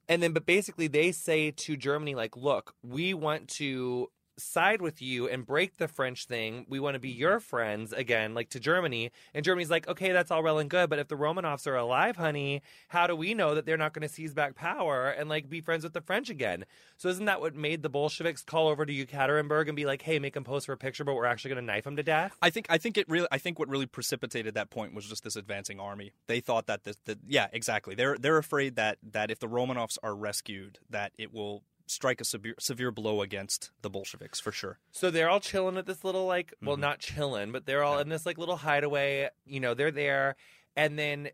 and 0.09 0.23
then 0.23 0.33
but 0.33 0.47
basically 0.47 0.89
they 0.89 1.13
say 1.13 1.51
to 1.53 1.77
Germany 1.77 2.15
like, 2.15 2.37
look, 2.37 2.75
we 2.83 3.15
want 3.15 3.49
to 3.49 4.11
side 4.39 4.81
with 4.81 5.03
you 5.03 5.29
and 5.29 5.45
break 5.47 5.77
the 5.77 5.89
French 5.89 6.27
thing. 6.27 6.67
We 6.69 6.81
want 6.81 6.95
to 6.95 7.01
be 7.01 7.11
mm-hmm. 7.11 7.21
your 7.21 7.41
friends 7.41 7.93
again, 7.93 8.35
like 8.35 8.51
to 8.51 8.61
Germany. 8.61 9.11
And 9.35 9.45
Germany's 9.45 9.71
like, 9.71 9.89
okay, 9.89 10.13
that's 10.13 10.31
all 10.31 10.43
well 10.43 10.59
and 10.59 10.71
good, 10.71 10.91
but 10.91 10.99
if 10.99 11.09
the 11.09 11.17
Romanovs 11.17 11.67
are 11.67 11.77
alive, 11.77 12.17
honey, 12.17 12.63
how 12.89 13.07
do 13.07 13.15
we 13.15 13.35
know 13.35 13.55
that 13.55 13.67
they're 13.67 13.77
not 13.77 13.93
going 13.93 14.07
to 14.07 14.13
seize 14.13 14.35
back 14.35 14.55
power 14.55 15.09
and 15.09 15.29
like 15.29 15.49
be 15.49 15.61
friends 15.61 15.85
with 15.85 15.93
the 15.93 16.01
French 16.01 16.31
again? 16.31 16.65
So 16.97 17.09
isn't 17.09 17.27
that 17.27 17.41
what 17.41 17.55
made 17.55 17.83
the 17.83 17.89
Bolsheviks 17.89 18.43
call 18.43 18.69
over 18.69 18.87
to 18.87 18.93
Yekaterinburg 18.93 19.69
and 19.69 19.77
be 19.77 19.87
like, 19.87 20.03
hey, 20.03 20.19
make 20.19 20.37
him 20.37 20.45
pose 20.45 20.65
for 20.65 20.73
a 20.73 20.79
picture, 20.79 21.05
but 21.05 21.15
we're 21.15 21.25
actually 21.25 21.51
going 21.51 21.65
to 21.65 21.73
knife 21.73 21.87
him 21.87 21.97
to 21.97 22.03
death? 22.03 22.37
I 22.43 22.51
think 22.51 22.67
I 22.71 22.79
think 22.79 22.97
it 22.99 23.09
really 23.09 23.29
I 23.31 23.39
think 23.39 23.59
what 23.59 23.69
really 23.69 23.87
precipitated 23.87 24.55
that 24.55 24.71
point 24.71 24.95
was 24.95 25.07
just 25.07 25.25
this 25.25 25.37
advancing 25.37 25.81
army. 25.81 26.13
They 26.27 26.41
thought 26.41 26.67
that 26.67 26.85
this 26.85 26.97
that 27.07 27.19
yeah 27.27 27.49
exactly 27.53 27.95
they're 27.95 28.17
they're 28.19 28.39
afraid 28.39 28.77
that 28.77 28.99
that 29.13 29.31
if 29.31 29.39
the 29.39 29.49
Romanovs 29.49 29.99
are 30.03 30.15
rescued 30.15 30.79
that 30.91 31.13
it 31.19 31.33
will 31.33 31.63
strike 31.91 32.21
a 32.21 32.25
severe 32.25 32.55
severe 32.59 32.91
blow 32.91 33.23
against 33.23 33.71
the 33.83 33.91
Bolsheviks 33.91 34.41
for 34.41 34.53
sure. 34.53 34.79
So 34.93 35.11
they're 35.11 35.29
all 35.31 35.41
chilling 35.41 35.77
at 35.77 35.87
this 35.87 36.05
little 36.05 36.27
like 36.27 36.55
well 36.63 36.77
Mhm. 36.77 36.81
not 36.81 36.99
chilling, 37.01 37.53
but 37.53 37.67
they're 37.67 37.83
all 37.85 37.97
Yeah. 37.97 38.03
in 38.03 38.09
this 38.09 38.27
like 38.27 38.39
little 38.39 38.57
hideaway, 38.59 39.31
you 39.47 39.61
know, 39.61 39.75
they're 39.75 39.91
there 39.91 40.37
and 40.77 40.99
then 40.99 41.31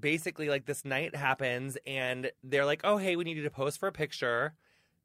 basically 0.00 0.48
like 0.48 0.64
this 0.66 0.84
night 0.84 1.14
happens 1.14 1.76
and 1.86 2.30
they're 2.42 2.64
like, 2.64 2.80
"Oh, 2.84 2.96
hey, 2.96 3.14
we 3.16 3.24
need 3.24 3.36
you 3.36 3.42
to 3.42 3.50
pose 3.50 3.76
for 3.76 3.86
a 3.88 3.92
picture." 3.92 4.54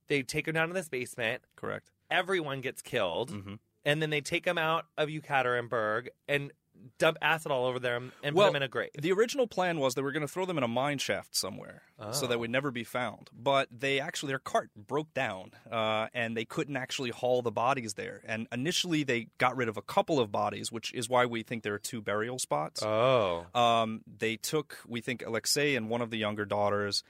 They 0.07 0.23
take 0.23 0.47
him 0.47 0.53
down 0.55 0.67
to 0.69 0.73
this 0.73 0.89
basement. 0.89 1.43
Correct. 1.55 1.91
Everyone 2.09 2.61
gets 2.61 2.81
killed. 2.81 3.31
hmm 3.31 3.55
And 3.83 4.01
then 4.01 4.09
they 4.11 4.21
take 4.21 4.45
him 4.45 4.57
out 4.57 4.85
of 4.97 5.09
Yekaterinburg 5.09 6.09
and 6.27 6.51
dump 6.97 7.17
acid 7.21 7.51
all 7.51 7.65
over 7.65 7.79
them 7.79 8.11
and 8.23 8.35
Well, 8.35 8.47
put 8.47 8.53
them 8.53 8.55
in 8.57 8.63
a 8.65 8.67
grave. 8.67 8.89
The 8.99 9.11
original 9.11 9.47
plan 9.47 9.79
was 9.79 9.93
they 9.95 10.01
were 10.01 10.11
going 10.11 10.21
to 10.25 10.27
throw 10.27 10.45
them 10.45 10.57
in 10.57 10.63
a 10.63 10.67
mine 10.67 10.97
shaft 10.97 11.35
somewhere, 11.35 11.83
so 12.11 12.25
Oh. 12.25 12.27
that 12.27 12.39
would 12.39 12.49
never 12.49 12.71
be 12.71 12.83
found. 12.83 13.29
But 13.33 13.67
they 13.71 13.99
actually 13.99 14.31
their 14.31 14.39
cart 14.39 14.69
broke 14.75 15.13
down, 15.13 15.51
uh, 15.71 16.07
and 16.13 16.35
they 16.35 16.45
couldn't 16.45 16.77
actually 16.77 17.09
haul 17.11 17.41
the 17.41 17.51
bodies 17.51 17.93
there. 17.95 18.21
And 18.25 18.47
initially 18.51 19.03
they 19.03 19.27
got 19.37 19.55
rid 19.55 19.67
of 19.69 19.77
a 19.77 19.81
couple 19.81 20.19
of 20.19 20.31
bodies, 20.31 20.71
which 20.71 20.93
is 20.93 21.07
why 21.09 21.25
we 21.25 21.43
think 21.43 21.63
there 21.63 21.73
are 21.73 21.79
two 21.79 22.01
burial 22.01 22.39
spots. 22.39 22.81
Oh. 22.83 23.45
Um, 23.53 24.01
they 24.05 24.35
took, 24.37 24.77
we 24.87 25.01
think, 25.01 25.23
Alexei 25.25 25.75
and 25.75 25.89
one 25.89 26.01
of 26.01 26.09
the 26.09 26.17
younger 26.17 26.45
daughters 26.45 27.03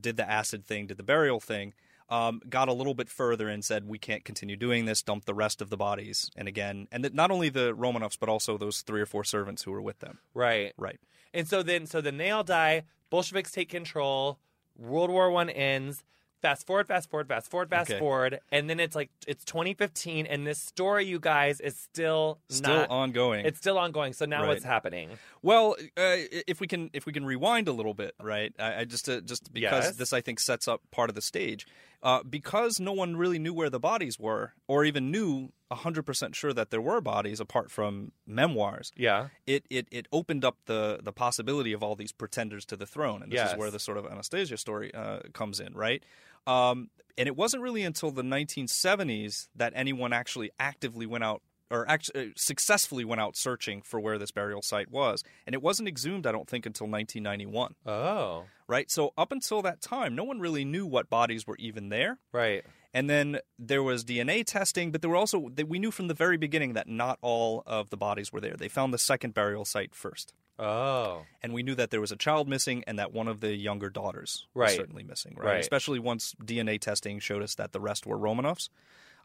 did 0.00 0.16
the 0.16 0.28
acid 0.28 0.64
thing, 0.66 0.88
did 0.88 0.96
the 0.96 1.02
burial 1.04 1.38
thing, 1.40 1.72
um, 2.08 2.40
got 2.48 2.68
a 2.68 2.72
little 2.72 2.94
bit 2.94 3.08
further 3.08 3.48
and 3.48 3.64
said, 3.64 3.86
we 3.88 3.98
can't 3.98 4.24
continue 4.24 4.56
doing 4.56 4.84
this, 4.84 5.02
dump 5.02 5.24
the 5.24 5.34
rest 5.34 5.62
of 5.62 5.70
the 5.70 5.76
bodies. 5.76 6.30
And 6.36 6.46
again, 6.48 6.86
and 6.92 7.04
that 7.04 7.14
not 7.14 7.30
only 7.30 7.48
the 7.48 7.74
Romanovs, 7.74 8.18
but 8.18 8.28
also 8.28 8.58
those 8.58 8.82
three 8.82 9.00
or 9.00 9.06
four 9.06 9.24
servants 9.24 9.62
who 9.62 9.70
were 9.72 9.82
with 9.82 10.00
them. 10.00 10.18
Right. 10.34 10.72
Right. 10.76 11.00
And 11.32 11.48
so 11.48 11.62
then 11.62 11.86
so 11.86 12.00
then 12.00 12.16
they 12.18 12.30
all 12.30 12.44
die, 12.44 12.82
Bolsheviks 13.10 13.50
take 13.50 13.68
control, 13.68 14.38
World 14.78 15.10
War 15.10 15.30
One 15.30 15.50
ends. 15.50 16.04
Fast 16.42 16.66
forward, 16.66 16.86
fast 16.86 17.08
forward, 17.08 17.26
fast 17.26 17.50
forward, 17.50 17.70
fast 17.70 17.90
Okay. 17.90 17.98
forward, 17.98 18.38
and 18.52 18.68
then 18.68 18.78
it's 18.78 18.94
like 18.94 19.08
it's 19.26 19.46
2015, 19.46 20.26
and 20.26 20.46
this 20.46 20.58
story, 20.58 21.06
you 21.06 21.18
guys, 21.18 21.58
is 21.58 21.74
still 21.74 22.38
Still 22.50 22.68
not, 22.80 22.90
ongoing. 22.90 23.46
It's 23.46 23.56
still 23.56 23.78
ongoing. 23.78 24.12
So 24.12 24.26
now 24.26 24.42
Right. 24.42 24.48
what's 24.48 24.62
happening? 24.64 25.08
Well, 25.40 25.74
uh, 25.96 26.16
if 26.46 26.60
we 26.60 26.66
can, 26.66 26.90
if 26.92 27.06
we 27.06 27.14
can 27.14 27.24
rewind 27.24 27.66
a 27.66 27.72
little 27.72 27.94
bit, 27.94 28.14
right? 28.20 28.52
I, 28.58 28.80
I 28.80 28.84
just, 28.84 29.08
uh, 29.08 29.22
just 29.22 29.54
because 29.54 29.84
Yes. 29.86 29.96
this, 29.96 30.12
I 30.12 30.20
think, 30.20 30.38
sets 30.38 30.68
up 30.68 30.82
part 30.90 31.08
of 31.08 31.16
the 31.16 31.22
stage. 31.22 31.66
Uh, 32.04 32.22
because 32.22 32.78
no 32.78 32.92
one 32.92 33.16
really 33.16 33.38
knew 33.38 33.54
where 33.54 33.70
the 33.70 33.80
bodies 33.80 34.18
were, 34.20 34.52
or 34.68 34.84
even 34.84 35.10
knew 35.10 35.48
hundred 35.72 36.04
percent 36.04 36.36
sure 36.36 36.52
that 36.52 36.70
there 36.70 36.80
were 36.80 37.00
bodies, 37.00 37.40
apart 37.40 37.68
from 37.70 38.12
memoirs. 38.28 38.92
Yeah. 38.96 39.28
It, 39.44 39.64
it 39.70 39.88
it 39.90 40.06
opened 40.12 40.44
up 40.44 40.56
the 40.66 41.00
the 41.02 41.12
possibility 41.12 41.72
of 41.72 41.82
all 41.82 41.96
these 41.96 42.12
pretenders 42.12 42.64
to 42.66 42.76
the 42.76 42.86
throne, 42.86 43.22
and 43.24 43.32
this 43.32 43.38
Yes. 43.38 43.52
is 43.52 43.58
where 43.58 43.70
the 43.72 43.80
sort 43.80 43.98
of 43.98 44.06
Anastasia 44.06 44.56
story 44.56 44.94
uh, 44.94 45.20
comes 45.32 45.58
in, 45.58 45.72
right? 45.74 46.04
Um, 46.46 46.90
and 47.18 47.26
it 47.26 47.34
wasn't 47.36 47.62
really 47.62 47.82
until 47.82 48.10
the 48.12 48.22
1970s 48.22 49.48
that 49.56 49.72
anyone 49.74 50.12
actually 50.12 50.50
actively 50.60 51.06
went 51.06 51.24
out 51.24 51.42
or 51.70 51.88
actually 51.88 52.32
successfully 52.36 53.04
went 53.04 53.20
out 53.20 53.36
searching 53.36 53.80
for 53.82 53.98
where 53.98 54.18
this 54.18 54.30
burial 54.30 54.60
site 54.62 54.90
was. 54.90 55.24
And 55.46 55.54
it 55.54 55.62
wasn't 55.62 55.88
exhumed, 55.88 56.26
I 56.26 56.32
don't 56.32 56.48
think, 56.48 56.66
until 56.66 56.86
1991, 56.86 57.74
Oh. 57.86 58.44
Right? 58.68 58.90
So 58.90 59.12
up 59.16 59.32
until 59.32 59.62
that 59.62 59.80
time, 59.80 60.14
no 60.14 60.24
one 60.24 60.40
really 60.40 60.64
knew 60.64 60.86
what 60.86 61.10
bodies 61.10 61.46
were 61.46 61.56
even 61.58 61.88
there. 61.88 62.18
Right. 62.32 62.64
And 62.92 63.10
then 63.10 63.40
there 63.58 63.82
was 63.82 64.04
DNA 64.04 64.44
testing, 64.44 64.92
but 64.92 65.02
there 65.02 65.10
were 65.10 65.16
also 65.16 65.48
that 65.54 65.68
we 65.68 65.78
knew 65.78 65.90
from 65.90 66.08
the 66.08 66.14
very 66.14 66.36
beginning 66.36 66.74
that 66.74 66.88
not 66.88 67.18
all 67.22 67.64
of 67.66 67.90
the 67.90 67.96
bodies 67.96 68.32
were 68.32 68.40
there. 68.40 68.54
They 68.56 68.68
found 68.68 68.94
the 68.94 68.98
second 68.98 69.34
burial 69.34 69.64
site 69.64 69.94
first. 69.94 70.32
Oh. 70.58 71.22
And 71.42 71.52
we 71.52 71.64
knew 71.64 71.74
that 71.74 71.90
there 71.90 72.00
was 72.00 72.12
a 72.12 72.16
child 72.16 72.48
missing 72.48 72.84
and 72.86 72.98
that 73.00 73.12
one 73.12 73.26
of 73.26 73.40
the 73.40 73.56
younger 73.56 73.90
daughters 73.90 74.46
was 74.54 74.74
certainly 74.74 75.02
missing, 75.02 75.34
right? 75.36 75.46
Right. 75.46 75.60
Especially 75.60 75.98
once 75.98 76.34
DNA 76.40 76.80
testing 76.80 77.18
showed 77.18 77.42
us 77.42 77.56
that 77.56 77.72
the 77.72 77.80
rest 77.80 78.06
were 78.06 78.16
Romanovs. 78.16 78.68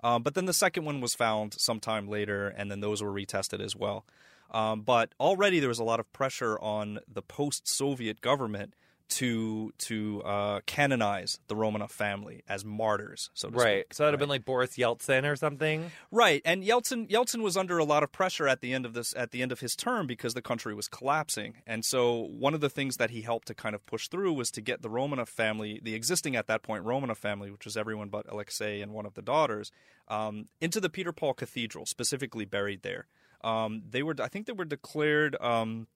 Um, 0.04 0.24
but 0.24 0.34
then 0.34 0.46
the 0.46 0.54
second 0.54 0.86
one 0.86 1.02
was 1.02 1.14
found 1.14 1.54
sometime 1.60 2.08
later, 2.08 2.48
and 2.48 2.72
then 2.72 2.80
those 2.80 3.04
were 3.04 3.12
retested 3.12 3.62
as 3.64 3.76
well. 3.76 4.06
Um, 4.52 4.82
but 4.82 5.14
already 5.20 5.60
there 5.60 5.70
was 5.70 5.80
a 5.80 5.84
lot 5.84 6.00
of 6.00 6.12
pressure 6.14 6.58
on 6.60 7.00
the 7.08 7.22
post-Soviet 7.22 8.22
government 8.22 8.74
to 9.10 9.72
to 9.80 10.22
uh, 10.24 10.60
canonize 10.66 11.40
the 11.48 11.56
Romanov 11.56 11.90
family 11.92 12.44
as 12.48 12.64
martyrs, 12.64 13.30
so 13.34 13.50
to 13.50 13.56
Right. 13.58 13.86
speak. 13.86 13.94
So 13.94 14.04
that'd 14.04 14.14
have 14.14 14.20
right? 14.20 14.24
been 14.24 14.30
like 14.30 14.46
Boris 14.46 14.78
Yeltsin 14.78 15.30
or 15.30 15.36
something. 15.36 15.92
Right, 16.12 16.42
and 16.46 16.64
Yeltsin 16.64 17.10
Yeltsin 17.10 17.42
was 17.42 17.58
under 17.58 17.78
a 17.78 17.84
lot 17.84 18.04
of 18.04 18.12
pressure 18.12 18.48
at 18.48 18.62
the 18.62 18.74
end 18.74 18.86
of 18.86 18.94
this 18.94 19.14
at 19.16 19.32
the 19.32 19.42
end 19.42 19.52
of 19.52 19.60
his 19.60 19.76
term 19.76 20.08
because 20.08 20.34
the 20.34 20.42
country 20.42 20.74
was 20.74 20.88
collapsing, 20.88 21.56
and 21.66 21.84
so 21.84 22.20
one 22.20 22.54
of 22.54 22.62
the 22.62 22.70
things 22.70 22.98
that 22.98 23.10
he 23.10 23.22
helped 23.22 23.48
to 23.48 23.54
kind 23.54 23.76
of 23.76 23.86
push 23.86 24.08
through 24.08 24.34
was 24.34 24.52
to 24.52 24.62
get 24.62 24.82
the 24.82 24.90
Romanov 24.90 25.28
family, 25.28 25.80
the 25.84 25.96
existing 25.96 26.36
at 26.36 26.48
that 26.48 26.62
point 26.64 26.86
Romanov 26.86 27.18
family, 27.18 27.50
which 27.52 27.66
was 27.66 27.76
everyone 27.76 28.10
but 28.10 28.26
Alexei 28.32 28.82
and 28.82 28.94
one 28.94 29.06
of 29.06 29.16
the 29.16 29.22
daughters, 29.22 29.72
um, 30.08 30.48
into 30.62 30.80
the 30.80 30.90
Peter 30.90 31.12
Paul 31.12 31.34
Cathedral, 31.34 31.86
specifically 31.86 32.46
buried 32.46 32.84
there. 32.84 33.08
Um, 33.44 33.84
they 33.90 34.04
were, 34.04 34.16
I 34.20 34.28
think, 34.28 34.46
they 34.48 34.54
were 34.54 34.66
declared. 34.66 35.36
Um, 35.42 35.88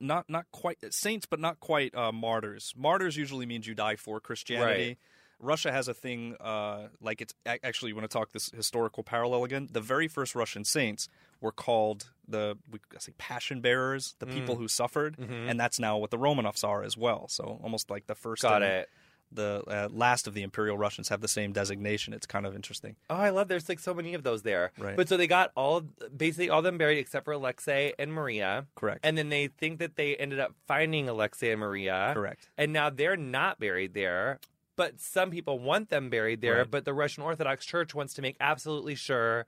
not 0.00 0.28
not 0.28 0.46
quite 0.52 0.78
saints, 0.92 1.26
but 1.26 1.40
not 1.40 1.60
quite 1.60 1.94
uh, 1.94 2.12
martyrs. 2.12 2.74
Martyrs 2.76 3.16
usually 3.16 3.46
means 3.46 3.66
you 3.66 3.74
die 3.74 3.96
for 3.96 4.20
Christianity. 4.20 4.88
Right. 4.88 4.98
Russia 5.40 5.72
has 5.72 5.88
a 5.88 5.94
thing 5.94 6.36
uh, 6.40 6.88
like 7.00 7.20
it's 7.20 7.34
actually 7.46 7.90
you 7.90 7.94
want 7.96 8.08
to 8.08 8.16
talk 8.18 8.32
this 8.32 8.50
historical 8.50 9.02
parallel 9.02 9.44
again. 9.44 9.68
The 9.70 9.80
very 9.80 10.08
first 10.08 10.34
Russian 10.34 10.64
saints 10.64 11.08
were 11.40 11.52
called 11.52 12.06
the 12.26 12.56
we 12.70 12.78
I 12.94 12.98
say 13.00 13.12
passion 13.18 13.60
bearers, 13.60 14.14
the 14.20 14.26
Mm. 14.26 14.32
people 14.34 14.56
who 14.56 14.68
suffered, 14.68 15.16
Mhm. 15.18 15.50
and 15.50 15.60
that's 15.60 15.78
now 15.78 15.98
what 15.98 16.10
the 16.10 16.18
Romanovs 16.18 16.64
are 16.66 16.82
as 16.82 16.96
well. 16.96 17.28
So 17.28 17.60
almost 17.62 17.90
like 17.90 18.06
the 18.06 18.14
first, 18.14 18.42
Got 18.42 18.62
and 18.62 18.72
it. 18.72 18.90
The 19.34 19.62
uh, 19.66 19.88
last 19.92 20.26
of 20.26 20.34
the 20.34 20.42
imperial 20.42 20.78
Russians 20.78 21.08
have 21.08 21.20
the 21.20 21.28
same 21.28 21.52
designation. 21.52 22.12
It's 22.14 22.26
kind 22.26 22.46
of 22.46 22.54
interesting. 22.54 22.96
Oh, 23.10 23.14
I 23.16 23.30
love. 23.30 23.48
There's 23.48 23.68
like 23.68 23.78
so 23.80 23.92
many 23.94 24.14
of 24.14 24.22
those 24.22 24.42
there. 24.42 24.72
Right. 24.78 24.96
But 24.96 25.08
so 25.08 25.16
they 25.16 25.26
got 25.26 25.50
all 25.56 25.82
basically 26.16 26.50
all 26.50 26.58
of 26.58 26.64
them 26.64 26.78
buried 26.78 26.98
except 26.98 27.24
for 27.24 27.32
Alexei 27.32 27.92
and 27.98 28.12
Maria, 28.12 28.66
Correct. 28.74 29.00
and 29.02 29.18
then 29.18 29.28
they 29.28 29.48
think 29.48 29.78
that 29.80 29.96
they 29.96 30.16
ended 30.16 30.40
up 30.40 30.54
finding 30.66 31.08
Alexei 31.08 31.50
and 31.50 31.60
Maria, 31.60 32.12
Correct. 32.14 32.48
and 32.56 32.72
now 32.72 32.90
they're 32.90 33.16
not 33.16 33.58
buried 33.60 33.94
there. 33.94 34.38
but 34.76 35.00
some 35.00 35.30
people 35.30 35.58
want 35.60 35.88
them 35.90 36.10
buried 36.10 36.40
there. 36.40 36.58
Right. 36.58 36.70
But 36.70 36.84
the 36.84 36.92
Russian 36.94 37.22
Orthodox 37.22 37.64
Church 37.64 37.94
wants 37.94 38.14
to 38.14 38.22
make 38.22 38.36
absolutely 38.40 38.94
sure 38.96 39.46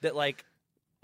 that 0.00 0.16
like 0.16 0.44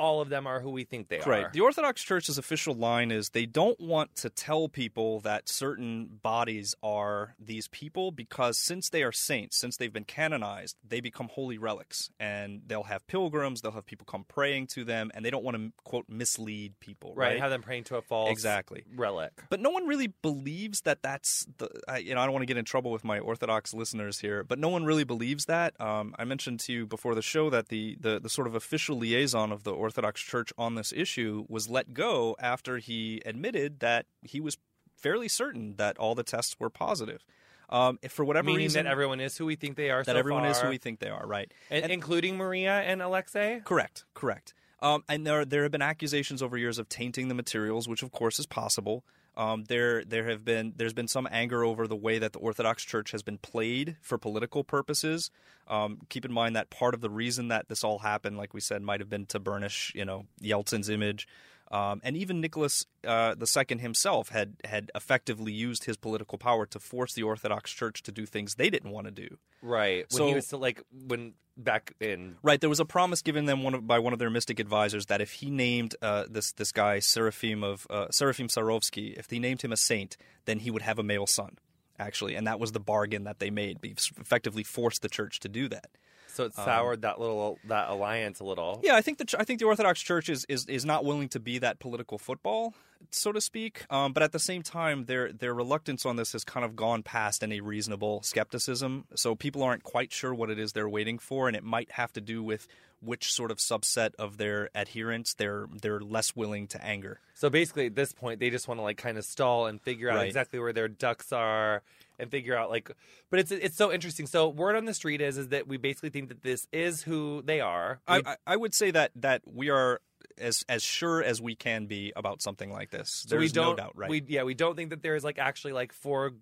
all 0.03 0.21
of 0.21 0.29
them 0.31 0.49
are 0.49 0.59
who 0.59 0.71
we 0.71 0.83
think 0.83 1.07
they 1.07 1.21
are. 1.21 1.31
Right. 1.31 1.53
The 1.53 1.61
Orthodox 1.61 2.03
Church's 2.03 2.37
official 2.37 2.75
line 2.75 3.13
is 3.13 3.29
they 3.31 3.47
don't 3.47 3.79
want 3.79 4.17
to 4.17 4.29
tell 4.29 4.69
people 4.69 5.21
that 5.21 5.49
certain 5.49 6.19
bodies 6.23 6.75
are 6.83 7.37
these 7.39 7.69
people 7.69 8.11
because 8.11 8.59
since 8.59 8.89
they 8.91 9.05
are 9.05 9.13
saints, 9.13 9.57
since 9.57 9.77
they've 9.77 9.93
been 9.93 10.03
canonized, 10.05 10.77
they 10.87 11.01
become 11.01 11.29
holy 11.29 11.57
relics 11.57 12.11
and 12.19 12.63
they'll 12.67 12.83
have 12.83 13.07
pilgrims, 13.07 13.61
they'll 13.61 13.71
have 13.71 13.87
people 13.87 14.05
come 14.05 14.25
praying 14.27 14.67
to 14.67 14.83
them, 14.83 15.13
and 15.15 15.25
they 15.25 15.31
don't 15.31 15.45
want 15.45 15.57
to 15.57 15.73
quote 15.85 16.07
mislead 16.09 16.75
people. 16.81 17.15
right, 17.15 17.29
Right. 17.35 17.41
Have 17.41 17.51
them 17.51 17.63
praying 17.63 17.85
to 17.85 17.97
a 17.97 18.03
false 18.03 18.31
Exactly. 18.31 18.83
relic. 18.97 19.45
But 19.51 19.61
no 19.61 19.71
one 19.71 19.87
really 19.87 20.09
believes 20.09 20.81
that 20.81 21.01
that's 21.03 21.47
the. 21.59 21.69
I, 21.87 21.99
you 21.99 22.15
know, 22.17 22.21
I 22.21 22.25
don't 22.25 22.33
want 22.33 22.43
to 22.43 22.47
get 22.47 22.57
in 22.57 22.65
trouble 22.65 22.91
with 22.91 23.05
my 23.05 23.21
Orthodox 23.21 23.73
listeners 23.73 24.19
here, 24.19 24.43
but 24.43 24.59
no 24.59 24.69
one 24.69 24.85
really 24.85 25.05
believes 25.05 25.45
that. 25.45 25.81
Um, 25.81 26.17
I 26.19 26.25
mentioned 26.25 26.59
to 26.61 26.73
you 26.73 26.87
before 26.87 27.15
the 27.15 27.23
show 27.23 27.51
that 27.51 27.69
the, 27.69 27.97
the 28.01 28.19
the 28.19 28.29
sort 28.29 28.49
of 28.49 28.57
official 28.57 28.99
liaison 28.99 29.53
of 29.53 29.63
the 29.63 29.71
Orthodox 29.73 29.92
Church 30.15 30.53
on 30.57 30.75
this 30.75 30.93
issue 30.93 31.45
was 31.49 31.69
let 31.69 31.93
go 31.95 32.37
after 32.41 32.79
he 32.79 33.21
admitted 33.27 33.81
that 33.81 34.07
he 34.23 34.41
was 34.41 34.59
fairly 34.97 35.29
certain 35.29 35.77
that 35.77 35.99
all 35.99 36.15
the 36.15 36.23
tests 36.23 36.57
were 36.59 36.71
positive. 36.71 37.25
Um, 37.69 37.99
if 38.03 38.13
for 38.13 38.25
whatever 38.25 38.47
Meaning 38.47 38.65
reason 38.65 38.85
that 38.85 38.91
everyone 38.91 39.21
is 39.21 39.37
who 39.39 39.47
we 39.47 39.57
think 39.57 39.77
they 39.77 39.91
are. 39.91 40.03
that 40.05 40.13
so 40.13 40.17
everyone 40.19 40.45
is 40.45 40.61
who 40.61 40.69
we 40.69 40.77
think 40.77 41.01
they 41.01 41.09
are, 41.09 41.27
right? 41.27 41.51
And- 41.71 41.91
including 41.91 42.37
Maria 42.37 42.81
and 42.81 43.01
Alexei. 43.01 43.61
Correct, 43.65 44.05
correct. 44.15 44.53
Um, 44.81 45.05
and 45.09 45.27
there 45.27 45.45
there 45.45 45.63
have 45.63 45.73
been 45.73 45.81
accusations 45.81 46.43
over 46.43 46.59
years 46.59 46.79
of 46.79 46.89
tainting 46.89 47.29
the 47.29 47.35
materials, 47.35 47.89
which 47.89 48.03
of 48.03 48.11
course 48.11 48.39
is 48.39 48.47
possible. 48.47 49.05
Um, 49.37 49.65
there 49.65 50.05
there 50.05 50.29
have 50.29 50.45
been 50.45 50.75
there's 50.77 50.93
been 50.93 51.09
some 51.09 51.27
anger 51.31 51.65
over 51.65 51.87
the 51.87 51.97
way 51.97 52.19
that 52.19 52.33
the 52.33 52.39
Orthodox 52.39 52.85
Church 52.85 53.13
has 53.13 53.23
been 53.23 53.39
played 53.39 53.97
for 54.03 54.19
political 54.19 54.63
purposes. 54.63 55.31
Um, 55.69 56.01
keep 56.09 56.25
in 56.25 56.33
mind 56.33 56.57
that 56.57 56.69
part 56.71 56.93
of 56.93 57.01
the 57.01 57.09
reason 57.09 57.49
that 57.49 57.69
this 57.69 57.83
all 57.83 58.01
happened, 58.01 58.37
like 58.37 58.53
we 58.53 58.61
said, 58.61 58.83
might 58.83 59.01
have 59.01 59.09
been 59.09 59.27
to 59.27 59.39
burnish 59.39 59.93
you 59.95 60.05
know 60.05 60.27
Yeltsin's 60.43 60.91
image. 60.91 61.27
Um, 61.73 62.01
and 62.05 62.17
even 62.17 62.41
Nicholas 62.43 62.85
uh, 63.07 63.35
II 63.41 63.79
himself 63.79 64.29
had 64.29 64.57
had 64.65 64.91
effectively 64.95 65.53
used 65.53 65.85
his 65.85 65.97
political 65.97 66.37
power 66.39 66.67
to 66.67 66.79
force 66.79 67.15
the 67.15 67.23
Orthodox 67.23 67.73
Church 67.73 68.03
to 68.03 68.13
do 68.13 68.27
things 68.27 68.57
they 68.57 68.69
didn't 68.69 68.91
want 68.91 69.07
to 69.07 69.11
do. 69.11 69.39
Right. 69.63 70.05
When 70.11 70.23
he 70.25 70.31
So- 70.31 70.35
was 70.37 70.47
still 70.47 70.59
like 70.59 70.83
when 71.07 71.33
back 71.57 71.95
in 72.01 72.37
Right, 72.43 72.61
there 72.61 72.71
was 72.71 72.81
a 72.81 72.85
promise 72.85 73.23
given 73.23 73.45
them 73.47 73.63
one 73.63 73.75
of, 73.75 73.87
by 73.87 73.99
one 73.99 74.13
of 74.13 74.19
their 74.19 74.31
mystic 74.31 74.61
advisors 74.61 75.07
that 75.07 75.21
if 75.21 75.33
he 75.33 75.51
named 75.51 75.97
uh, 76.03 76.25
this 76.29 76.53
this 76.53 76.73
guy 76.73 76.99
Seraphim 76.99 77.65
of 77.65 77.87
uh, 77.89 78.11
Seraphim 78.11 78.49
Sarovsky, 78.49 79.15
if 79.19 79.31
he 79.31 79.39
named 79.39 79.63
him 79.63 79.73
a 79.73 79.77
saint, 79.77 80.17
then 80.45 80.59
he 80.61 80.71
would 80.71 80.83
have 80.83 80.99
a 80.99 81.03
male 81.03 81.27
son. 81.27 81.59
Actually, 81.99 82.35
and 82.35 82.47
that 82.47 82.59
was 82.59 82.73
the 82.73 82.81
bargain 82.81 83.25
that 83.25 83.39
they 83.39 83.51
made. 83.51 83.79
They 83.81 83.95
effectively 84.19 84.63
forced 84.65 85.03
the 85.03 85.09
church 85.09 85.41
to 85.41 85.49
do 85.49 85.69
that. 85.69 85.91
So 86.33 86.45
it 86.45 86.59
um, 86.59 86.65
soured 86.65 87.03
that 87.03 87.21
little 87.21 87.59
that 87.69 87.91
alliance 87.91 88.41
a 88.41 88.45
little. 88.45 88.81
Yeah, 88.83 88.95
I 88.95 89.03
think 89.03 89.19
the 89.19 89.37
I 89.39 89.45
think 89.45 89.61
the 89.61 89.67
Orthodox 89.67 90.01
Church 90.01 90.29
is, 90.29 90.45
is 90.49 90.67
is 90.67 90.85
not 90.85 91.05
willing 91.05 91.29
to 91.31 91.41
be 91.41 91.59
that 91.59 91.79
political 91.79 92.19
football, 92.19 92.75
so 93.11 93.33
to 93.33 93.41
speak. 93.41 93.85
Um, 93.91 94.13
but 94.13 94.23
at 94.23 94.33
the 94.33 94.39
same 94.39 94.63
time, 94.63 95.05
their 95.05 95.33
their 95.33 95.55
reluctance 95.55 96.07
on 96.07 96.17
this 96.17 96.33
has 96.33 96.45
kind 96.45 96.65
of 96.65 96.77
gone 96.77 97.03
past 97.03 97.43
any 97.43 97.61
reasonable 97.61 98.23
skepticism. 98.23 99.05
So 99.15 99.35
people 99.35 99.63
aren't 99.63 99.83
quite 99.83 100.13
sure 100.13 100.35
what 100.35 100.51
it 100.51 100.59
is 100.59 100.73
they're 100.73 100.89
waiting 100.89 101.19
for, 101.19 101.49
and 101.49 101.57
it 101.57 101.65
might 101.65 101.93
have 101.93 102.13
to 102.15 102.21
do 102.21 102.43
with 102.43 102.69
which 103.01 103.33
sort 103.33 103.51
of 103.51 103.59
subset 103.59 104.15
of 104.17 104.37
their 104.39 104.69
adherents 104.77 105.35
they're 105.35 105.67
they're 105.81 106.01
less 106.01 106.37
willing 106.37 106.69
to 106.69 106.85
anger. 106.85 107.19
So 107.35 107.51
basically, 107.51 107.87
at 107.87 107.95
this 107.97 108.13
point, 108.13 108.39
they 108.39 108.51
just 108.51 108.69
want 108.69 108.79
to 108.79 108.83
like 108.83 108.97
kind 108.99 109.19
of 109.19 109.25
stall 109.25 109.67
and 109.67 109.81
figure 109.81 110.09
out 110.11 110.17
Right. 110.19 110.27
exactly 110.29 110.59
where 110.61 110.73
their 110.73 110.89
ducks 110.89 111.33
are 111.33 111.83
and 112.21 112.31
figure 112.31 112.57
out 112.57 112.71
like. 112.71 112.91
But 113.31 113.41
it's 113.41 113.51
it's 113.51 113.77
so 113.77 113.91
interesting. 113.93 114.27
So 114.29 114.49
word 114.49 114.77
on 114.77 114.85
the 114.85 114.95
street 114.95 115.21
is 115.21 115.37
is 115.37 115.49
that 115.49 115.67
we 115.67 115.79
basically 115.79 116.11
think 116.11 116.29
that 116.29 116.43
this 116.43 116.69
is 116.73 117.03
who 117.03 117.43
they 117.45 117.61
are. 117.61 117.99
I, 118.07 118.23
I 118.25 118.37
I 118.47 118.57
would 118.57 118.73
say 118.75 118.93
that 118.93 119.11
that 119.17 119.43
we 119.53 119.69
are 119.71 120.01
as 120.39 120.65
as 120.69 120.83
sure 120.83 121.23
as 121.23 121.41
we 121.41 121.55
can 121.55 121.87
be 121.87 122.13
about 122.17 122.43
something 122.43 122.73
like 122.73 122.91
this. 122.91 123.25
so 123.27 123.37
we 123.37 123.41
There's 123.41 123.53
don't. 123.53 123.71
no 123.71 123.75
doubt, 123.77 123.93
right? 123.97 124.11
We 124.11 124.23
yeah, 124.29 124.43
we 124.45 124.55
don't 124.55 124.77
think 124.77 124.91
that 124.91 125.03
there's 125.03 125.25
like 125.25 125.39
actually 125.39 125.73
like 125.73 125.93
four. 125.93 126.33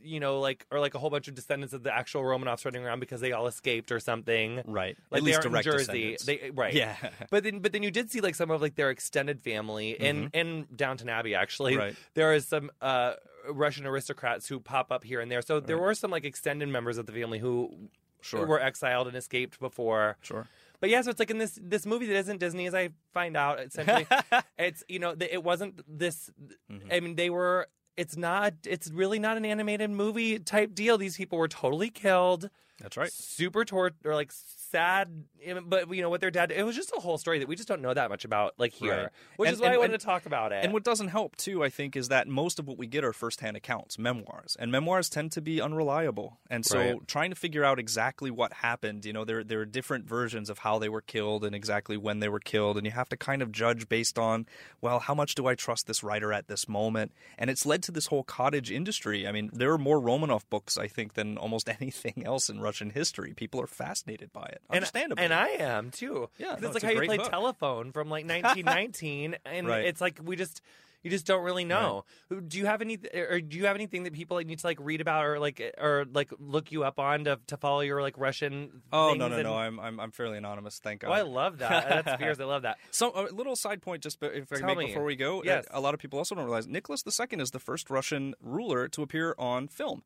You 0.00 0.20
know, 0.20 0.38
like 0.38 0.64
or 0.70 0.78
like 0.78 0.94
a 0.94 0.98
whole 1.00 1.10
bunch 1.10 1.26
of 1.26 1.34
descendants 1.34 1.74
of 1.74 1.82
the 1.82 1.92
actual 1.92 2.22
Romanovs 2.22 2.64
running 2.64 2.84
around 2.84 3.00
because 3.00 3.20
they 3.20 3.32
all 3.32 3.48
escaped 3.48 3.90
or 3.90 3.98
something. 3.98 4.62
right. 4.64 4.96
Like 5.10 5.18
At 5.18 5.24
least 5.24 5.42
they 5.42 5.48
aren't 5.48 5.64
direct 5.64 5.66
in 5.66 5.72
Jersey. 5.72 6.16
They 6.24 6.50
right. 6.54 6.72
Yeah. 6.72 6.94
But 7.30 7.42
then, 7.42 7.58
but 7.58 7.72
then 7.72 7.82
you 7.82 7.90
did 7.90 8.08
see 8.08 8.20
like 8.20 8.36
some 8.36 8.48
of 8.52 8.62
like 8.62 8.76
their 8.76 8.90
extended 8.90 9.42
family 9.42 9.90
in 9.90 10.30
in 10.32 10.68
Downton 10.74 11.08
Abbey. 11.08 11.34
Actually, 11.34 11.72
Mm-hmm. 11.72 11.80
Right. 11.80 11.96
there 12.14 12.32
is 12.32 12.46
some 12.46 12.70
uh, 12.80 13.14
Russian 13.50 13.86
aristocrats 13.86 14.46
who 14.46 14.60
pop 14.60 14.92
up 14.92 15.02
here 15.02 15.20
and 15.20 15.30
there. 15.32 15.42
So 15.42 15.58
there 15.58 15.76
were 15.78 15.94
some 15.94 16.12
like 16.12 16.24
extended 16.24 16.68
members 16.68 16.96
of 16.96 17.06
the 17.06 17.12
family 17.12 17.40
who 17.40 17.74
Sure. 18.20 18.46
were 18.46 18.60
exiled 18.60 19.08
and 19.08 19.16
escaped 19.16 19.58
before. 19.60 20.16
Sure. 20.22 20.46
But 20.80 20.90
yeah, 20.90 21.02
so 21.02 21.10
it's 21.10 21.18
like 21.18 21.30
in 21.30 21.38
this 21.38 21.58
this 21.60 21.84
movie 21.86 22.06
that 22.06 22.16
isn't 22.16 22.38
Disney, 22.38 22.66
as 22.66 22.74
I 22.74 22.90
find 23.12 23.36
out. 23.36 23.60
Essentially, 23.60 24.06
it's 24.58 24.84
you 24.88 24.98
know 24.98 25.14
it 25.18 25.42
wasn't 25.42 25.80
this. 25.88 26.30
Mm-hmm. 26.70 26.88
I 26.92 27.00
mean, 27.00 27.14
they 27.16 27.30
were. 27.30 27.66
It's 27.96 28.16
not. 28.16 28.54
It's 28.64 28.90
really 28.90 29.18
not 29.18 29.36
an 29.36 29.44
animated 29.44 29.90
movie 29.90 30.38
type 30.38 30.74
deal. 30.74 30.98
These 30.98 31.16
people 31.16 31.36
were 31.36 31.48
totally 31.48 31.90
killed 31.90 32.48
That's 32.80 32.96
right. 32.96 33.12
super 33.12 33.64
tort 33.64 33.94
or 34.04 34.14
like 34.14 34.30
sad 34.70 35.24
but 35.66 35.92
you 35.94 36.02
know 36.02 36.10
what 36.10 36.20
their 36.20 36.30
dad 36.30 36.52
it 36.52 36.62
was 36.64 36.76
just 36.76 36.92
a 36.96 37.00
whole 37.00 37.16
story 37.18 37.38
that 37.38 37.48
we 37.48 37.56
just 37.56 37.68
don't 37.68 37.80
know 37.80 37.94
that 37.94 38.10
much 38.10 38.24
about 38.24 38.54
like 38.58 38.72
here 38.72 38.92
Right. 39.04 39.08
which 39.36 39.46
And- 39.48 39.54
is 39.54 39.60
why 39.60 39.68
and- 39.68 39.74
i 39.74 39.78
wanted 39.78 39.92
and- 39.94 40.00
to 40.00 40.06
talk 40.06 40.26
about 40.26 40.52
it 40.52 40.64
And 40.64 40.72
what 40.72 40.84
doesn't 40.84 41.08
help 41.08 41.36
too, 41.36 41.62
I 41.64 41.70
think, 41.70 41.96
is 41.96 42.08
that 42.08 42.26
most 42.28 42.58
of 42.58 42.66
what 42.66 42.76
we 42.78 42.86
get 42.86 43.04
are 43.04 43.12
firsthand 43.12 43.56
accounts, 43.56 43.98
memoirs, 43.98 44.56
and 44.58 44.70
memoirs 44.72 45.08
tend 45.08 45.32
to 45.32 45.40
be 45.40 45.60
unreliable. 45.60 46.38
And 46.50 46.66
so, 46.66 46.78
Right. 46.78 47.06
trying 47.08 47.30
to 47.30 47.36
figure 47.36 47.64
out 47.64 47.78
exactly 47.78 48.30
what 48.30 48.52
happened, 48.54 49.04
you 49.04 49.12
know, 49.12 49.24
there 49.24 49.42
there 49.44 49.60
are 49.60 49.64
different 49.64 50.06
versions 50.06 50.50
of 50.50 50.58
how 50.60 50.78
they 50.78 50.88
were 50.88 51.00
killed 51.00 51.44
and 51.44 51.54
exactly 51.54 51.96
when 51.96 52.18
they 52.20 52.28
were 52.28 52.40
killed, 52.40 52.76
and 52.76 52.84
you 52.86 52.92
have 52.92 53.08
to 53.10 53.16
kind 53.16 53.40
of 53.42 53.52
judge 53.52 53.88
based 53.88 54.18
on, 54.18 54.46
well, 54.80 54.98
how 54.98 55.14
much 55.14 55.34
do 55.34 55.46
I 55.46 55.54
trust 55.54 55.86
this 55.86 56.02
writer 56.02 56.32
at 56.32 56.48
this 56.48 56.68
moment? 56.68 57.12
And 57.38 57.48
it's 57.50 57.64
led 57.64 57.82
to 57.84 57.92
this 57.92 58.06
whole 58.06 58.24
cottage 58.24 58.70
industry. 58.70 59.26
I 59.26 59.32
mean, 59.32 59.50
there 59.52 59.72
are 59.72 59.78
more 59.78 60.00
Romanov 60.00 60.42
books, 60.50 60.76
I 60.76 60.88
think, 60.88 61.14
than 61.14 61.38
almost 61.38 61.68
anything 61.80 62.24
else 62.26 62.48
in 62.50 62.60
Russian 62.60 62.90
history. 62.90 63.32
People 63.34 63.60
are 63.60 63.66
fascinated 63.66 64.32
by 64.32 64.46
it, 64.46 64.57
and, 64.70 64.76
understandably. 64.76 65.24
and 65.24 65.32
i 65.34 65.48
am 65.48 65.90
too 65.90 66.28
Yeah, 66.38 66.46
no, 66.48 66.52
it's 66.54 66.62
it's 66.64 66.74
like 66.74 66.82
how 66.82 66.90
you 67.00 67.06
play 67.06 67.16
book. 67.18 67.30
telephone 67.30 67.92
from 67.92 68.08
like 68.08 68.24
1919 68.28 69.36
and 69.44 69.66
Right. 69.68 69.84
it's 69.84 70.00
like 70.00 70.20
we 70.22 70.36
just 70.36 70.60
you 71.04 71.10
just 71.10 71.26
don't 71.26 71.44
really 71.44 71.64
know. 71.64 72.04
Do 72.48 72.58
you 72.58 72.66
have 72.66 72.82
any, 72.82 72.98
or 73.14 73.40
do 73.40 73.56
you 73.56 73.66
have 73.66 73.76
anything 73.76 74.02
that 74.02 74.12
people 74.14 74.36
like 74.36 74.48
need 74.48 74.58
to 74.58 74.66
like 74.66 74.78
read 74.80 75.00
about 75.00 75.24
or 75.26 75.38
like 75.38 75.62
or 75.78 76.04
like 76.12 76.32
look 76.40 76.72
you 76.72 76.82
up 76.82 76.98
on 76.98 77.22
to, 77.24 77.38
to 77.46 77.56
follow 77.56 77.82
your 77.82 78.02
like 78.02 78.18
Russian? 78.18 78.82
oh 78.92 79.14
no 79.14 79.28
no 79.28 79.36
and- 79.36 79.44
no! 79.44 79.54
I'm 79.54 79.78
I'm 79.78 80.00
I'm 80.00 80.10
fairly 80.10 80.38
anonymous. 80.38 80.80
Thank 80.80 81.02
God. 81.02 81.10
Oh, 81.10 81.12
I 81.12 81.22
love 81.22 81.58
that. 81.58 82.04
That's 82.04 82.16
fierce. 82.20 82.40
I 82.40 82.44
love 82.46 82.62
that. 82.62 82.78
So 82.90 83.12
a 83.14 83.32
little 83.32 83.54
side 83.54 83.80
point, 83.80 84.02
just 84.02 84.18
if 84.20 84.52
I 84.52 84.56
Tell 84.56 84.66
make 84.66 84.78
me. 84.78 84.86
before 84.86 85.04
we 85.04 85.14
go. 85.14 85.40
Yes. 85.44 85.66
A 85.70 85.80
lot 85.80 85.94
of 85.94 86.00
people 86.00 86.18
also 86.18 86.34
don't 86.34 86.44
realize 86.44 86.66
Nicholas 86.66 87.04
II 87.06 87.40
is 87.40 87.52
the 87.52 87.60
first 87.60 87.90
Russian 87.90 88.34
ruler 88.42 88.88
to 88.88 89.00
appear 89.02 89.36
on 89.38 89.68
film. 89.68 90.02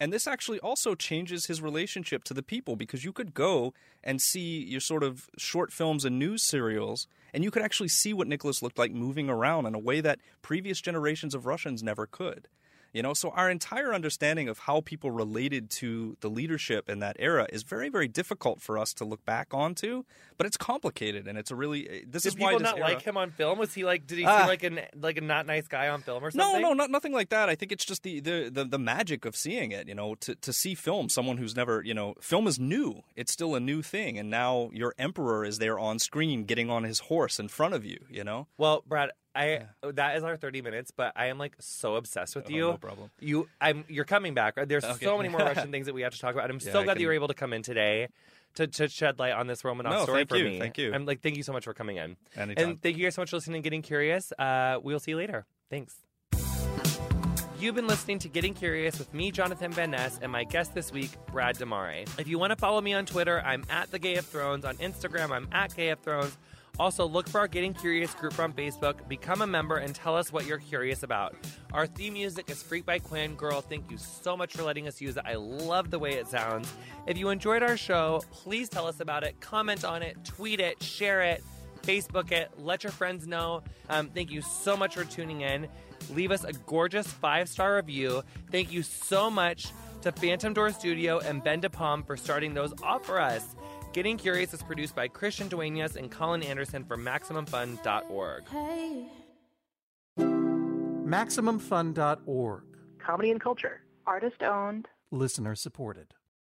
And 0.00 0.10
this 0.10 0.26
actually 0.26 0.58
also 0.60 0.94
changes 0.94 1.44
his 1.44 1.60
relationship 1.60 2.24
to 2.24 2.34
the 2.34 2.42
people 2.42 2.74
because 2.74 3.04
you 3.04 3.12
could 3.12 3.34
go 3.34 3.74
and 4.02 4.20
see 4.20 4.64
your 4.64 4.80
sort 4.80 5.02
of 5.02 5.28
short 5.36 5.72
films 5.72 6.06
and 6.06 6.18
news 6.18 6.42
serials, 6.42 7.06
and 7.34 7.44
you 7.44 7.50
could 7.50 7.62
actually 7.62 7.88
see 7.88 8.14
what 8.14 8.26
Nicholas 8.26 8.62
looked 8.62 8.78
like 8.78 8.92
moving 8.92 9.28
around 9.28 9.66
in 9.66 9.74
a 9.74 9.78
way 9.78 10.00
that 10.00 10.18
previous 10.40 10.80
generations 10.80 11.34
of 11.34 11.44
Russians 11.44 11.82
never 11.82 12.06
could. 12.06 12.48
You 12.92 13.02
know, 13.02 13.14
so 13.14 13.30
our 13.30 13.48
entire 13.48 13.94
understanding 13.94 14.48
of 14.48 14.60
how 14.60 14.80
people 14.80 15.10
related 15.12 15.70
to 15.70 16.16
the 16.20 16.28
leadership 16.28 16.88
in 16.90 16.98
that 17.00 17.16
era 17.20 17.46
is 17.52 17.62
very, 17.62 17.88
very 17.88 18.08
difficult 18.08 18.60
for 18.60 18.78
us 18.78 18.92
to 18.94 19.04
look 19.04 19.24
back 19.24 19.48
onto. 19.52 20.04
But 20.36 20.46
it's 20.46 20.56
complicated, 20.56 21.28
and 21.28 21.36
it's 21.38 21.50
a 21.50 21.54
really 21.54 21.88
uh, 21.88 21.92
this 22.08 22.22
Did 22.24 22.34
is 22.34 22.38
why 22.38 22.52
did 22.52 22.58
people 22.60 22.72
not 22.72 22.78
era- 22.78 22.94
like 22.94 23.02
him 23.02 23.16
on 23.16 23.30
film? 23.30 23.58
Was 23.58 23.74
he 23.74 23.84
like? 23.84 24.06
Did 24.06 24.18
he 24.18 24.24
Ah. 24.24 24.38
seem 24.38 24.46
like 24.48 24.62
an 24.62 24.80
like 24.98 25.18
a 25.18 25.20
not 25.20 25.46
nice 25.46 25.68
guy 25.68 25.88
on 25.88 26.02
film 26.02 26.24
or 26.24 26.30
something? 26.30 26.62
No, 26.62 26.68
no, 26.70 26.74
not 26.74 26.90
nothing 26.90 27.12
like 27.12 27.28
that. 27.28 27.48
I 27.48 27.54
think 27.54 27.72
it's 27.72 27.84
just 27.84 28.02
the, 28.02 28.20
the, 28.20 28.50
the, 28.52 28.64
the 28.64 28.78
magic 28.78 29.24
of 29.24 29.36
seeing 29.36 29.70
it. 29.70 29.86
You 29.86 29.94
know, 29.94 30.14
to 30.16 30.34
to 30.34 30.52
see 30.52 30.74
film, 30.74 31.08
someone 31.10 31.36
who's 31.36 31.54
never, 31.54 31.82
you 31.84 31.94
know, 31.94 32.14
film 32.20 32.46
is 32.46 32.58
new. 32.58 33.02
It's 33.16 33.32
still 33.32 33.54
a 33.54 33.60
new 33.60 33.82
thing, 33.82 34.18
and 34.18 34.30
now 34.30 34.70
your 34.72 34.94
emperor 34.98 35.44
is 35.44 35.58
there 35.58 35.78
on 35.78 35.98
screen, 35.98 36.44
getting 36.44 36.70
on 36.70 36.84
his 36.84 37.00
horse 37.00 37.38
in 37.38 37.48
front 37.48 37.74
of 37.74 37.84
you. 37.84 37.98
You 38.10 38.24
know, 38.24 38.46
Well, 38.56 38.82
Brad, 38.86 39.10
I 39.34 39.62
that 39.82 40.16
is 40.16 40.24
our 40.24 40.36
thirty 40.36 40.60
minutes, 40.62 40.90
but 40.90 41.12
I 41.16 41.26
am 41.26 41.38
like 41.38 41.54
so 41.60 41.94
obsessed 41.96 42.34
with 42.34 42.46
Oh, 42.48 42.54
you. 42.54 42.60
no 42.72 42.76
problem. 42.78 43.10
You, 43.20 43.48
I'm. 43.60 43.84
You're 43.88 44.04
coming 44.04 44.34
back. 44.34 44.54
There's 44.66 44.84
Okay. 44.84 45.04
so 45.06 45.16
many 45.16 45.28
more 45.28 45.40
Russian 45.44 45.70
things 45.70 45.86
that 45.86 45.94
we 45.94 46.02
have 46.02 46.12
to 46.12 46.18
talk 46.18 46.34
about. 46.34 46.50
And 46.50 46.54
I'm 46.60 46.66
Yeah, 46.66 46.72
so 46.72 46.82
glad 46.82 46.96
that 46.96 47.00
you 47.00 47.06
were 47.06 47.12
able 47.12 47.28
to 47.28 47.34
come 47.34 47.52
in 47.52 47.62
today 47.62 48.08
to, 48.54 48.66
to 48.66 48.88
shed 48.88 49.18
light 49.20 49.32
on 49.32 49.46
this 49.46 49.62
Romanov 49.62 49.90
No, 49.90 50.02
story 50.02 50.18
thank 50.20 50.28
for 50.30 50.36
you, 50.36 50.44
me. 50.44 50.58
thank 50.58 50.78
you. 50.78 50.92
I'm 50.92 51.06
like, 51.06 51.20
thank 51.22 51.36
you 51.36 51.44
so 51.44 51.52
much 51.52 51.64
for 51.64 51.74
coming 51.74 51.96
in. 51.96 52.16
anytime. 52.36 52.70
And 52.70 52.82
thank 52.82 52.96
you 52.96 53.04
guys 53.04 53.14
so 53.14 53.22
much 53.22 53.30
for 53.30 53.36
listening 53.36 53.56
and 53.56 53.64
getting 53.64 53.82
curious. 53.82 54.32
Uh, 54.38 54.78
we'll 54.82 54.98
see 54.98 55.12
you 55.12 55.16
later. 55.16 55.46
Thanks. 55.70 55.94
You've 57.60 57.74
been 57.74 57.86
listening 57.86 58.18
to 58.20 58.28
Getting 58.28 58.54
Curious 58.54 58.98
with 58.98 59.12
me, 59.12 59.30
Jonathan 59.30 59.70
Van 59.70 59.90
Ness, 59.90 60.18
and 60.22 60.32
my 60.32 60.44
guest 60.44 60.72
this 60.72 60.90
week, 60.90 61.10
Brad 61.30 61.56
Damaré. 61.56 62.08
If 62.18 62.26
you 62.26 62.38
want 62.38 62.52
to 62.52 62.56
follow 62.56 62.80
me 62.80 62.94
on 62.94 63.04
Twitter, 63.04 63.42
I'm 63.44 63.64
at 63.68 63.90
the 63.90 63.98
Gay 63.98 64.16
of 64.16 64.24
Thrones. 64.24 64.64
On 64.64 64.76
Instagram, 64.78 65.30
I'm 65.30 65.46
at 65.52 65.76
Gay 65.76 65.90
of 65.90 65.98
Thrones. 66.00 66.36
Also, 66.80 67.06
look 67.06 67.28
for 67.28 67.40
our 67.40 67.46
Getting 67.46 67.74
Curious 67.74 68.14
group 68.14 68.38
on 68.38 68.54
Facebook, 68.54 69.06
become 69.06 69.42
a 69.42 69.46
member, 69.46 69.76
and 69.76 69.94
tell 69.94 70.16
us 70.16 70.32
what 70.32 70.46
you're 70.46 70.56
curious 70.56 71.02
about. 71.02 71.36
Our 71.74 71.86
theme 71.86 72.14
music 72.14 72.48
is 72.48 72.62
Freak 72.62 72.86
by 72.86 72.98
Quinn. 72.98 73.34
Girl, 73.34 73.60
thank 73.60 73.90
you 73.90 73.98
so 73.98 74.34
much 74.34 74.54
for 74.54 74.62
letting 74.62 74.88
us 74.88 74.98
use 74.98 75.18
it. 75.18 75.24
I 75.26 75.34
love 75.34 75.90
the 75.90 75.98
way 75.98 76.12
it 76.12 76.26
sounds. 76.26 76.72
If 77.06 77.18
you 77.18 77.28
enjoyed 77.28 77.62
our 77.62 77.76
show, 77.76 78.22
please 78.30 78.70
tell 78.70 78.86
us 78.86 79.00
about 79.00 79.24
it, 79.24 79.38
comment 79.40 79.84
on 79.84 80.02
it, 80.02 80.16
tweet 80.24 80.58
it, 80.58 80.82
share 80.82 81.20
it, 81.20 81.44
Facebook 81.82 82.32
it, 82.32 82.50
let 82.56 82.82
your 82.82 82.92
friends 82.92 83.26
know. 83.26 83.62
Um, 83.90 84.08
thank 84.08 84.30
you 84.30 84.40
so 84.40 84.74
much 84.74 84.94
for 84.94 85.04
tuning 85.04 85.42
in. 85.42 85.68
Leave 86.14 86.30
us 86.30 86.44
a 86.44 86.54
gorgeous 86.64 87.06
five 87.06 87.50
star 87.50 87.76
review. 87.76 88.22
Thank 88.50 88.72
you 88.72 88.82
so 88.82 89.30
much 89.30 89.70
to 90.00 90.12
Phantom 90.12 90.54
Door 90.54 90.70
Studio 90.70 91.18
and 91.18 91.44
Ben 91.44 91.60
DePalm 91.60 92.06
for 92.06 92.16
starting 92.16 92.54
those 92.54 92.72
off 92.82 93.04
for 93.04 93.20
us. 93.20 93.54
Getting 93.92 94.16
Curious 94.18 94.54
is 94.54 94.62
produced 94.62 94.94
by 94.94 95.08
Christian 95.08 95.48
Duenas 95.48 95.96
and 95.96 96.12
Colin 96.12 96.44
Anderson 96.44 96.84
for 96.84 96.96
MaximumFun.org. 96.96 98.48
Hey. 98.48 99.06
MaximumFun.org. 100.18 102.62
Comedy 103.04 103.30
and 103.32 103.40
culture. 103.40 103.80
Artist 104.06 104.40
owned. 104.42 104.86
Listener 105.10 105.56
supported. 105.56 106.14